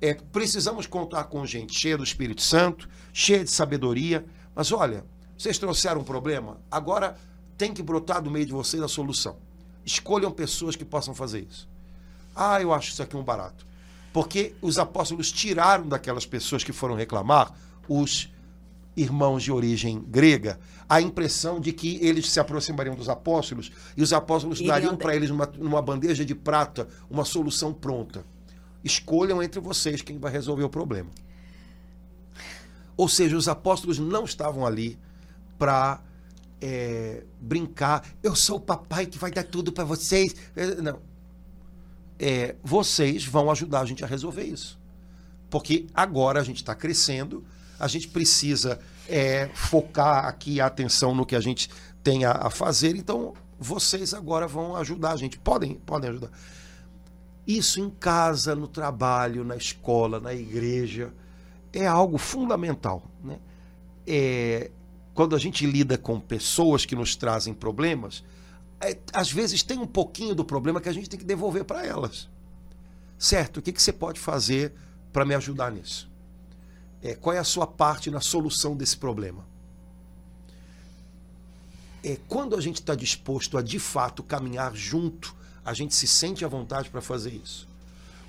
É, 0.00 0.12
precisamos 0.14 0.86
contar 0.86 1.24
com 1.24 1.46
gente 1.46 1.72
cheia 1.72 1.96
do 1.96 2.02
Espírito 2.02 2.42
Santo, 2.42 2.88
cheia 3.12 3.44
de 3.44 3.50
sabedoria, 3.50 4.26
mas 4.54 4.72
olha, 4.72 5.04
vocês 5.38 5.56
trouxeram 5.56 6.00
um 6.00 6.04
problema, 6.04 6.60
agora 6.70 7.16
tem 7.56 7.72
que 7.72 7.82
brotar 7.82 8.20
do 8.20 8.30
meio 8.30 8.44
de 8.44 8.52
vocês 8.52 8.82
a 8.82 8.88
solução. 8.88 9.36
Escolham 9.84 10.30
pessoas 10.30 10.74
que 10.74 10.84
possam 10.84 11.14
fazer 11.14 11.46
isso. 11.48 11.68
Ah, 12.34 12.60
eu 12.60 12.72
acho 12.72 12.90
isso 12.90 13.02
aqui 13.02 13.16
um 13.16 13.22
barato. 13.22 13.66
Porque 14.14 14.54
os 14.62 14.78
apóstolos 14.78 15.32
tiraram 15.32 15.88
daquelas 15.88 16.24
pessoas 16.24 16.62
que 16.62 16.72
foram 16.72 16.94
reclamar 16.94 17.52
os 17.88 18.32
irmãos 18.96 19.42
de 19.42 19.50
origem 19.50 20.04
grega 20.06 20.60
a 20.88 21.00
impressão 21.00 21.58
de 21.58 21.72
que 21.72 21.98
eles 22.00 22.30
se 22.30 22.38
aproximariam 22.38 22.94
dos 22.94 23.08
apóstolos 23.08 23.72
e 23.96 24.02
os 24.02 24.12
apóstolos 24.12 24.60
Iriam 24.60 24.72
dariam 24.72 24.96
para 24.96 25.16
eles 25.16 25.30
numa, 25.30 25.46
numa 25.58 25.82
bandeja 25.82 26.24
de 26.24 26.32
prata 26.32 26.86
uma 27.10 27.24
solução 27.24 27.74
pronta. 27.74 28.24
Escolham 28.84 29.42
entre 29.42 29.58
vocês 29.58 30.00
quem 30.00 30.16
vai 30.16 30.30
resolver 30.30 30.62
o 30.62 30.68
problema. 30.68 31.10
Ou 32.96 33.08
seja, 33.08 33.36
os 33.36 33.48
apóstolos 33.48 33.98
não 33.98 34.24
estavam 34.24 34.64
ali 34.64 34.96
para 35.58 36.00
é, 36.60 37.24
brincar. 37.40 38.06
Eu 38.22 38.36
sou 38.36 38.58
o 38.58 38.60
papai 38.60 39.06
que 39.06 39.18
vai 39.18 39.32
dar 39.32 39.42
tudo 39.42 39.72
para 39.72 39.82
vocês. 39.82 40.36
É, 40.54 40.76
não. 40.76 41.00
É, 42.18 42.54
vocês 42.62 43.24
vão 43.24 43.50
ajudar 43.50 43.80
a 43.80 43.84
gente 43.84 44.04
a 44.04 44.06
resolver 44.06 44.44
isso. 44.44 44.78
Porque 45.50 45.86
agora 45.94 46.40
a 46.40 46.44
gente 46.44 46.56
está 46.56 46.74
crescendo, 46.74 47.44
a 47.78 47.86
gente 47.86 48.08
precisa 48.08 48.78
é, 49.08 49.48
focar 49.54 50.26
aqui 50.26 50.60
a 50.60 50.66
atenção 50.66 51.14
no 51.14 51.26
que 51.26 51.36
a 51.36 51.40
gente 51.40 51.68
tem 52.02 52.24
a, 52.24 52.32
a, 52.32 52.50
fazer. 52.50 52.96
Então, 52.96 53.34
vocês 53.58 54.14
agora 54.14 54.46
vão 54.46 54.76
ajudar 54.76 55.12
a 55.12 55.16
gente. 55.16 55.38
Podem, 55.38 55.74
podem 55.74 56.10
ajudar. 56.10 56.30
Isso 57.46 57.80
em 57.80 57.90
casa, 57.90 58.54
no 58.54 58.66
trabalho, 58.66 59.44
na 59.44 59.56
escola, 59.56 60.18
na 60.18 60.32
igreja, 60.32 61.12
é 61.72 61.86
algo 61.86 62.16
fundamental. 62.16 63.02
Né? 63.22 63.38
É, 64.06 64.70
quando 65.12 65.36
a 65.36 65.38
gente 65.38 65.66
lida 65.66 65.96
com 65.98 66.18
pessoas 66.18 66.84
que 66.84 66.96
nos 66.96 67.14
trazem 67.16 67.52
problemas, 67.52 68.24
é, 68.80 68.98
às 69.12 69.30
vezes 69.30 69.62
tem 69.62 69.78
um 69.78 69.86
pouquinho 69.86 70.34
do 70.34 70.44
problema 70.44 70.80
que 70.80 70.88
a 70.88 70.92
gente 70.92 71.08
tem 71.08 71.18
que 71.18 71.24
devolver 71.24 71.64
para 71.64 71.84
elas. 71.84 72.28
Certo? 73.18 73.58
O 73.58 73.62
que, 73.62 73.72
que 73.72 73.82
você 73.82 73.92
pode 73.92 74.20
fazer 74.20 74.72
para 75.12 75.24
me 75.24 75.34
ajudar 75.34 75.70
nisso? 75.70 76.10
É, 77.02 77.14
qual 77.14 77.34
é 77.34 77.38
a 77.38 77.44
sua 77.44 77.66
parte 77.66 78.10
na 78.10 78.20
solução 78.20 78.76
desse 78.76 78.96
problema? 78.96 79.46
É, 82.02 82.18
quando 82.28 82.56
a 82.56 82.60
gente 82.60 82.80
está 82.80 82.94
disposto 82.94 83.56
a 83.56 83.62
de 83.62 83.78
fato 83.78 84.22
caminhar 84.22 84.74
junto, 84.74 85.34
a 85.64 85.72
gente 85.72 85.94
se 85.94 86.06
sente 86.06 86.44
à 86.44 86.48
vontade 86.48 86.90
para 86.90 87.00
fazer 87.00 87.32
isso. 87.32 87.66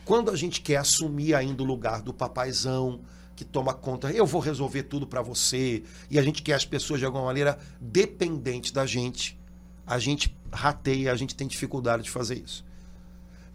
Quando 0.06 0.30
a 0.32 0.36
gente 0.36 0.62
quer 0.62 0.78
assumir 0.78 1.34
ainda 1.34 1.64
o 1.64 1.66
lugar 1.66 2.02
do 2.02 2.14
papaizão, 2.14 3.02
que 3.36 3.43
toma 3.43 3.74
conta, 3.74 4.12
eu 4.12 4.26
vou 4.26 4.39
resolver 4.39 4.84
tudo 4.84 5.06
para 5.06 5.22
você, 5.22 5.84
e 6.10 6.18
a 6.18 6.22
gente 6.22 6.41
quer 6.41 6.54
as 6.54 6.64
pessoas 6.64 7.00
de 7.00 7.06
alguma 7.06 7.26
maneira 7.26 7.60
dependentes 7.82 8.72
da 8.72 8.86
gente, 8.86 9.38
a 9.86 10.00
gente 10.00 10.36
rateia, 10.52 11.12
a 11.12 11.16
gente 11.16 11.36
tem 11.36 11.48
dificuldade 11.48 12.04
de 12.04 12.10
fazer 12.10 12.36
isso. 12.36 12.66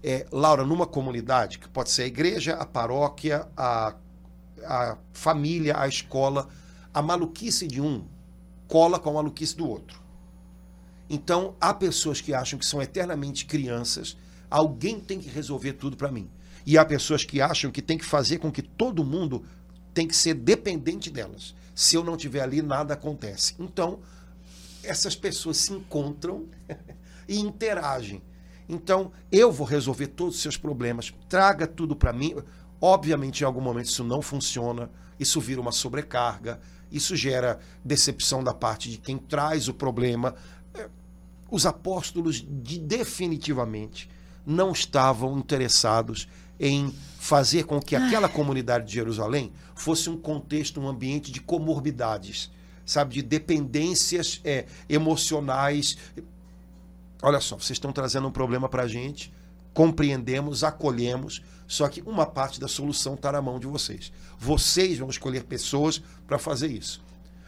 É, 0.02 0.26
Laura, 0.32 0.64
numa 0.64 0.86
comunidade, 0.86 1.58
que 1.58 1.68
pode 1.68 1.90
ser 1.90 2.02
a 2.02 2.06
igreja, 2.06 2.54
a 2.54 2.64
paróquia, 2.64 3.46
a 3.56 3.94
a 4.64 4.96
família, 5.12 5.78
a 5.78 5.86
escola, 5.88 6.48
a 6.92 7.02
maluquice 7.02 7.66
de 7.66 7.80
um 7.80 8.04
cola 8.68 8.98
com 8.98 9.10
a 9.10 9.14
maluquice 9.14 9.56
do 9.56 9.68
outro. 9.68 10.00
Então, 11.08 11.56
há 11.60 11.74
pessoas 11.74 12.20
que 12.20 12.32
acham 12.32 12.58
que 12.58 12.64
são 12.64 12.80
eternamente 12.80 13.44
crianças, 13.44 14.16
alguém 14.48 15.00
tem 15.00 15.18
que 15.18 15.28
resolver 15.28 15.72
tudo 15.72 15.96
para 15.96 16.12
mim. 16.12 16.30
E 16.64 16.78
há 16.78 16.84
pessoas 16.84 17.24
que 17.24 17.40
acham 17.40 17.70
que 17.70 17.82
tem 17.82 17.98
que 17.98 18.04
fazer 18.04 18.38
com 18.38 18.52
que 18.52 18.62
todo 18.62 19.04
mundo 19.04 19.44
tem 19.92 20.06
que 20.06 20.14
ser 20.14 20.34
dependente 20.34 21.10
delas. 21.10 21.54
Se 21.74 21.96
eu 21.96 22.04
não 22.04 22.14
estiver 22.14 22.42
ali, 22.42 22.62
nada 22.62 22.94
acontece. 22.94 23.56
Então, 23.58 23.98
essas 24.82 25.14
pessoas 25.14 25.56
se 25.58 25.72
encontram 25.72 26.46
e 27.28 27.38
interagem. 27.38 28.22
Então, 28.68 29.10
eu 29.32 29.50
vou 29.50 29.66
resolver 29.66 30.08
todos 30.08 30.36
os 30.36 30.42
seus 30.42 30.56
problemas, 30.56 31.12
traga 31.28 31.66
tudo 31.66 31.96
para 31.96 32.12
mim. 32.12 32.36
Obviamente, 32.80 33.40
em 33.40 33.44
algum 33.44 33.60
momento 33.60 33.86
isso 33.86 34.04
não 34.04 34.22
funciona, 34.22 34.90
isso 35.18 35.40
vira 35.40 35.60
uma 35.60 35.72
sobrecarga, 35.72 36.60
isso 36.90 37.16
gera 37.16 37.58
decepção 37.84 38.42
da 38.42 38.54
parte 38.54 38.90
de 38.90 38.98
quem 38.98 39.18
traz 39.18 39.68
o 39.68 39.74
problema. 39.74 40.34
É, 40.72 40.88
os 41.50 41.66
apóstolos 41.66 42.46
de, 42.48 42.78
definitivamente 42.78 44.08
não 44.46 44.72
estavam 44.72 45.38
interessados 45.38 46.28
em 46.58 46.94
fazer 47.18 47.64
com 47.64 47.80
que 47.80 47.96
aquela 47.96 48.28
comunidade 48.28 48.86
de 48.86 48.94
Jerusalém 48.94 49.52
fosse 49.74 50.08
um 50.08 50.16
contexto, 50.16 50.80
um 50.80 50.88
ambiente 50.88 51.32
de 51.32 51.40
comorbidades, 51.40 52.50
sabe, 52.90 53.14
de 53.14 53.22
dependências 53.22 54.40
é, 54.44 54.66
emocionais. 54.88 55.96
Olha 57.22 57.40
só, 57.40 57.56
vocês 57.56 57.76
estão 57.76 57.92
trazendo 57.92 58.26
um 58.26 58.32
problema 58.32 58.68
para 58.68 58.82
a 58.82 58.88
gente, 58.88 59.32
compreendemos, 59.72 60.64
acolhemos, 60.64 61.42
só 61.68 61.88
que 61.88 62.02
uma 62.02 62.26
parte 62.26 62.58
da 62.58 62.66
solução 62.66 63.14
está 63.14 63.30
na 63.30 63.40
mão 63.40 63.60
de 63.60 63.66
vocês. 63.66 64.12
Vocês 64.38 64.98
vão 64.98 65.08
escolher 65.08 65.44
pessoas 65.44 66.02
para 66.26 66.38
fazer 66.38 66.66
isso. 66.66 67.00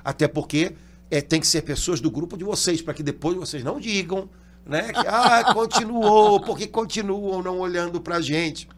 Até 0.04 0.28
porque 0.28 0.76
é, 1.10 1.20
tem 1.20 1.40
que 1.40 1.46
ser 1.46 1.62
pessoas 1.62 2.00
do 2.00 2.10
grupo 2.10 2.36
de 2.36 2.44
vocês, 2.44 2.80
para 2.80 2.94
que 2.94 3.02
depois 3.02 3.36
vocês 3.36 3.64
não 3.64 3.80
digam 3.80 4.30
né, 4.64 4.92
que 4.92 5.06
ah, 5.08 5.52
continuou, 5.52 6.40
porque 6.40 6.68
continuam 6.68 7.42
não 7.42 7.58
olhando 7.58 8.00
para 8.00 8.16
a 8.16 8.20
gente. 8.20 8.68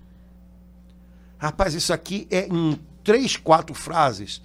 Rapaz, 1.37 1.75
isso 1.75 1.93
aqui 1.93 2.27
é 2.31 2.47
em 2.47 2.81
três, 3.03 3.37
quatro 3.37 3.75
frases. 3.75 4.41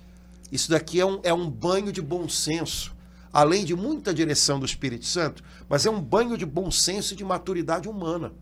Isso 0.51 0.69
daqui 0.69 0.99
é 0.99 1.05
um, 1.05 1.19
é 1.23 1.33
um 1.33 1.49
banho 1.49 1.91
de 1.91 2.01
bom 2.01 2.27
senso, 2.27 2.95
além 3.31 3.63
de 3.63 3.75
muita 3.75 4.13
direção 4.13 4.59
do 4.59 4.65
Espírito 4.65 5.05
Santo, 5.05 5.43
mas 5.67 5.85
é 5.85 5.89
um 5.89 6.01
banho 6.01 6.37
de 6.37 6.45
bom 6.45 6.71
senso 6.71 7.13
e 7.13 7.17
de 7.17 7.23
maturidade 7.23 7.87
humana. 7.87 8.33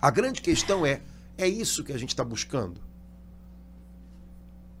A 0.00 0.10
grande 0.10 0.40
questão 0.40 0.86
é: 0.86 1.02
é 1.36 1.48
isso 1.48 1.84
que 1.84 1.92
a 1.92 1.98
gente 1.98 2.10
está 2.10 2.24
buscando? 2.24 2.80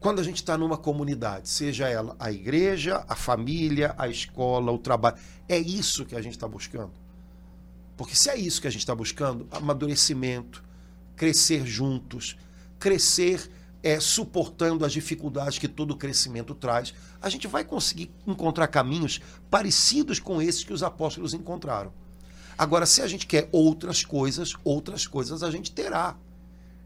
Quando 0.00 0.20
a 0.20 0.22
gente 0.22 0.36
está 0.36 0.56
numa 0.56 0.76
comunidade, 0.76 1.48
seja 1.48 1.88
ela 1.88 2.14
a 2.18 2.30
igreja, 2.30 3.04
a 3.08 3.14
família, 3.14 3.94
a 3.98 4.08
escola, 4.08 4.70
o 4.70 4.78
trabalho, 4.78 5.16
é 5.48 5.58
isso 5.58 6.04
que 6.04 6.14
a 6.14 6.22
gente 6.22 6.36
está 6.36 6.46
buscando? 6.46 6.92
Porque 7.96 8.14
se 8.14 8.28
é 8.28 8.36
isso 8.36 8.60
que 8.60 8.68
a 8.68 8.70
gente 8.70 8.82
está 8.82 8.94
buscando, 8.94 9.48
amadurecimento, 9.50 10.62
crescer 11.16 11.66
juntos, 11.66 12.36
crescer 12.78 13.50
é, 13.86 14.00
suportando 14.00 14.84
as 14.84 14.92
dificuldades 14.92 15.60
que 15.60 15.68
todo 15.68 15.96
crescimento 15.96 16.56
traz, 16.56 16.92
a 17.22 17.28
gente 17.28 17.46
vai 17.46 17.62
conseguir 17.62 18.10
encontrar 18.26 18.66
caminhos 18.66 19.20
parecidos 19.48 20.18
com 20.18 20.42
esses 20.42 20.64
que 20.64 20.72
os 20.72 20.82
apóstolos 20.82 21.32
encontraram. 21.32 21.92
Agora, 22.58 22.84
se 22.84 23.00
a 23.00 23.06
gente 23.06 23.28
quer 23.28 23.48
outras 23.52 24.04
coisas, 24.04 24.54
outras 24.64 25.06
coisas 25.06 25.44
a 25.44 25.52
gente 25.52 25.70
terá. 25.70 26.16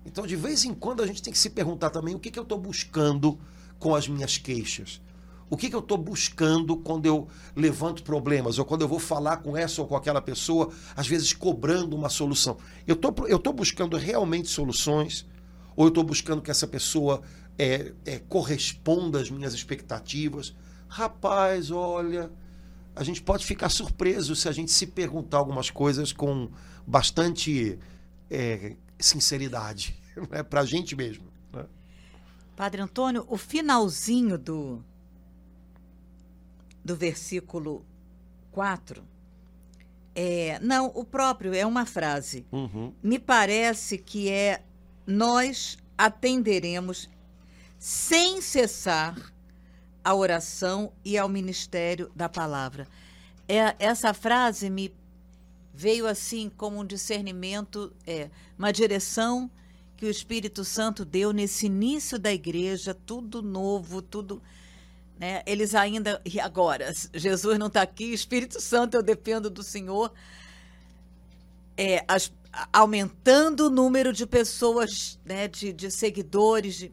Então, 0.05 0.27
de 0.27 0.37
vez 0.37 0.67
em 0.67 0.75
quando, 0.75 1.03
a 1.03 1.07
gente 1.07 1.23
tem 1.23 1.33
que 1.33 1.39
se 1.39 1.49
perguntar 1.49 1.89
também 1.89 2.15
o 2.15 2.19
que, 2.19 2.31
que 2.31 2.39
eu 2.39 2.43
estou 2.43 2.59
buscando 2.59 3.39
com 3.79 3.95
as 3.95 4.07
minhas 4.07 4.37
queixas. 4.37 5.01
O 5.49 5.57
que, 5.57 5.71
que 5.71 5.75
eu 5.75 5.81
estou 5.81 5.97
buscando 5.97 6.77
quando 6.77 7.07
eu 7.07 7.27
levanto 7.57 8.03
problemas, 8.03 8.59
ou 8.59 8.67
quando 8.67 8.83
eu 8.83 8.89
vou 8.89 8.99
falar 8.99 9.39
com 9.39 9.57
essa 9.57 9.81
ou 9.81 9.89
com 9.89 9.97
aquela 9.97 10.21
pessoa, 10.21 10.71
às 10.95 11.09
vezes 11.09 11.33
cobrando 11.33 11.97
uma 11.97 12.11
solução. 12.11 12.59
Eu 12.87 12.95
tô, 12.95 13.09
estou 13.09 13.39
tô 13.39 13.53
buscando 13.55 13.97
realmente 13.97 14.49
soluções, 14.49 15.25
ou 15.81 15.87
eu 15.87 15.89
estou 15.89 16.05
buscando 16.05 16.43
que 16.43 16.51
essa 16.51 16.67
pessoa 16.67 17.23
é, 17.59 17.95
é, 18.05 18.19
corresponda 18.19 19.19
às 19.19 19.31
minhas 19.31 19.55
expectativas. 19.55 20.55
Rapaz, 20.87 21.71
olha, 21.71 22.31
a 22.95 23.03
gente 23.03 23.23
pode 23.23 23.47
ficar 23.47 23.71
surpreso 23.71 24.37
se 24.37 24.47
a 24.47 24.53
gente 24.53 24.71
se 24.71 24.87
perguntar 24.89 25.39
algumas 25.39 25.71
coisas 25.71 26.13
com 26.13 26.51
bastante 26.87 27.79
é, 28.31 28.77
sinceridade, 28.99 29.99
né? 30.31 30.43
para 30.43 30.61
a 30.61 30.67
gente 30.67 30.95
mesmo. 30.95 31.25
Né? 31.51 31.65
Padre 32.55 32.83
Antônio, 32.83 33.25
o 33.27 33.39
finalzinho 33.39 34.37
do, 34.37 34.85
do 36.85 36.95
versículo 36.95 37.87
4. 38.53 39.03
É, 40.15 40.59
não, 40.61 40.93
o 40.95 41.07
próprio 41.07 41.55
é 41.55 41.65
uma 41.65 41.87
frase. 41.87 42.45
Uhum. 42.53 42.93
Me 43.03 43.19
parece 43.19 43.97
que 43.97 44.29
é 44.29 44.63
nós 45.11 45.77
atenderemos 45.99 47.09
sem 47.79 48.41
cessar 48.41 49.33
à 50.05 50.15
oração 50.15 50.93
e 51.05 51.19
ao 51.19 51.29
ministério 51.29 52.11
da 52.15 52.29
palavra. 52.29 52.87
É, 53.49 53.75
essa 53.79 54.15
frase 54.15 54.71
me 54.71 54.95
veio 55.75 56.07
assim 56.07 56.51
como 56.57 56.79
um 56.79 56.85
discernimento, 56.85 57.93
é, 58.07 58.31
uma 58.57 58.73
direção 58.73 59.51
que 59.97 60.07
o 60.07 60.11
Espírito 60.11 60.65
Santo 60.65 61.05
deu 61.05 61.33
nesse 61.33 61.67
início 61.67 62.19
da 62.19 62.33
igreja, 62.33 62.95
tudo 62.95 63.43
novo, 63.43 64.01
tudo. 64.01 64.41
Né? 65.19 65.43
Eles 65.45 65.75
ainda. 65.75 66.23
E 66.25 66.39
agora? 66.41 66.95
Jesus 67.13 67.59
não 67.59 67.67
está 67.67 67.83
aqui, 67.83 68.13
Espírito 68.13 68.61
Santo, 68.61 68.97
eu 68.97 69.03
dependo 69.03 69.51
do 69.51 69.63
Senhor. 69.63 70.13
É, 71.77 72.05
as, 72.07 72.33
aumentando 72.73 73.67
o 73.67 73.71
número 73.71 74.13
de 74.13 74.27
pessoas, 74.27 75.19
né, 75.25 75.47
de, 75.47 75.73
de 75.73 75.91
seguidores, 75.91 76.77
de, 76.77 76.93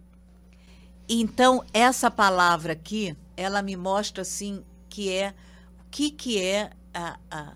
então, 1.09 1.63
essa 1.73 2.11
palavra 2.11 2.73
aqui, 2.73 3.15
ela 3.37 3.61
me 3.61 3.77
mostra 3.77 4.23
assim 4.23 4.63
que 4.89 5.09
é 5.09 5.33
o 5.79 5.89
que, 5.89 6.11
que 6.11 6.41
é 6.41 6.71
a, 6.93 7.17
a, 7.31 7.53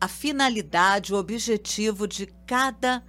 a 0.00 0.08
finalidade, 0.08 1.14
o 1.14 1.16
objetivo 1.16 2.08
de 2.08 2.26
cada 2.44 3.04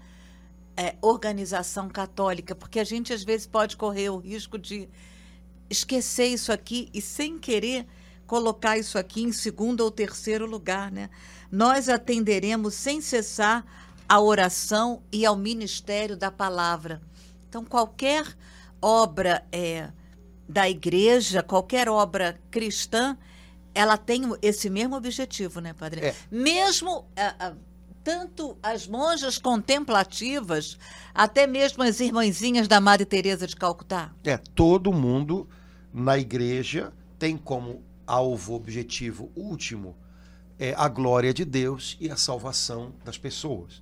é, 0.77 0.95
organização 1.01 1.89
católica, 1.89 2.53
porque 2.53 2.79
a 2.79 2.83
gente 2.83 3.11
às 3.11 3.23
vezes 3.23 3.47
pode 3.47 3.75
correr 3.75 4.09
o 4.09 4.17
risco 4.17 4.59
de 4.59 4.87
esquecer 5.69 6.27
isso 6.27 6.51
aqui 6.51 6.89
e 6.93 7.01
sem 7.01 7.39
querer 7.39 7.87
colocar 8.27 8.77
isso 8.77 8.97
aqui 8.97 9.23
em 9.23 9.31
segundo 9.31 9.81
ou 9.81 9.89
terceiro 9.89 10.45
lugar, 10.45 10.91
né? 10.91 11.09
Nós 11.51 11.89
atenderemos 11.89 12.75
sem 12.75 13.01
cessar 13.01 13.65
à 14.07 14.19
oração 14.19 15.01
e 15.11 15.25
ao 15.25 15.35
ministério 15.35 16.15
da 16.17 16.31
palavra. 16.31 17.01
Então, 17.47 17.63
qualquer 17.63 18.25
obra 18.81 19.45
é, 19.51 19.89
da 20.47 20.69
igreja, 20.69 21.41
qualquer 21.41 21.87
obra 21.87 22.39
cristã, 22.51 23.17
ela 23.73 23.97
tem 23.97 24.23
esse 24.41 24.69
mesmo 24.69 24.95
objetivo, 24.95 25.59
né, 25.59 25.73
padre? 25.73 26.01
É. 26.01 26.15
Mesmo 26.29 27.05
a, 27.15 27.47
a, 27.47 27.53
tanto 28.03 28.57
as 28.61 28.87
monjas 28.87 29.37
contemplativas, 29.37 30.77
até 31.13 31.47
mesmo 31.47 31.83
as 31.83 31.99
irmãzinhas 31.99 32.67
da 32.67 32.81
Madre 32.81 33.05
Teresa 33.05 33.47
de 33.47 33.55
Calcutá. 33.55 34.11
É, 34.23 34.37
todo 34.37 34.91
mundo 34.91 35.47
na 35.93 36.17
igreja 36.17 36.91
tem 37.17 37.37
como 37.37 37.83
alvo 38.05 38.53
objetivo 38.53 39.31
último 39.35 39.95
é 40.59 40.73
a 40.77 40.87
glória 40.87 41.33
de 41.33 41.43
Deus 41.43 41.97
e 41.99 42.09
a 42.09 42.15
salvação 42.15 42.93
das 43.03 43.17
pessoas. 43.17 43.81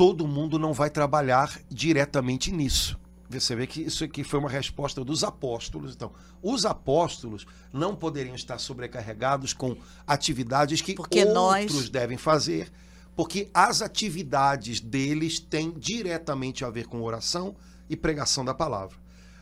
Todo 0.00 0.26
mundo 0.26 0.58
não 0.58 0.72
vai 0.72 0.88
trabalhar 0.88 1.60
diretamente 1.68 2.50
nisso. 2.50 2.98
Você 3.28 3.54
vê 3.54 3.66
que 3.66 3.82
isso 3.82 4.02
aqui 4.02 4.24
foi 4.24 4.38
uma 4.38 4.48
resposta 4.48 5.04
dos 5.04 5.22
apóstolos. 5.22 5.94
Então, 5.94 6.10
os 6.42 6.64
apóstolos 6.64 7.46
não 7.70 7.94
poderiam 7.94 8.34
estar 8.34 8.56
sobrecarregados 8.56 9.52
com 9.52 9.76
atividades 10.06 10.80
que 10.80 10.94
porque 10.94 11.22
outros 11.22 11.74
nós... 11.74 11.88
devem 11.90 12.16
fazer, 12.16 12.72
porque 13.14 13.50
as 13.52 13.82
atividades 13.82 14.80
deles 14.80 15.38
têm 15.38 15.70
diretamente 15.76 16.64
a 16.64 16.70
ver 16.70 16.86
com 16.86 17.02
oração 17.02 17.54
e 17.86 17.94
pregação 17.94 18.42
da 18.42 18.54
palavra. 18.54 18.96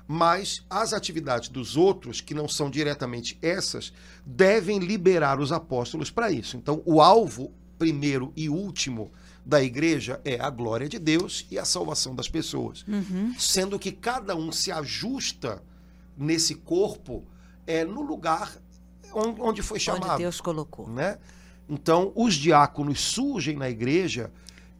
Mas 0.09 0.64
as 0.68 0.92
atividades 0.92 1.50
dos 1.50 1.76
outros, 1.76 2.20
que 2.20 2.34
não 2.34 2.48
são 2.48 2.68
diretamente 2.68 3.38
essas, 3.40 3.92
devem 4.26 4.80
liberar 4.80 5.38
os 5.38 5.52
apóstolos 5.52 6.11
para 6.11 6.32
isso. 6.32 6.56
Então, 6.56 6.82
o 6.84 7.00
alvo 7.00 7.52
primeiro 7.78 8.32
e 8.36 8.48
último 8.48 9.12
da 9.49 9.62
igreja 9.62 10.20
é 10.26 10.38
a 10.38 10.51
glória 10.51 10.86
de 10.86 10.99
Deus 10.99 11.46
e 11.51 11.59
a 11.59 11.64
salvação 11.64 12.14
das 12.14 12.28
pessoas. 12.28 12.84
Uhum. 12.86 13.34
Sendo 13.38 13.78
que 13.78 13.90
cada 13.90 14.36
um 14.36 14.53
se 14.53 14.70
ajusta 14.70 15.62
nesse 16.14 16.55
corpo 16.55 17.24
é 17.66 17.82
no 17.82 18.03
lugar 18.03 18.55
onde 19.14 19.62
foi 19.62 19.80
chamado. 19.80 20.12
Onde 20.12 20.22
Deus 20.24 20.38
colocou. 20.38 20.86
Né? 20.90 21.16
Então, 21.66 22.12
os 22.14 22.34
diáconos 22.34 23.01
surgem 23.01 23.57
na 23.57 23.70
igreja 23.70 24.30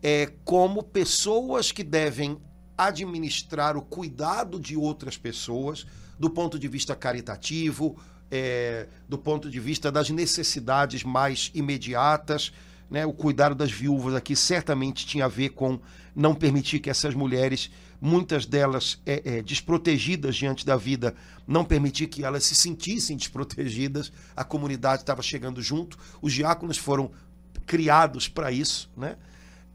é, 0.03 0.31
como 0.45 0.83
pessoas 0.83 1.73
que 1.73 1.83
devem 1.83 2.39
administrar 2.77 3.75
o 3.75 3.81
cuidado 3.81 4.61
de 4.61 4.77
outras 4.77 5.17
pessoas 5.17 5.87
do 6.19 6.29
ponto 6.29 6.59
de 6.59 6.69
vista 6.69 6.95
caritativo, 6.95 7.97
é, 8.31 8.87
do 9.09 9.17
ponto 9.17 9.51
de 9.51 9.59
vista 9.59 9.91
das 9.91 10.11
necessidades 10.11 11.03
mais 11.05 11.51
imediatas 11.55 12.53
né, 12.91 13.05
o 13.05 13.13
cuidado 13.13 13.55
das 13.55 13.71
viúvas 13.71 14.15
aqui 14.15 14.35
certamente 14.35 15.07
tinha 15.07 15.27
a 15.27 15.29
ver 15.29 15.51
com 15.51 15.79
não 16.15 16.35
permitir 16.35 16.81
que 16.81 16.91
essas 16.91 17.15
mulheres, 17.15 17.71
muitas 18.01 18.47
delas 18.47 19.01
é, 19.05 19.39
é, 19.39 19.43
desprotegidas 19.43 20.35
diante 20.37 20.65
da 20.65 20.77
vida, 20.77 21.15
não 21.47 21.65
permitir 21.65 22.09
que 22.09 22.25
elas 22.25 22.45
se 22.45 22.55
sentissem 22.55 23.17
desprotegidas. 23.17 24.11
A 24.35 24.43
comunidade 24.43 25.03
estava 25.03 25.23
chegando 25.23 25.63
junto, 25.63 25.99
os 26.21 26.33
diáconos 26.33 26.79
foram 26.79 27.11
criados 27.67 28.27
para 28.27 28.51
isso, 28.51 28.91
né? 28.97 29.17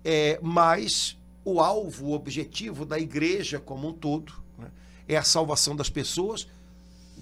É, 0.04 0.38
mas 0.42 1.18
o 1.46 1.62
alvo, 1.62 2.08
o 2.08 2.14
objetivo 2.14 2.86
da 2.86 3.00
igreja 3.00 3.60
como 3.60 3.88
um 3.88 3.94
todo 3.94 4.34
né, 4.58 4.70
é 5.08 5.16
a 5.16 5.24
salvação 5.24 5.76
das 5.76 5.90
pessoas 5.90 6.48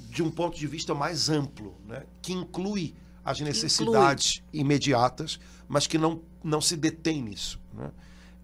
de 0.10 0.24
um 0.24 0.32
ponto 0.32 0.58
de 0.58 0.66
vista 0.68 0.94
mais 0.96 1.30
amplo, 1.30 1.76
né, 1.86 2.04
que 2.22 2.34
inclui 2.34 2.96
as 3.24 3.40
necessidades 3.40 4.42
inclui. 4.48 4.62
imediatas, 4.62 5.40
mas 5.72 5.88
que 5.88 5.98
não, 5.98 6.22
não 6.44 6.60
se 6.60 6.76
detém 6.76 7.22
nisso. 7.22 7.58
Né? 7.74 7.90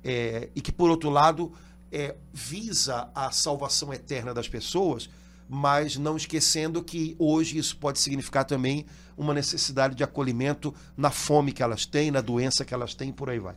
É, 0.01 0.49
e 0.55 0.61
que, 0.61 0.71
por 0.71 0.89
outro 0.89 1.09
lado, 1.09 1.51
é, 1.91 2.15
visa 2.31 3.11
a 3.13 3.31
salvação 3.31 3.93
eterna 3.93 4.33
das 4.33 4.47
pessoas, 4.47 5.09
mas 5.49 5.97
não 5.97 6.15
esquecendo 6.15 6.81
que 6.81 7.17
hoje 7.19 7.57
isso 7.57 7.75
pode 7.75 7.99
significar 7.99 8.45
também 8.45 8.85
uma 9.17 9.33
necessidade 9.33 9.93
de 9.93 10.05
acolhimento 10.05 10.73
na 10.95 11.11
fome 11.11 11.51
que 11.51 11.61
elas 11.61 11.85
têm, 11.85 12.11
na 12.11 12.21
doença 12.21 12.63
que 12.63 12.73
elas 12.73 12.95
têm, 12.95 13.11
por 13.11 13.29
aí 13.29 13.39
vai. 13.39 13.55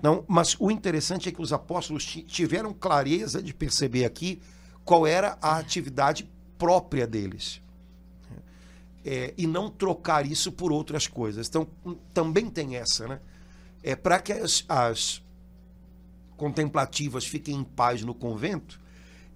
Não, 0.00 0.24
mas 0.28 0.56
o 0.60 0.70
interessante 0.70 1.28
é 1.28 1.32
que 1.32 1.42
os 1.42 1.52
apóstolos 1.52 2.04
tiveram 2.04 2.72
clareza 2.72 3.42
de 3.42 3.52
perceber 3.52 4.04
aqui 4.04 4.40
qual 4.84 5.04
era 5.04 5.36
a 5.42 5.58
atividade 5.58 6.30
própria 6.56 7.08
deles 7.08 7.60
é, 9.04 9.32
e 9.36 9.46
não 9.46 9.70
trocar 9.70 10.26
isso 10.26 10.52
por 10.52 10.72
outras 10.72 11.06
coisas. 11.06 11.48
Então, 11.48 11.66
hum, 11.84 11.96
também 12.12 12.48
tem 12.48 12.76
essa, 12.76 13.06
né? 13.08 13.20
É, 13.82 13.96
Para 13.96 14.18
que 14.18 14.32
as, 14.32 14.64
as 14.68 15.22
contemplativas 16.36 17.26
fiquem 17.26 17.56
em 17.56 17.64
paz 17.64 18.02
no 18.02 18.14
convento, 18.14 18.80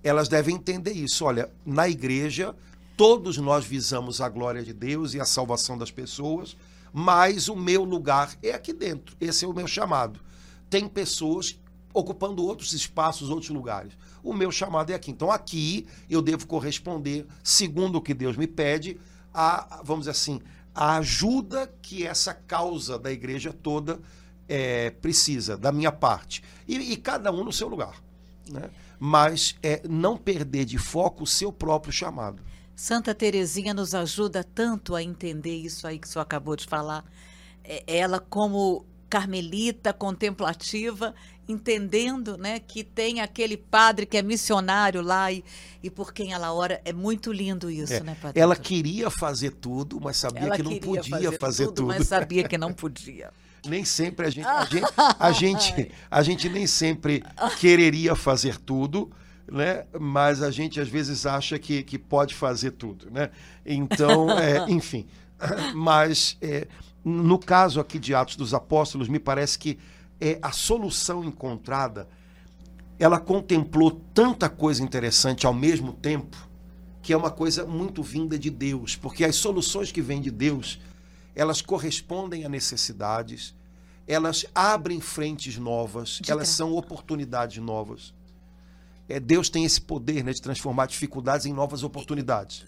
elas 0.02 0.28
devem 0.28 0.56
entender 0.56 0.92
isso. 0.92 1.24
Olha, 1.24 1.50
na 1.64 1.88
igreja, 1.88 2.54
todos 2.96 3.38
nós 3.38 3.64
visamos 3.64 4.20
a 4.20 4.28
glória 4.28 4.62
de 4.62 4.72
Deus 4.72 5.14
e 5.14 5.20
a 5.20 5.24
salvação 5.24 5.78
das 5.78 5.90
pessoas, 5.90 6.56
mas 6.92 7.48
o 7.48 7.56
meu 7.56 7.84
lugar 7.84 8.36
é 8.42 8.52
aqui 8.52 8.72
dentro. 8.72 9.16
Esse 9.20 9.44
é 9.44 9.48
o 9.48 9.54
meu 9.54 9.66
chamado. 9.66 10.20
Tem 10.68 10.86
pessoas 10.88 11.58
ocupando 11.92 12.44
outros 12.44 12.72
espaços, 12.72 13.30
outros 13.30 13.50
lugares. 13.50 13.92
O 14.22 14.34
meu 14.34 14.50
chamado 14.50 14.90
é 14.90 14.94
aqui. 14.94 15.10
Então, 15.10 15.30
aqui 15.30 15.86
eu 16.08 16.20
devo 16.20 16.46
corresponder, 16.46 17.26
segundo 17.42 17.96
o 17.96 18.02
que 18.02 18.12
Deus 18.12 18.36
me 18.36 18.46
pede, 18.46 18.98
a, 19.34 19.80
vamos 19.82 20.02
dizer 20.02 20.12
assim, 20.12 20.40
a 20.74 20.96
ajuda 20.96 21.72
que 21.82 22.06
essa 22.06 22.32
causa 22.32 22.98
da 22.98 23.10
igreja 23.10 23.52
toda 23.52 24.00
é, 24.48 24.90
precisa, 24.90 25.56
da 25.56 25.72
minha 25.72 25.92
parte. 25.92 26.42
E, 26.66 26.76
e, 26.92 26.96
cada 26.96 27.32
um 27.32 27.44
no 27.44 27.52
seu 27.52 27.68
lugar. 27.68 28.02
Né? 28.48 28.70
Mas 28.98 29.56
é, 29.62 29.82
não 29.88 30.16
perder 30.16 30.64
de 30.64 30.78
foco 30.78 31.24
o 31.24 31.26
seu 31.26 31.52
próprio 31.52 31.92
chamado. 31.92 32.42
Santa 32.76 33.14
Terezinha 33.14 33.72
nos 33.72 33.94
ajuda 33.94 34.42
tanto 34.42 34.94
a 34.94 35.02
entender 35.02 35.56
isso 35.56 35.86
aí 35.86 35.98
que 35.98 36.06
o 36.06 36.10
senhor 36.10 36.22
acabou 36.22 36.56
de 36.56 36.66
falar. 36.66 37.04
É, 37.62 37.82
ela, 37.86 38.18
como 38.18 38.84
carmelita 39.08 39.92
contemplativa, 39.92 41.14
entendendo 41.48 42.36
né, 42.36 42.58
que 42.58 42.82
tem 42.82 43.20
aquele 43.20 43.56
padre 43.56 44.06
que 44.06 44.16
é 44.16 44.22
missionário 44.22 45.02
lá 45.02 45.30
e, 45.30 45.44
e 45.82 45.90
por 45.90 46.12
quem 46.12 46.32
ela 46.32 46.52
ora. 46.52 46.80
É 46.84 46.92
muito 46.92 47.32
lindo 47.32 47.70
isso, 47.70 47.94
é, 47.94 48.00
né, 48.00 48.16
padre? 48.20 48.40
Ela 48.40 48.56
queria 48.56 49.10
fazer 49.10 49.50
tudo, 49.50 50.00
mas 50.00 50.16
sabia 50.16 50.42
ela 50.42 50.56
que 50.56 50.62
não 50.62 50.78
podia 50.78 51.10
fazer, 51.10 51.38
fazer 51.38 51.64
tudo, 51.66 51.74
tudo. 51.74 51.86
Mas 51.88 52.08
sabia 52.08 52.48
que 52.48 52.58
não 52.58 52.72
podia. 52.74 53.30
nem 53.66 53.84
sempre 53.84 54.26
a 54.26 54.30
gente, 54.30 54.46
a 54.46 54.64
gente, 54.64 54.92
a 55.18 55.32
gente, 55.32 55.90
a 56.10 56.22
gente 56.22 56.48
nem 56.48 56.66
sempre 56.66 57.22
quereria 57.58 58.14
fazer 58.14 58.56
tudo, 58.58 59.10
né? 59.50 59.84
Mas 59.98 60.42
a 60.42 60.50
gente 60.50 60.80
às 60.80 60.88
vezes 60.88 61.26
acha 61.26 61.58
que, 61.58 61.82
que 61.82 61.98
pode 61.98 62.34
fazer 62.34 62.72
tudo, 62.72 63.10
né? 63.10 63.30
Então, 63.64 64.30
é, 64.30 64.64
enfim. 64.70 65.06
Mas 65.74 66.38
é, 66.40 66.66
no 67.04 67.38
caso 67.38 67.80
aqui 67.80 67.98
de 67.98 68.14
Atos 68.14 68.36
dos 68.36 68.54
Apóstolos, 68.54 69.08
me 69.08 69.18
parece 69.18 69.58
que 69.58 69.78
é 70.20 70.38
a 70.40 70.50
solução 70.52 71.22
encontrada, 71.22 72.08
ela 72.98 73.20
contemplou 73.20 73.90
tanta 74.14 74.48
coisa 74.48 74.82
interessante 74.82 75.46
ao 75.46 75.52
mesmo 75.52 75.92
tempo, 75.92 76.36
que 77.02 77.12
é 77.12 77.16
uma 77.16 77.30
coisa 77.30 77.66
muito 77.66 78.02
vinda 78.02 78.38
de 78.38 78.48
Deus, 78.48 78.96
porque 78.96 79.24
as 79.24 79.36
soluções 79.36 79.92
que 79.92 80.00
vêm 80.00 80.22
de 80.22 80.30
Deus, 80.30 80.80
elas 81.34 81.60
correspondem 81.60 82.44
a 82.44 82.48
necessidades, 82.48 83.54
elas 84.06 84.46
abrem 84.54 85.00
frentes 85.00 85.58
novas, 85.58 86.20
de 86.22 86.30
elas 86.30 86.48
são 86.48 86.72
oportunidades 86.72 87.62
novas. 87.62 88.14
É, 89.08 89.20
Deus 89.20 89.50
tem 89.50 89.64
esse 89.64 89.80
poder 89.80 90.24
né, 90.24 90.32
de 90.32 90.40
transformar 90.40 90.86
dificuldades 90.86 91.44
em 91.44 91.52
novas 91.52 91.82
oportunidades. 91.82 92.64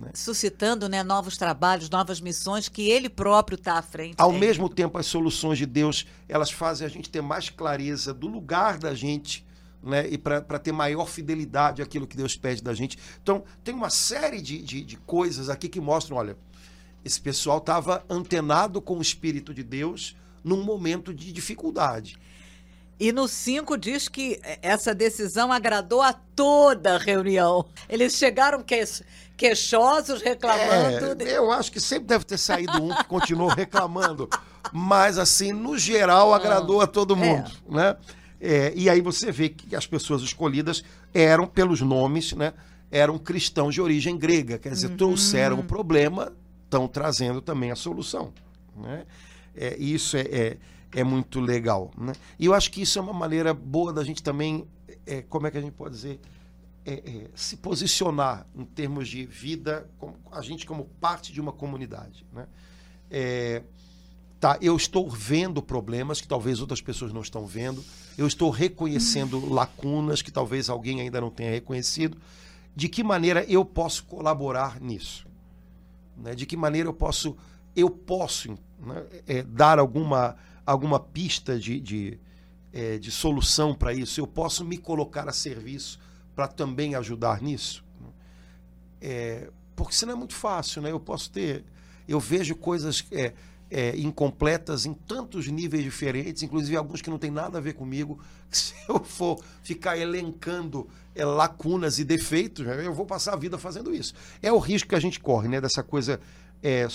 Né? 0.00 0.10
Suscitando 0.14 0.88
né, 0.88 1.02
novos 1.02 1.36
trabalhos, 1.36 1.90
novas 1.90 2.20
missões 2.20 2.68
que 2.68 2.88
ele 2.88 3.08
próprio 3.08 3.56
está 3.56 3.74
à 3.74 3.82
frente. 3.82 4.16
Ao 4.18 4.32
mesmo 4.32 4.68
tempo, 4.68 4.98
as 4.98 5.06
soluções 5.06 5.58
de 5.58 5.66
Deus 5.66 6.06
elas 6.28 6.50
fazem 6.50 6.86
a 6.86 6.90
gente 6.90 7.10
ter 7.10 7.20
mais 7.20 7.48
clareza 7.50 8.14
do 8.14 8.26
lugar 8.26 8.78
da 8.78 8.94
gente 8.94 9.44
né, 9.82 10.06
e 10.08 10.18
para 10.18 10.58
ter 10.58 10.72
maior 10.72 11.06
fidelidade 11.06 11.82
àquilo 11.82 12.06
que 12.06 12.16
Deus 12.16 12.36
pede 12.36 12.62
da 12.62 12.74
gente. 12.74 12.98
Então, 13.22 13.44
tem 13.64 13.74
uma 13.74 13.90
série 13.90 14.40
de, 14.40 14.62
de, 14.62 14.82
de 14.82 14.96
coisas 14.96 15.48
aqui 15.48 15.68
que 15.68 15.80
mostram: 15.80 16.16
olha, 16.16 16.36
esse 17.04 17.20
pessoal 17.20 17.58
estava 17.58 18.04
antenado 18.08 18.80
com 18.80 18.98
o 18.98 19.02
Espírito 19.02 19.54
de 19.54 19.62
Deus 19.62 20.16
num 20.44 20.62
momento 20.62 21.12
de 21.12 21.32
dificuldade. 21.32 22.18
E 23.00 23.12
no 23.12 23.26
5 23.26 23.78
diz 23.78 24.08
que 24.08 24.38
essa 24.60 24.94
decisão 24.94 25.50
agradou 25.50 26.02
a 26.02 26.12
toda 26.12 26.96
a 26.96 26.98
reunião. 26.98 27.64
Eles 27.88 28.12
chegaram 28.12 28.62
que, 28.62 28.84
queixosos, 29.38 30.20
reclamando. 30.20 31.24
É, 31.24 31.38
eu 31.38 31.50
acho 31.50 31.72
que 31.72 31.80
sempre 31.80 32.08
deve 32.08 32.26
ter 32.26 32.36
saído 32.36 32.76
um 32.76 32.94
que 32.94 33.04
continuou 33.04 33.48
reclamando. 33.48 34.28
Mas, 34.70 35.16
assim, 35.16 35.50
no 35.50 35.78
geral, 35.78 36.34
agradou 36.34 36.82
a 36.82 36.86
todo 36.86 37.16
mundo. 37.16 37.50
É. 37.70 37.74
Né? 37.74 37.96
É, 38.38 38.72
e 38.76 38.90
aí 38.90 39.00
você 39.00 39.32
vê 39.32 39.48
que 39.48 39.74
as 39.74 39.86
pessoas 39.86 40.20
escolhidas 40.20 40.84
eram 41.14 41.46
pelos 41.46 41.80
nomes, 41.80 42.34
né? 42.34 42.52
eram 42.90 43.18
cristãos 43.18 43.74
de 43.74 43.80
origem 43.80 44.18
grega, 44.18 44.58
quer 44.58 44.72
dizer, 44.72 44.90
uhum. 44.90 44.96
trouxeram 44.96 45.60
o 45.60 45.64
problema, 45.64 46.32
estão 46.64 46.86
trazendo 46.86 47.40
também 47.40 47.70
a 47.70 47.76
solução. 47.76 48.30
Né? 48.76 49.04
É, 49.56 49.76
isso 49.78 50.18
é, 50.18 50.58
é, 50.92 51.04
muito 51.04 51.40
legal. 51.40 51.90
Né? 51.96 52.12
E 52.38 52.46
eu 52.46 52.54
acho 52.54 52.70
que 52.70 52.82
isso 52.82 52.98
é 52.98 53.02
uma 53.02 53.12
maneira 53.12 53.54
boa 53.54 53.92
da 53.92 54.02
gente 54.04 54.22
também, 54.22 54.66
é, 55.06 55.22
como 55.22 55.46
é 55.46 55.50
que 55.50 55.58
a 55.58 55.60
gente 55.60 55.72
pode 55.72 55.94
dizer, 55.94 56.20
é, 56.84 56.92
é, 56.92 57.30
se 57.34 57.56
posicionar 57.56 58.46
em 58.54 58.64
termos 58.64 59.08
de 59.08 59.26
vida, 59.26 59.88
como, 59.98 60.16
a 60.32 60.42
gente 60.42 60.66
como 60.66 60.84
parte 61.00 61.32
de 61.32 61.40
uma 61.40 61.52
comunidade. 61.52 62.26
Né? 62.32 62.46
É, 63.10 63.62
tá, 64.38 64.58
eu 64.60 64.76
estou 64.76 65.08
vendo 65.08 65.62
problemas 65.62 66.20
que 66.20 66.28
talvez 66.28 66.60
outras 66.60 66.80
pessoas 66.80 67.12
não 67.12 67.20
estão 67.20 67.46
vendo, 67.46 67.84
eu 68.16 68.26
estou 68.26 68.50
reconhecendo 68.50 69.46
lacunas 69.52 70.22
que 70.22 70.30
talvez 70.30 70.68
alguém 70.68 71.00
ainda 71.00 71.20
não 71.20 71.30
tenha 71.30 71.50
reconhecido. 71.50 72.16
De 72.74 72.88
que 72.88 73.02
maneira 73.02 73.44
eu 73.48 73.64
posso 73.64 74.04
colaborar 74.04 74.80
nisso? 74.80 75.26
Né? 76.16 76.34
De 76.34 76.46
que 76.46 76.56
maneira 76.56 76.88
eu 76.88 76.94
posso 76.94 77.36
eu 77.74 77.90
posso 77.90 78.58
né, 78.78 79.04
é, 79.26 79.42
dar 79.42 79.78
alguma, 79.78 80.36
alguma 80.70 81.00
pista 81.00 81.58
de, 81.58 81.80
de, 81.80 82.18
é, 82.72 82.98
de 82.98 83.10
solução 83.10 83.74
para 83.74 83.92
isso? 83.92 84.20
Eu 84.20 84.26
posso 84.26 84.64
me 84.64 84.78
colocar 84.78 85.28
a 85.28 85.32
serviço 85.32 85.98
para 86.34 86.46
também 86.46 86.94
ajudar 86.94 87.42
nisso? 87.42 87.84
É, 89.00 89.50
porque 89.74 89.94
senão 89.94 90.12
é 90.12 90.16
muito 90.16 90.34
fácil, 90.34 90.82
né? 90.82 90.90
Eu 90.90 91.00
posso 91.00 91.30
ter. 91.30 91.64
Eu 92.06 92.20
vejo 92.20 92.54
coisas 92.54 93.04
é, 93.10 93.32
é, 93.70 93.96
incompletas 93.96 94.84
em 94.84 94.92
tantos 94.92 95.46
níveis 95.46 95.82
diferentes, 95.82 96.42
inclusive 96.42 96.76
alguns 96.76 97.00
que 97.00 97.08
não 97.08 97.18
tem 97.18 97.30
nada 97.30 97.58
a 97.58 97.60
ver 97.60 97.74
comigo. 97.74 98.20
Se 98.50 98.74
eu 98.88 99.02
for 99.02 99.42
ficar 99.62 99.96
elencando 99.96 100.88
é, 101.14 101.24
lacunas 101.24 101.98
e 101.98 102.04
defeitos, 102.04 102.66
né, 102.66 102.84
eu 102.84 102.92
vou 102.92 103.06
passar 103.06 103.34
a 103.34 103.36
vida 103.36 103.56
fazendo 103.58 103.94
isso. 103.94 104.12
É 104.42 104.52
o 104.52 104.58
risco 104.58 104.88
que 104.88 104.94
a 104.94 105.00
gente 105.00 105.20
corre, 105.20 105.48
né? 105.48 105.60
Dessa 105.60 105.82
coisa 105.82 106.20
é, 106.62 106.86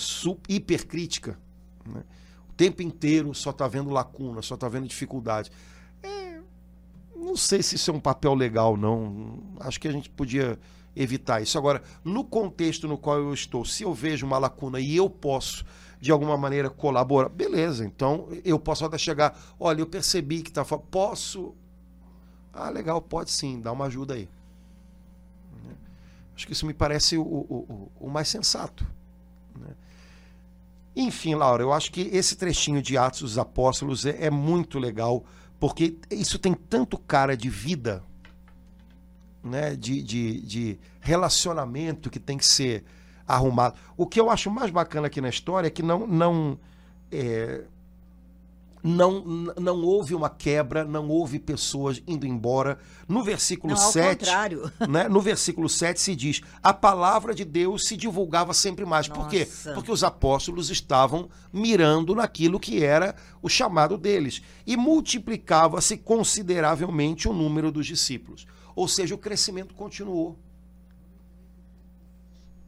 hipercrítica. 0.48 1.38
Né? 1.84 2.02
Tempo 2.56 2.82
inteiro 2.82 3.34
só 3.34 3.50
está 3.50 3.68
vendo 3.68 3.90
lacuna, 3.90 4.40
só 4.42 4.54
está 4.54 4.68
vendo 4.68 4.88
dificuldade. 4.88 5.50
Não 7.14 7.34
sei 7.34 7.62
se 7.62 7.74
isso 7.74 7.90
é 7.90 7.94
um 7.94 8.00
papel 8.00 8.34
legal, 8.34 8.76
não. 8.76 9.40
Acho 9.58 9.80
que 9.80 9.88
a 9.88 9.92
gente 9.92 10.08
podia 10.08 10.58
evitar 10.94 11.42
isso. 11.42 11.58
Agora, 11.58 11.82
no 12.04 12.24
contexto 12.24 12.86
no 12.86 12.96
qual 12.96 13.18
eu 13.18 13.34
estou, 13.34 13.64
se 13.64 13.82
eu 13.82 13.92
vejo 13.92 14.24
uma 14.24 14.38
lacuna 14.38 14.78
e 14.78 14.96
eu 14.96 15.10
posso, 15.10 15.64
de 16.00 16.12
alguma 16.12 16.36
maneira, 16.36 16.70
colaborar, 16.70 17.28
beleza. 17.28 17.84
Então, 17.84 18.28
eu 18.44 18.58
posso 18.58 18.84
até 18.84 18.96
chegar, 18.96 19.38
olha, 19.58 19.80
eu 19.80 19.86
percebi 19.86 20.42
que 20.42 20.50
está... 20.50 20.64
Posso... 20.64 21.54
Ah, 22.52 22.70
legal, 22.70 23.02
pode 23.02 23.30
sim, 23.30 23.60
dá 23.60 23.72
uma 23.72 23.86
ajuda 23.86 24.14
aí. 24.14 24.28
Acho 26.34 26.46
que 26.46 26.52
isso 26.52 26.66
me 26.66 26.74
parece 26.74 27.16
o, 27.16 27.22
o, 27.22 27.90
o, 28.00 28.06
o 28.06 28.10
mais 28.10 28.28
sensato. 28.28 28.86
Né? 29.58 29.74
Enfim, 30.96 31.34
Laura, 31.34 31.62
eu 31.62 31.74
acho 31.74 31.92
que 31.92 32.00
esse 32.12 32.36
trechinho 32.36 32.80
de 32.80 32.96
Atos 32.96 33.20
dos 33.20 33.38
Apóstolos 33.38 34.06
é, 34.06 34.24
é 34.24 34.30
muito 34.30 34.78
legal 34.78 35.22
porque 35.60 35.96
isso 36.10 36.38
tem 36.38 36.54
tanto 36.54 36.98
cara 36.98 37.36
de 37.36 37.50
vida, 37.50 38.02
né? 39.44 39.76
de, 39.76 40.02
de, 40.02 40.40
de 40.40 40.78
relacionamento 41.00 42.10
que 42.10 42.18
tem 42.18 42.38
que 42.38 42.46
ser 42.46 42.84
arrumado. 43.26 43.76
O 43.96 44.06
que 44.06 44.20
eu 44.20 44.30
acho 44.30 44.50
mais 44.50 44.70
bacana 44.70 45.06
aqui 45.06 45.20
na 45.20 45.28
história 45.28 45.68
é 45.68 45.70
que 45.70 45.82
não, 45.82 46.06
não 46.06 46.58
é, 47.10 47.64
não, 48.86 49.24
não 49.60 49.82
houve 49.82 50.14
uma 50.14 50.30
quebra, 50.30 50.84
não 50.84 51.08
houve 51.08 51.40
pessoas 51.40 52.00
indo 52.06 52.26
embora. 52.26 52.78
No 53.08 53.24
versículo 53.24 53.74
não, 53.74 53.80
7, 53.80 54.18
contrário. 54.18 54.72
Né, 54.88 55.08
no 55.08 55.20
versículo 55.20 55.68
7 55.68 56.00
se 56.00 56.14
diz: 56.14 56.40
"A 56.62 56.72
palavra 56.72 57.34
de 57.34 57.44
Deus 57.44 57.86
se 57.86 57.96
divulgava 57.96 58.54
sempre 58.54 58.84
mais". 58.84 59.08
Nossa. 59.08 59.20
Por 59.20 59.28
quê? 59.28 59.48
Porque 59.74 59.90
os 59.90 60.04
apóstolos 60.04 60.70
estavam 60.70 61.28
mirando 61.52 62.14
naquilo 62.14 62.60
que 62.60 62.84
era 62.84 63.16
o 63.42 63.48
chamado 63.48 63.98
deles 63.98 64.40
e 64.64 64.76
multiplicava-se 64.76 65.96
consideravelmente 65.96 67.28
o 67.28 67.32
número 67.32 67.72
dos 67.72 67.86
discípulos. 67.86 68.46
Ou 68.76 68.86
seja, 68.86 69.14
o 69.14 69.18
crescimento 69.18 69.74
continuou. 69.74 70.38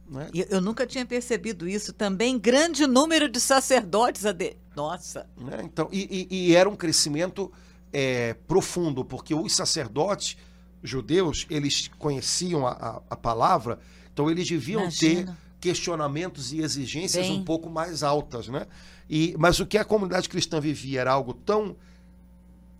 Né? 0.09 0.29
Eu 0.49 0.59
nunca 0.59 0.87
tinha 0.87 1.05
percebido 1.05 1.67
isso. 1.67 1.93
Também 1.93 2.37
grande 2.37 2.87
número 2.87 3.29
de 3.29 3.39
sacerdotes. 3.39 4.23
De... 4.33 4.57
Nossa! 4.75 5.29
Né? 5.37 5.61
Então, 5.63 5.87
e, 5.91 6.27
e, 6.29 6.47
e, 6.49 6.55
era 6.55 6.67
um 6.67 6.75
crescimento 6.75 7.51
é, 7.93 8.33
profundo, 8.47 9.05
porque 9.05 9.35
os 9.35 9.55
sacerdotes 9.55 10.35
judeus, 10.81 11.45
eles 11.49 11.89
conheciam 11.99 12.65
a, 12.65 12.71
a, 12.71 13.01
a 13.09 13.15
palavra, 13.15 13.79
então 14.11 14.29
eles 14.29 14.47
deviam 14.47 14.83
Imagina. 14.83 15.25
ter 15.25 15.33
questionamentos 15.59 16.53
e 16.53 16.61
exigências 16.61 17.27
Bem... 17.27 17.39
um 17.39 17.43
pouco 17.43 17.69
mais 17.69 18.01
altas. 18.01 18.47
Né? 18.47 18.65
E, 19.09 19.35
mas 19.37 19.59
o 19.59 19.65
que 19.65 19.77
a 19.77 19.85
comunidade 19.85 20.27
cristã 20.27 20.59
vivia 20.59 21.01
era 21.01 21.11
algo 21.11 21.33
tão 21.33 21.75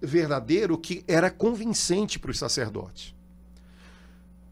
verdadeiro 0.02 0.78
que 0.78 1.04
era 1.08 1.30
convincente 1.30 2.18
para 2.18 2.32
os 2.32 2.40
sacerdotes. 2.40 3.14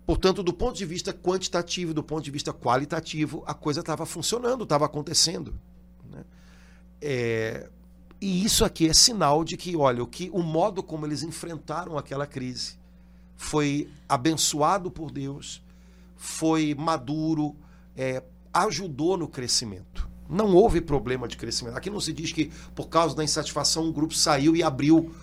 Portanto, 0.08 0.42
do 0.42 0.54
ponto 0.54 0.78
de 0.78 0.86
vista 0.86 1.12
quantitativo, 1.12 1.94
do 1.94 2.02
ponto 2.02 2.24
de 2.24 2.32
vista 2.32 2.54
qualitativo, 2.54 3.44
a 3.46 3.54
coisa 3.54 3.82
estava 3.82 4.06
funcionando, 4.06 4.64
estava 4.64 4.86
acontecendo. 4.86 5.54
Né? 6.10 6.24
É, 7.02 7.70
e 8.22 8.46
isso 8.46 8.64
aqui 8.64 8.88
é 8.88 8.94
sinal 8.94 9.44
de 9.44 9.58
que, 9.58 9.76
olha, 9.76 10.02
o, 10.02 10.08
que, 10.08 10.30
o 10.32 10.42
modo 10.42 10.82
como 10.82 11.06
eles 11.06 11.24
enfrentaram 11.24 11.98
aquela 11.98 12.26
crise 12.26 12.80
foi 13.36 13.90
abençoado 14.08 14.90
por 14.90 15.12
Deus, 15.12 15.62
foi 16.16 16.74
maduro, 16.74 17.54
é, 17.94 18.24
ajudou 18.54 19.18
no 19.18 19.28
crescimento. 19.28 20.08
Não 20.30 20.56
houve 20.56 20.80
problema 20.80 21.28
de 21.28 21.36
crescimento. 21.36 21.76
Aqui 21.76 21.90
não 21.90 22.00
se 22.00 22.14
diz 22.14 22.32
que, 22.32 22.50
por 22.74 22.88
causa 22.88 23.14
da 23.14 23.26
insatisfação, 23.26 23.84
um 23.84 23.92
grupo 23.92 24.14
saiu 24.14 24.56
e 24.56 24.64
abriu 24.64 25.14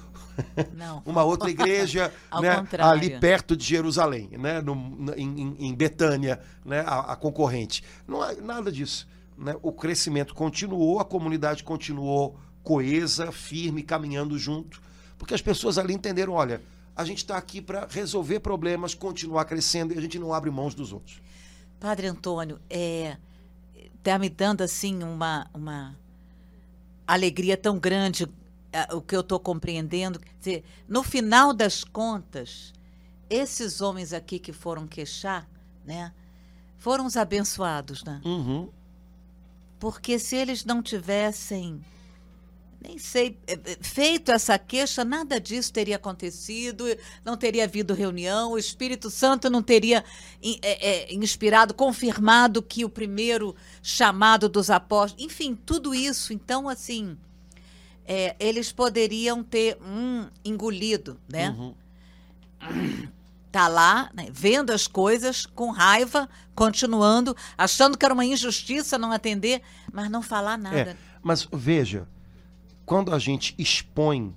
não. 0.74 1.02
uma 1.04 1.22
outra 1.22 1.50
igreja 1.50 2.12
né, 2.40 2.66
ali 2.78 3.18
perto 3.18 3.56
de 3.56 3.64
Jerusalém, 3.64 4.30
né, 4.32 4.60
no, 4.60 5.12
em, 5.16 5.56
em 5.58 5.74
Betânia, 5.74 6.40
né, 6.64 6.80
a, 6.80 7.12
a, 7.12 7.16
concorrente. 7.16 7.82
Não 8.06 8.22
há 8.22 8.32
nada 8.34 8.70
disso. 8.70 9.06
Né? 9.36 9.54
O 9.62 9.72
crescimento 9.72 10.34
continuou, 10.34 11.00
a 11.00 11.04
comunidade 11.04 11.62
continuou 11.62 12.38
coesa, 12.62 13.30
firme, 13.30 13.82
caminhando 13.82 14.38
junto, 14.38 14.80
porque 15.18 15.34
as 15.34 15.42
pessoas 15.42 15.78
ali 15.78 15.94
entenderam: 15.94 16.32
olha, 16.32 16.62
a 16.96 17.04
gente 17.04 17.18
está 17.18 17.36
aqui 17.36 17.60
para 17.60 17.86
resolver 17.90 18.40
problemas, 18.40 18.94
continuar 18.94 19.44
crescendo 19.44 19.92
e 19.94 19.98
a 19.98 20.00
gente 20.00 20.18
não 20.18 20.32
abre 20.32 20.50
mãos 20.50 20.74
dos 20.74 20.92
outros. 20.92 21.20
Padre 21.80 22.06
Antônio, 22.06 22.58
é, 22.70 23.16
tá 24.02 24.18
me 24.18 24.28
dando 24.28 24.62
assim 24.62 25.02
uma, 25.02 25.46
uma 25.52 25.96
alegria 27.06 27.56
tão 27.56 27.78
grande 27.78 28.26
o 28.92 29.00
que 29.00 29.14
eu 29.14 29.20
estou 29.20 29.38
compreendendo. 29.38 30.20
Dizer, 30.38 30.64
no 30.88 31.02
final 31.02 31.52
das 31.52 31.84
contas, 31.84 32.72
esses 33.28 33.80
homens 33.80 34.12
aqui 34.12 34.38
que 34.38 34.52
foram 34.52 34.86
queixar, 34.86 35.48
né, 35.84 36.12
foram 36.78 37.06
os 37.06 37.16
abençoados, 37.16 38.04
né? 38.04 38.20
Uhum. 38.24 38.68
Porque 39.78 40.18
se 40.18 40.36
eles 40.36 40.64
não 40.64 40.82
tivessem, 40.82 41.80
nem 42.80 42.98
sei, 42.98 43.38
é, 43.46 43.52
é, 43.52 43.78
feito 43.80 44.30
essa 44.30 44.58
queixa, 44.58 45.04
nada 45.04 45.40
disso 45.40 45.72
teria 45.72 45.96
acontecido, 45.96 46.84
não 47.24 47.36
teria 47.36 47.64
havido 47.64 47.94
reunião, 47.94 48.52
o 48.52 48.58
Espírito 48.58 49.10
Santo 49.10 49.48
não 49.48 49.62
teria 49.62 50.04
é, 50.62 50.88
é, 50.88 51.14
inspirado, 51.14 51.74
confirmado 51.74 52.62
que 52.62 52.84
o 52.84 52.88
primeiro 52.88 53.56
chamado 53.82 54.48
dos 54.48 54.70
apóstolos, 54.70 55.24
enfim, 55.24 55.54
tudo 55.54 55.94
isso. 55.94 56.32
Então, 56.32 56.68
assim 56.68 57.16
é, 58.04 58.36
eles 58.38 58.70
poderiam 58.72 59.42
ter 59.42 59.78
um 59.80 60.26
engolido, 60.44 61.18
né? 61.28 61.50
Uhum. 61.50 61.74
Tá 63.50 63.68
lá, 63.68 64.10
né, 64.12 64.28
vendo 64.32 64.70
as 64.70 64.86
coisas 64.88 65.46
com 65.46 65.70
raiva, 65.70 66.28
continuando, 66.56 67.36
achando 67.56 67.96
que 67.96 68.04
era 68.04 68.12
uma 68.12 68.24
injustiça 68.24 68.98
não 68.98 69.12
atender, 69.12 69.62
mas 69.92 70.10
não 70.10 70.22
falar 70.22 70.58
nada. 70.58 70.76
É, 70.76 70.96
mas 71.22 71.46
veja, 71.52 72.08
quando 72.84 73.14
a 73.14 73.18
gente 73.18 73.54
expõe 73.56 74.34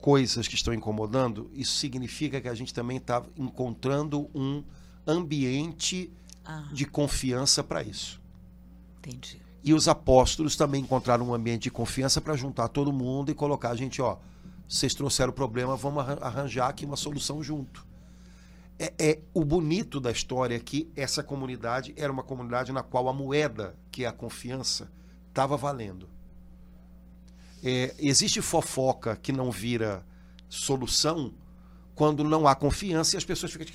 coisas 0.00 0.48
que 0.48 0.54
estão 0.54 0.72
incomodando, 0.72 1.50
isso 1.52 1.76
significa 1.76 2.40
que 2.40 2.48
a 2.48 2.54
gente 2.54 2.72
também 2.72 2.96
está 2.96 3.22
encontrando 3.36 4.30
um 4.34 4.64
ambiente 5.06 6.10
ah. 6.44 6.68
de 6.72 6.86
confiança 6.86 7.62
para 7.62 7.82
isso. 7.82 8.20
Entendi. 8.98 9.49
E 9.62 9.74
os 9.74 9.88
apóstolos 9.88 10.56
também 10.56 10.82
encontraram 10.82 11.28
um 11.28 11.34
ambiente 11.34 11.64
de 11.64 11.70
confiança 11.70 12.20
para 12.20 12.34
juntar 12.34 12.68
todo 12.68 12.92
mundo 12.92 13.30
e 13.30 13.34
colocar 13.34 13.70
a 13.70 13.76
gente, 13.76 14.00
ó, 14.00 14.16
vocês 14.68 14.94
trouxeram 14.94 15.30
o 15.30 15.34
problema, 15.34 15.76
vamos 15.76 16.02
arranjar 16.20 16.68
aqui 16.68 16.86
uma 16.86 16.96
solução 16.96 17.42
junto. 17.42 17.86
É, 18.78 18.94
é, 18.98 19.18
o 19.34 19.44
bonito 19.44 20.00
da 20.00 20.10
história 20.10 20.56
é 20.56 20.58
que 20.58 20.90
essa 20.96 21.22
comunidade 21.22 21.92
era 21.96 22.10
uma 22.10 22.22
comunidade 22.22 22.72
na 22.72 22.82
qual 22.82 23.08
a 23.08 23.12
moeda, 23.12 23.76
que 23.90 24.04
é 24.04 24.08
a 24.08 24.12
confiança, 24.12 24.90
estava 25.28 25.56
valendo. 25.56 26.08
É, 27.62 27.94
existe 27.98 28.40
fofoca 28.40 29.16
que 29.16 29.32
não 29.32 29.50
vira 29.50 30.02
solução 30.48 31.34
quando 31.94 32.24
não 32.24 32.48
há 32.48 32.54
confiança 32.54 33.16
e 33.16 33.18
as 33.18 33.24
pessoas 33.24 33.52
ficam 33.52 33.66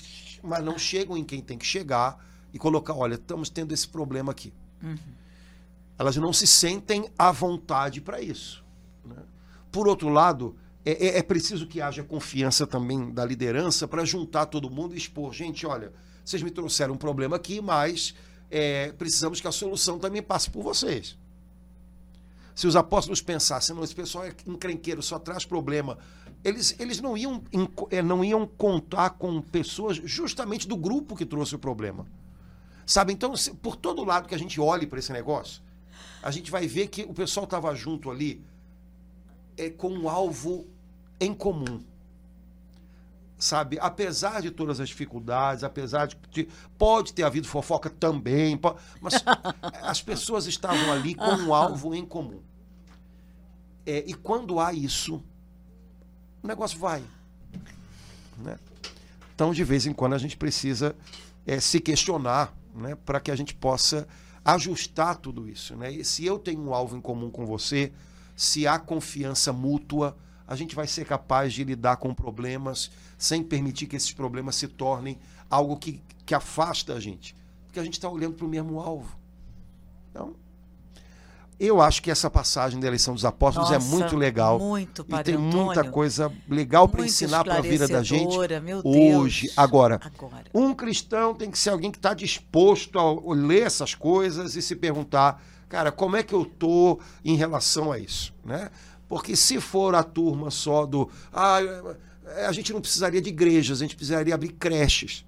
mas 0.45 0.63
não 0.63 0.77
chegam 0.77 1.17
em 1.17 1.23
quem 1.23 1.41
tem 1.41 1.57
que 1.57 1.65
chegar 1.65 2.23
e 2.53 2.59
colocar, 2.59 2.93
olha, 2.93 3.15
estamos 3.15 3.49
tendo 3.49 3.73
esse 3.73 3.87
problema 3.87 4.31
aqui. 4.31 4.53
Uhum. 4.81 4.97
Elas 5.97 6.15
não 6.17 6.33
se 6.33 6.45
sentem 6.45 7.09
à 7.17 7.31
vontade 7.31 8.01
para 8.01 8.21
isso. 8.21 8.63
Né? 9.03 9.15
Por 9.71 9.87
outro 9.87 10.09
lado, 10.09 10.55
é, 10.85 10.91
é, 10.91 11.17
é, 11.17 11.23
preciso 11.23 11.65
que 11.65 11.81
haja 11.81 12.03
confiança 12.03 12.67
também 12.67 13.11
da 13.11 13.25
liderança 13.25 13.87
para 13.87 14.05
juntar 14.05 14.45
todo 14.45 14.69
mundo 14.69 14.93
e 14.93 14.97
expor, 14.97 15.33
gente, 15.33 15.65
olha, 15.65 15.91
vocês 16.23 16.43
me 16.43 16.51
trouxeram 16.51 16.93
um 16.93 16.97
problema 16.97 17.35
aqui, 17.35 17.61
mas 17.61 18.13
é, 18.51 18.91
precisamos 18.91 19.41
que 19.41 19.47
a 19.47 19.51
solução 19.51 19.97
também 19.97 20.21
passe 20.21 20.49
por 20.49 20.61
vocês. 20.63 21.17
Se 22.53 22.67
os 22.67 22.75
apóstolos 22.75 23.21
pensassem, 23.21 23.75
não, 23.75 23.83
esse 23.83 23.95
pessoal 23.95 24.25
é 24.25 24.33
encrenqueiro, 24.47 25.01
só 25.01 25.19
traz 25.19 25.43
problema, 25.43 25.97
eles, 26.43 26.75
eles 26.79 27.01
não, 27.01 27.17
iam, 27.17 27.43
é, 27.89 28.01
não 28.01 28.23
iam 28.23 28.47
contar 28.47 29.09
com 29.11 29.41
pessoas 29.41 29.97
justamente 29.97 30.67
do 30.67 30.77
grupo 30.77 31.15
que 31.15 31.25
trouxe 31.25 31.55
o 31.55 31.59
problema. 31.59 32.05
Sabe? 32.85 33.11
Então, 33.11 33.33
por 33.61 33.75
todo 33.75 34.05
lado 34.05 34.27
que 34.27 34.35
a 34.35 34.37
gente 34.37 34.61
olhe 34.61 34.85
para 34.85 34.99
esse 34.99 35.11
negócio, 35.11 35.61
a 36.21 36.31
gente 36.31 36.51
vai 36.51 36.67
ver 36.67 36.87
que 36.87 37.03
o 37.03 37.13
pessoal 37.13 37.43
estava 37.45 37.73
junto 37.75 38.09
ali 38.09 38.43
é, 39.57 39.69
com 39.69 39.89
um 39.89 40.09
alvo 40.09 40.67
em 41.19 41.33
comum. 41.33 41.83
Sabe? 43.37 43.77
Apesar 43.81 44.41
de 44.41 44.49
todas 44.49 44.79
as 44.79 44.87
dificuldades, 44.87 45.63
apesar 45.63 46.07
de. 46.07 46.17
de 46.31 46.47
pode 46.77 47.13
ter 47.13 47.23
havido 47.23 47.47
fofoca 47.47 47.89
também, 47.89 48.59
mas 49.01 49.15
as 49.83 50.01
pessoas 50.01 50.47
estavam 50.47 50.91
ali 50.91 51.13
com 51.15 51.25
um 51.25 51.53
alvo 51.53 51.93
em 51.93 52.05
comum. 52.05 52.41
É, 53.85 54.03
e 54.07 54.13
quando 54.13 54.59
há 54.59 54.73
isso, 54.73 55.21
o 56.41 56.47
negócio 56.47 56.79
vai. 56.79 57.03
Né? 58.37 58.57
Então, 59.35 59.53
de 59.53 59.63
vez 59.63 59.85
em 59.85 59.93
quando, 59.93 60.13
a 60.13 60.17
gente 60.17 60.37
precisa 60.37 60.95
é, 61.45 61.59
se 61.59 61.79
questionar 61.79 62.53
né, 62.73 62.95
para 63.05 63.19
que 63.19 63.29
a 63.29 63.35
gente 63.35 63.53
possa 63.53 64.07
ajustar 64.45 65.17
tudo 65.17 65.49
isso. 65.49 65.75
Né? 65.75 65.91
E 65.91 66.05
se 66.05 66.23
eu 66.23 66.37
tenho 66.37 66.61
um 66.61 66.73
alvo 66.73 66.95
em 66.95 67.01
comum 67.01 67.31
com 67.31 67.45
você, 67.45 67.91
se 68.35 68.67
há 68.67 68.77
confiança 68.77 69.51
mútua, 69.51 70.15
a 70.47 70.55
gente 70.55 70.75
vai 70.75 70.85
ser 70.85 71.05
capaz 71.05 71.51
de 71.51 71.63
lidar 71.63 71.97
com 71.97 72.13
problemas 72.13 72.91
sem 73.17 73.43
permitir 73.43 73.87
que 73.87 73.95
esses 73.95 74.13
problemas 74.13 74.55
se 74.55 74.67
tornem 74.67 75.17
algo 75.49 75.75
que, 75.77 75.99
que 76.23 76.35
afasta 76.35 76.93
a 76.93 76.99
gente. 76.99 77.35
Porque 77.65 77.79
a 77.79 77.83
gente 77.83 77.93
está 77.93 78.07
olhando 78.07 78.35
para 78.35 78.45
o 78.45 78.49
mesmo 78.49 78.79
alvo. 78.79 79.17
Então, 80.11 80.35
eu 81.59 81.81
acho 81.81 82.01
que 82.01 82.11
essa 82.11 82.29
passagem 82.29 82.79
da 82.79 82.87
eleição 82.87 83.13
dos 83.13 83.23
apóstolos 83.23 83.71
é 83.71 83.75
Nossa, 83.75 83.87
é 83.87 83.89
muito 83.89 84.15
legal. 84.17 84.59
Muito, 84.59 85.05
E 85.07 85.23
tem 85.23 85.35
Antônio, 85.35 85.65
muita 85.65 85.83
coisa 85.85 86.31
legal 86.49 86.87
para 86.87 87.05
ensinar 87.05 87.43
para 87.43 87.57
a 87.57 87.61
vida 87.61 87.87
da 87.87 88.03
gente 88.03 88.35
hoje. 88.83 89.49
Agora, 89.55 90.01
Agora, 90.03 90.45
um 90.53 90.73
cristão 90.73 91.33
tem 91.33 91.49
que 91.49 91.57
ser 91.57 91.69
alguém 91.69 91.91
que 91.91 91.97
está 91.97 92.13
disposto 92.13 92.99
a 92.99 93.33
ler 93.33 93.63
essas 93.63 93.95
coisas 93.95 94.55
e 94.55 94.61
se 94.61 94.75
perguntar, 94.75 95.41
cara, 95.69 95.91
como 95.91 96.17
é 96.17 96.23
que 96.23 96.33
eu 96.33 96.43
tô 96.43 96.99
em 97.23 97.35
relação 97.35 97.91
a 97.91 97.97
isso, 97.97 98.33
né? 98.43 98.69
Porque 99.07 99.35
se 99.35 99.61
for 99.61 99.95
a 99.95 100.03
turma 100.03 100.51
só 100.51 100.85
do. 100.85 101.09
Ah, 101.31 101.59
a 102.47 102.51
gente 102.51 102.73
não 102.73 102.81
precisaria 102.81 103.21
de 103.21 103.29
igrejas, 103.29 103.79
a 103.79 103.83
gente 103.83 103.95
precisaria 103.95 104.33
abrir 104.33 104.49
creches. 104.49 105.25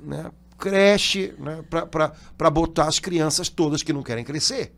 Né? 0.00 0.30
Creche 0.58 1.34
né? 1.38 1.64
para 1.70 2.50
botar 2.50 2.88
as 2.88 2.98
crianças 2.98 3.48
todas 3.48 3.82
que 3.82 3.92
não 3.92 4.02
querem 4.02 4.24
crescer. 4.24 4.74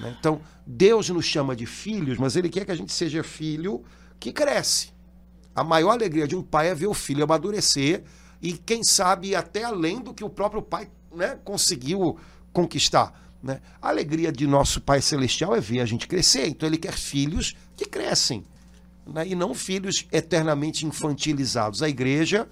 Né? 0.00 0.14
Então, 0.18 0.40
Deus 0.66 1.08
nos 1.10 1.24
chama 1.24 1.54
de 1.54 1.66
filhos, 1.66 2.18
mas 2.18 2.36
Ele 2.36 2.48
quer 2.48 2.64
que 2.64 2.72
a 2.72 2.76
gente 2.76 2.92
seja 2.92 3.22
filho 3.22 3.84
que 4.18 4.32
cresce. 4.32 4.92
A 5.54 5.62
maior 5.62 5.90
alegria 5.90 6.26
de 6.26 6.34
um 6.34 6.42
pai 6.42 6.68
é 6.68 6.74
ver 6.74 6.86
o 6.86 6.94
filho 6.94 7.22
amadurecer 7.22 8.02
e, 8.42 8.52
quem 8.52 8.82
sabe, 8.82 9.34
até 9.34 9.64
além 9.64 10.00
do 10.00 10.12
que 10.12 10.24
o 10.24 10.30
próprio 10.30 10.62
pai 10.62 10.90
né, 11.14 11.38
conseguiu 11.44 12.18
conquistar. 12.52 13.20
Né? 13.42 13.60
A 13.80 13.88
alegria 13.88 14.32
de 14.32 14.46
nosso 14.46 14.80
Pai 14.80 15.00
Celestial 15.00 15.54
é 15.54 15.60
ver 15.60 15.80
a 15.80 15.86
gente 15.86 16.08
crescer. 16.08 16.46
Então, 16.48 16.68
Ele 16.68 16.78
quer 16.78 16.94
filhos 16.94 17.54
que 17.76 17.84
crescem 17.84 18.44
né? 19.06 19.26
e 19.28 19.34
não 19.34 19.54
filhos 19.54 20.06
eternamente 20.10 20.86
infantilizados. 20.86 21.82
A 21.82 21.88
igreja 21.88 22.48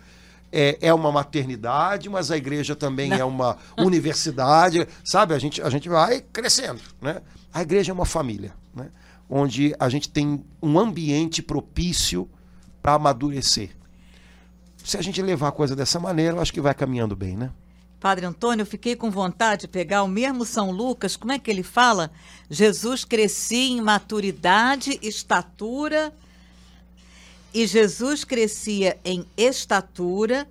é, 0.52 0.76
é 0.82 0.92
uma 0.92 1.10
maternidade, 1.10 2.10
mas 2.10 2.30
a 2.30 2.36
igreja 2.36 2.76
também 2.76 3.08
Não. 3.08 3.16
é 3.16 3.24
uma 3.24 3.56
universidade, 3.78 4.86
sabe? 5.02 5.34
A 5.34 5.38
gente, 5.38 5.62
a 5.62 5.70
gente 5.70 5.88
vai 5.88 6.20
crescendo, 6.20 6.80
né? 7.00 7.22
A 7.52 7.62
igreja 7.62 7.90
é 7.90 7.94
uma 7.94 8.04
família, 8.04 8.52
né? 8.74 8.90
Onde 9.28 9.74
a 9.80 9.88
gente 9.88 10.10
tem 10.10 10.44
um 10.62 10.78
ambiente 10.78 11.42
propício 11.42 12.28
para 12.82 12.94
amadurecer. 12.94 13.70
Se 14.84 14.98
a 14.98 15.02
gente 15.02 15.22
levar 15.22 15.48
a 15.48 15.52
coisa 15.52 15.74
dessa 15.74 15.98
maneira, 15.98 16.36
eu 16.36 16.42
acho 16.42 16.52
que 16.52 16.60
vai 16.60 16.74
caminhando 16.74 17.16
bem, 17.16 17.36
né? 17.36 17.50
Padre 17.98 18.26
Antônio, 18.26 18.62
eu 18.62 18.66
fiquei 18.66 18.96
com 18.96 19.10
vontade 19.10 19.62
de 19.62 19.68
pegar 19.68 20.02
o 20.02 20.08
mesmo 20.08 20.44
São 20.44 20.72
Lucas, 20.72 21.16
como 21.16 21.32
é 21.32 21.38
que 21.38 21.48
ele 21.48 21.62
fala? 21.62 22.10
Jesus 22.50 23.04
crescia 23.04 23.76
em 23.76 23.80
maturidade, 23.80 24.98
estatura 25.00 26.12
e 27.54 27.66
Jesus 27.66 28.24
crescia 28.24 28.98
em 29.04 29.26
estatura, 29.36 30.48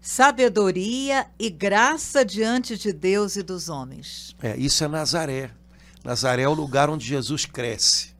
sabedoria 0.00 1.26
e 1.38 1.48
graça 1.48 2.24
diante 2.24 2.76
de 2.76 2.92
Deus 2.92 3.36
e 3.36 3.42
dos 3.42 3.68
homens. 3.68 4.34
É, 4.42 4.56
isso 4.56 4.82
é 4.82 4.88
Nazaré. 4.88 5.50
Nazaré 6.04 6.42
é 6.42 6.48
o 6.48 6.54
lugar 6.54 6.90
onde 6.90 7.06
Jesus 7.06 7.44
cresce. 7.44 8.10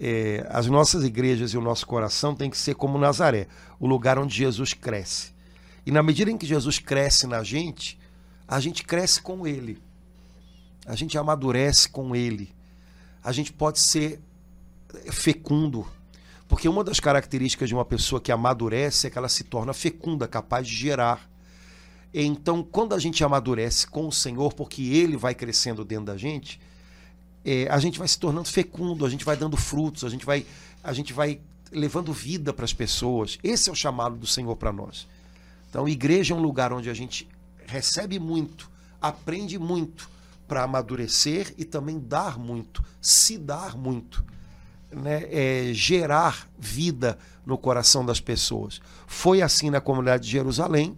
É, 0.00 0.46
as 0.50 0.66
nossas 0.66 1.04
igrejas 1.04 1.52
e 1.52 1.58
o 1.58 1.60
nosso 1.60 1.86
coração 1.86 2.34
tem 2.34 2.48
que 2.48 2.56
ser 2.56 2.74
como 2.74 2.98
Nazaré, 2.98 3.46
o 3.78 3.86
lugar 3.86 4.18
onde 4.18 4.34
Jesus 4.34 4.72
cresce. 4.72 5.32
E 5.84 5.90
na 5.90 6.02
medida 6.02 6.30
em 6.30 6.38
que 6.38 6.46
Jesus 6.46 6.78
cresce 6.78 7.26
na 7.26 7.42
gente, 7.42 7.98
a 8.48 8.58
gente 8.60 8.82
cresce 8.84 9.20
com 9.20 9.46
Ele. 9.46 9.80
A 10.86 10.94
gente 10.94 11.18
amadurece 11.18 11.88
com 11.88 12.16
Ele. 12.16 12.54
A 13.22 13.30
gente 13.30 13.52
pode 13.52 13.80
ser 13.80 14.20
fecundo 15.10 15.86
porque 16.52 16.68
uma 16.68 16.84
das 16.84 17.00
características 17.00 17.66
de 17.66 17.74
uma 17.74 17.82
pessoa 17.82 18.20
que 18.20 18.30
amadurece 18.30 19.06
é 19.06 19.10
que 19.10 19.16
ela 19.16 19.30
se 19.30 19.42
torna 19.42 19.72
fecunda, 19.72 20.28
capaz 20.28 20.68
de 20.68 20.76
gerar. 20.76 21.26
Então, 22.12 22.62
quando 22.62 22.94
a 22.94 22.98
gente 22.98 23.24
amadurece 23.24 23.86
com 23.86 24.06
o 24.06 24.12
Senhor, 24.12 24.52
porque 24.52 24.82
Ele 24.82 25.16
vai 25.16 25.34
crescendo 25.34 25.82
dentro 25.82 26.04
da 26.04 26.18
gente, 26.18 26.60
é, 27.42 27.66
a 27.70 27.78
gente 27.78 27.98
vai 27.98 28.06
se 28.06 28.18
tornando 28.18 28.50
fecundo, 28.50 29.06
a 29.06 29.08
gente 29.08 29.24
vai 29.24 29.34
dando 29.34 29.56
frutos, 29.56 30.04
a 30.04 30.10
gente 30.10 30.26
vai, 30.26 30.44
a 30.84 30.92
gente 30.92 31.14
vai 31.14 31.40
levando 31.70 32.12
vida 32.12 32.52
para 32.52 32.66
as 32.66 32.74
pessoas. 32.74 33.38
Esse 33.42 33.70
é 33.70 33.72
o 33.72 33.74
chamado 33.74 34.16
do 34.16 34.26
Senhor 34.26 34.54
para 34.54 34.70
nós. 34.70 35.08
Então, 35.70 35.88
igreja 35.88 36.34
é 36.34 36.36
um 36.36 36.42
lugar 36.42 36.70
onde 36.70 36.90
a 36.90 36.94
gente 36.94 37.26
recebe 37.66 38.18
muito, 38.18 38.70
aprende 39.00 39.58
muito 39.58 40.06
para 40.46 40.64
amadurecer 40.64 41.54
e 41.56 41.64
também 41.64 41.98
dar 41.98 42.38
muito, 42.38 42.84
se 43.00 43.38
dar 43.38 43.74
muito 43.74 44.22
né, 44.92 45.24
é, 45.30 45.70
gerar 45.72 46.48
vida 46.58 47.18
no 47.44 47.58
coração 47.58 48.04
das 48.04 48.20
pessoas. 48.20 48.80
Foi 49.06 49.42
assim 49.42 49.70
na 49.70 49.80
comunidade 49.80 50.24
de 50.24 50.30
Jerusalém, 50.30 50.96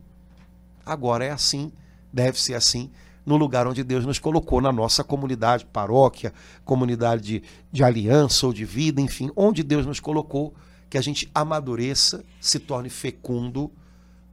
agora 0.84 1.24
é 1.24 1.30
assim, 1.30 1.72
deve 2.12 2.40
ser 2.40 2.54
assim 2.54 2.90
no 3.24 3.36
lugar 3.36 3.66
onde 3.66 3.82
Deus 3.82 4.04
nos 4.04 4.18
colocou, 4.18 4.60
na 4.60 4.70
nossa 4.70 5.02
comunidade, 5.02 5.64
paróquia, 5.64 6.32
comunidade 6.64 7.22
de, 7.22 7.42
de 7.72 7.82
aliança 7.82 8.46
ou 8.46 8.52
de 8.52 8.64
vida, 8.64 9.00
enfim, 9.00 9.30
onde 9.34 9.62
Deus 9.62 9.86
nos 9.86 9.98
colocou, 9.98 10.54
que 10.90 10.98
a 10.98 11.00
gente 11.00 11.30
amadureça, 11.34 12.22
se 12.40 12.58
torne 12.58 12.90
fecundo 12.90 13.72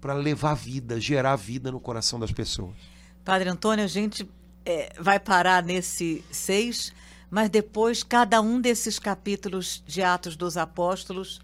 para 0.01 0.13
levar 0.13 0.55
vida, 0.55 0.99
gerar 0.99 1.35
vida 1.35 1.71
no 1.71 1.79
coração 1.79 2.19
das 2.19 2.31
pessoas. 2.31 2.75
Padre 3.23 3.49
Antônio, 3.49 3.85
a 3.85 3.87
gente 3.87 4.29
é, 4.65 4.93
vai 4.99 5.19
parar 5.19 5.63
nesse 5.63 6.23
seis 6.31 6.91
mas 7.31 7.49
depois 7.49 8.03
cada 8.03 8.41
um 8.41 8.59
desses 8.59 8.99
capítulos 8.99 9.81
de 9.87 10.03
Atos 10.03 10.35
dos 10.35 10.57
Apóstolos 10.57 11.39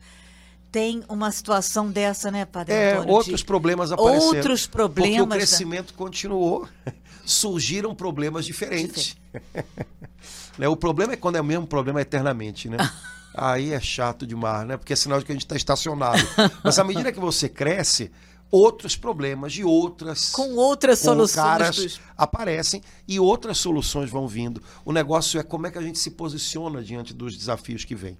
tem 0.69 1.01
uma 1.07 1.31
situação 1.31 1.89
dessa, 1.89 2.29
né, 2.29 2.43
Padre 2.45 2.75
é, 2.75 2.91
Antônio? 2.91 3.13
Outros 3.13 3.39
de... 3.39 3.45
problemas 3.45 3.91
apareceram. 3.93 4.25
Outros 4.25 4.67
problemas. 4.67 5.17
Porque 5.19 5.35
o 5.35 5.37
crescimento 5.37 5.91
da... 5.93 5.97
continuou. 5.97 6.67
Surgiram 7.25 7.95
problemas 7.95 8.45
diferentes. 8.45 9.17
né? 10.57 10.67
O 10.67 10.75
problema 10.75 11.13
é 11.13 11.15
quando 11.15 11.37
é 11.37 11.41
o 11.41 11.43
mesmo 11.43 11.65
problema 11.65 12.01
eternamente, 12.01 12.69
né? 12.69 12.77
Aí 13.33 13.71
é 13.71 13.79
chato 13.79 14.25
demais, 14.25 14.67
né? 14.67 14.77
Porque 14.77 14.93
é 14.93 14.95
sinal 14.95 15.19
de 15.19 15.25
que 15.25 15.31
a 15.31 15.35
gente 15.35 15.45
está 15.45 15.55
estacionado. 15.55 16.17
Mas 16.63 16.79
à 16.79 16.83
medida 16.83 17.11
que 17.11 17.19
você 17.19 17.47
cresce, 17.47 18.11
outros 18.49 18.95
problemas 18.95 19.53
de 19.53 19.63
outras 19.63 20.31
com 20.31 20.55
outras 20.55 20.99
com 20.99 21.05
soluções 21.05 21.35
caras 21.35 21.75
dos... 21.75 22.01
aparecem 22.15 22.81
e 23.07 23.19
outras 23.19 23.57
soluções 23.57 24.09
vão 24.09 24.27
vindo. 24.27 24.61
O 24.85 24.91
negócio 24.91 25.39
é 25.39 25.43
como 25.43 25.67
é 25.67 25.71
que 25.71 25.77
a 25.77 25.81
gente 25.81 25.99
se 25.99 26.11
posiciona 26.11 26.81
diante 26.81 27.13
dos 27.13 27.37
desafios 27.37 27.83
que 27.83 27.95
vêm. 27.95 28.17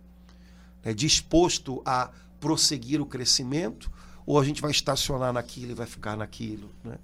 É 0.84 0.94
disposto 0.94 1.82
a 1.86 2.12
prosseguir 2.40 3.02
o 3.02 3.06
crescimento 3.06 3.92
ou 4.26 4.40
a 4.40 4.44
gente 4.44 4.62
vai 4.62 4.72
estacionar 4.72 5.32
naquilo 5.32 5.72
e 5.72 5.76
vai 5.76 5.88
ficar 5.88 6.18
naquilo. 6.18 6.70
Né? 6.84 6.98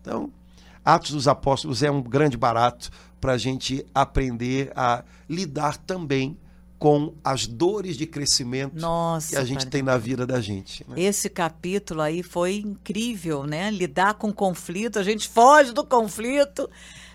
Então, 0.00 0.32
Atos 0.84 1.10
dos 1.10 1.28
Apóstolos 1.28 1.82
é 1.82 1.90
um 1.90 2.00
grande 2.00 2.36
barato 2.36 2.90
para 3.20 3.32
a 3.32 3.38
gente 3.38 3.84
aprender 3.94 4.72
a 4.74 5.04
lidar 5.28 5.76
também 5.76 6.38
com 6.78 7.12
as 7.24 7.46
dores 7.46 7.96
de 7.96 8.06
crescimento 8.06 8.78
Nossa, 8.78 9.30
que 9.30 9.36
a 9.36 9.44
gente 9.44 9.66
tem 9.66 9.82
na 9.82 9.98
vida 9.98 10.26
da 10.26 10.40
gente. 10.40 10.84
Né? 10.88 11.00
Esse 11.00 11.28
capítulo 11.28 12.00
aí 12.00 12.22
foi 12.22 12.58
incrível, 12.58 13.44
né? 13.44 13.70
Lidar 13.70 14.14
com 14.14 14.32
conflito, 14.32 14.98
a 14.98 15.02
gente 15.02 15.28
foge 15.28 15.72
do 15.72 15.84
conflito, 15.84 16.70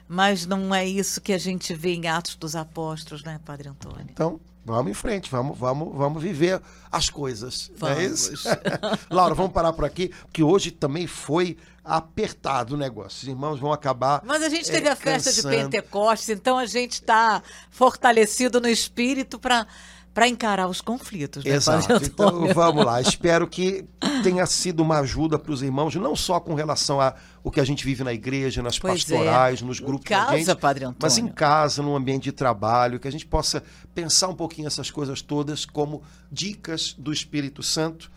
mas 0.07 0.45
não 0.45 0.75
é 0.75 0.85
isso 0.85 1.21
que 1.21 1.31
a 1.31 1.37
gente 1.37 1.73
vê 1.73 1.93
em 1.93 2.07
Atos 2.07 2.35
dos 2.35 2.55
Apóstolos, 2.55 3.23
né, 3.23 3.39
Padre 3.45 3.69
Antônio? 3.69 4.05
Então, 4.09 4.39
vamos 4.65 4.91
em 4.91 4.93
frente, 4.93 5.31
vamos, 5.31 5.57
vamos, 5.57 5.95
vamos 5.95 6.21
viver 6.21 6.61
as 6.91 7.09
coisas. 7.09 7.71
Vamos. 7.77 7.97
É 7.97 8.05
isso? 8.05 8.49
Laura, 9.09 9.33
vamos 9.33 9.53
parar 9.53 9.71
por 9.71 9.85
aqui, 9.85 10.09
porque 10.25 10.43
hoje 10.43 10.71
também 10.71 11.07
foi 11.07 11.57
apertado 11.83 12.75
o 12.75 12.77
negócio. 12.77 13.23
Os 13.23 13.27
irmãos 13.27 13.59
vão 13.59 13.73
acabar. 13.73 14.21
Mas 14.25 14.41
a 14.41 14.49
gente 14.49 14.69
teve 14.69 14.87
é, 14.87 14.91
a 14.91 14.95
festa 14.95 15.29
cansando. 15.29 15.55
de 15.55 15.63
Pentecostes, 15.63 16.29
então 16.29 16.57
a 16.57 16.65
gente 16.65 16.93
está 16.93 17.43
fortalecido 17.69 18.61
no 18.61 18.69
espírito 18.69 19.37
para 19.37 19.67
para 20.13 20.27
encarar 20.27 20.67
os 20.67 20.79
conflitos. 20.79 21.43
Né, 21.43 21.51
Exato. 21.51 21.91
Então 22.03 22.47
vamos 22.53 22.85
lá. 22.85 23.01
Espero 23.01 23.47
que 23.47 23.83
tenha 24.21 24.45
sido 24.45 24.81
uma 24.81 24.99
ajuda 24.99 25.39
para 25.39 25.51
os 25.51 25.63
irmãos, 25.63 25.95
não 25.95 26.15
só 26.15 26.39
com 26.39 26.53
relação 26.53 27.01
a 27.01 27.15
o 27.43 27.49
que 27.49 27.59
a 27.59 27.65
gente 27.65 27.83
vive 27.83 28.03
na 28.03 28.13
igreja, 28.13 28.61
nas 28.61 28.77
pois 28.77 29.09
é. 29.09 29.15
pastorais, 29.15 29.61
é. 29.61 29.65
nos 29.65 29.79
grupos 29.79 30.05
em 30.05 30.09
casa, 30.09 30.37
gente, 30.37 30.55
Padre 30.55 30.85
Antônio. 30.85 30.99
mas 31.01 31.17
em 31.17 31.27
casa, 31.27 31.81
no 31.81 31.95
ambiente 31.95 32.25
de 32.25 32.31
trabalho, 32.31 32.99
que 32.99 33.07
a 33.07 33.11
gente 33.11 33.25
possa 33.25 33.63
pensar 33.93 34.27
um 34.27 34.35
pouquinho 34.35 34.67
essas 34.67 34.91
coisas 34.91 35.21
todas 35.21 35.65
como 35.65 36.03
dicas 36.31 36.93
do 36.97 37.11
Espírito 37.11 37.63
Santo 37.63 38.11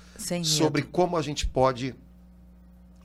sobre 0.45 0.83
como 0.83 1.17
a 1.17 1.23
gente 1.23 1.47
pode 1.47 1.95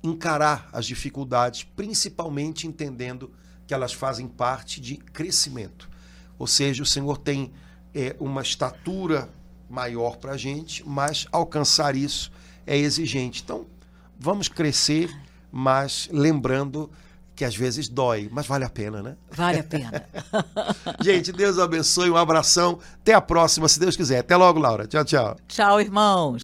encarar 0.04 0.70
as 0.74 0.86
dificuldades, 0.86 1.64
principalmente 1.64 2.68
entendendo 2.68 3.32
que 3.68 3.74
elas 3.74 3.94
fazem 3.94 4.28
parte 4.28 4.82
de 4.82 4.98
crescimento. 4.98 5.90
Ou 6.38 6.48
seja, 6.48 6.84
o 6.84 6.86
Senhor 6.86 7.18
tem 7.18 7.52
é, 7.94 8.16
uma 8.20 8.42
estatura 8.42 9.30
maior 9.70 10.18
para 10.18 10.34
a 10.34 10.38
gente, 10.38 10.88
mas 10.88 11.28
alcançar 11.32 11.96
isso 11.96 12.32
é 12.66 12.78
exigente. 12.78 13.42
Então, 13.44 13.66
vamos 14.20 14.48
crescer, 14.48 15.10
mas 15.52 16.10
lembrando 16.12 16.90
que 17.36 17.46
às 17.46 17.56
vezes 17.56 17.88
dói, 17.88 18.30
mas 18.32 18.46
vale 18.46 18.66
a 18.66 18.70
pena, 18.70 19.02
né? 19.02 19.16
Vale 19.32 19.60
a 19.60 19.64
pena. 19.64 20.06
gente, 21.02 21.32
Deus 21.32 21.58
abençoe, 21.58 22.10
um 22.10 22.18
abração. 22.18 22.78
Até 23.02 23.14
a 23.14 23.22
próxima, 23.22 23.68
se 23.68 23.80
Deus 23.80 23.96
quiser. 23.96 24.20
Até 24.20 24.36
logo, 24.36 24.60
Laura. 24.60 24.86
Tchau, 24.86 25.04
tchau. 25.04 25.38
Tchau, 25.48 25.82
irmãos. 25.82 26.42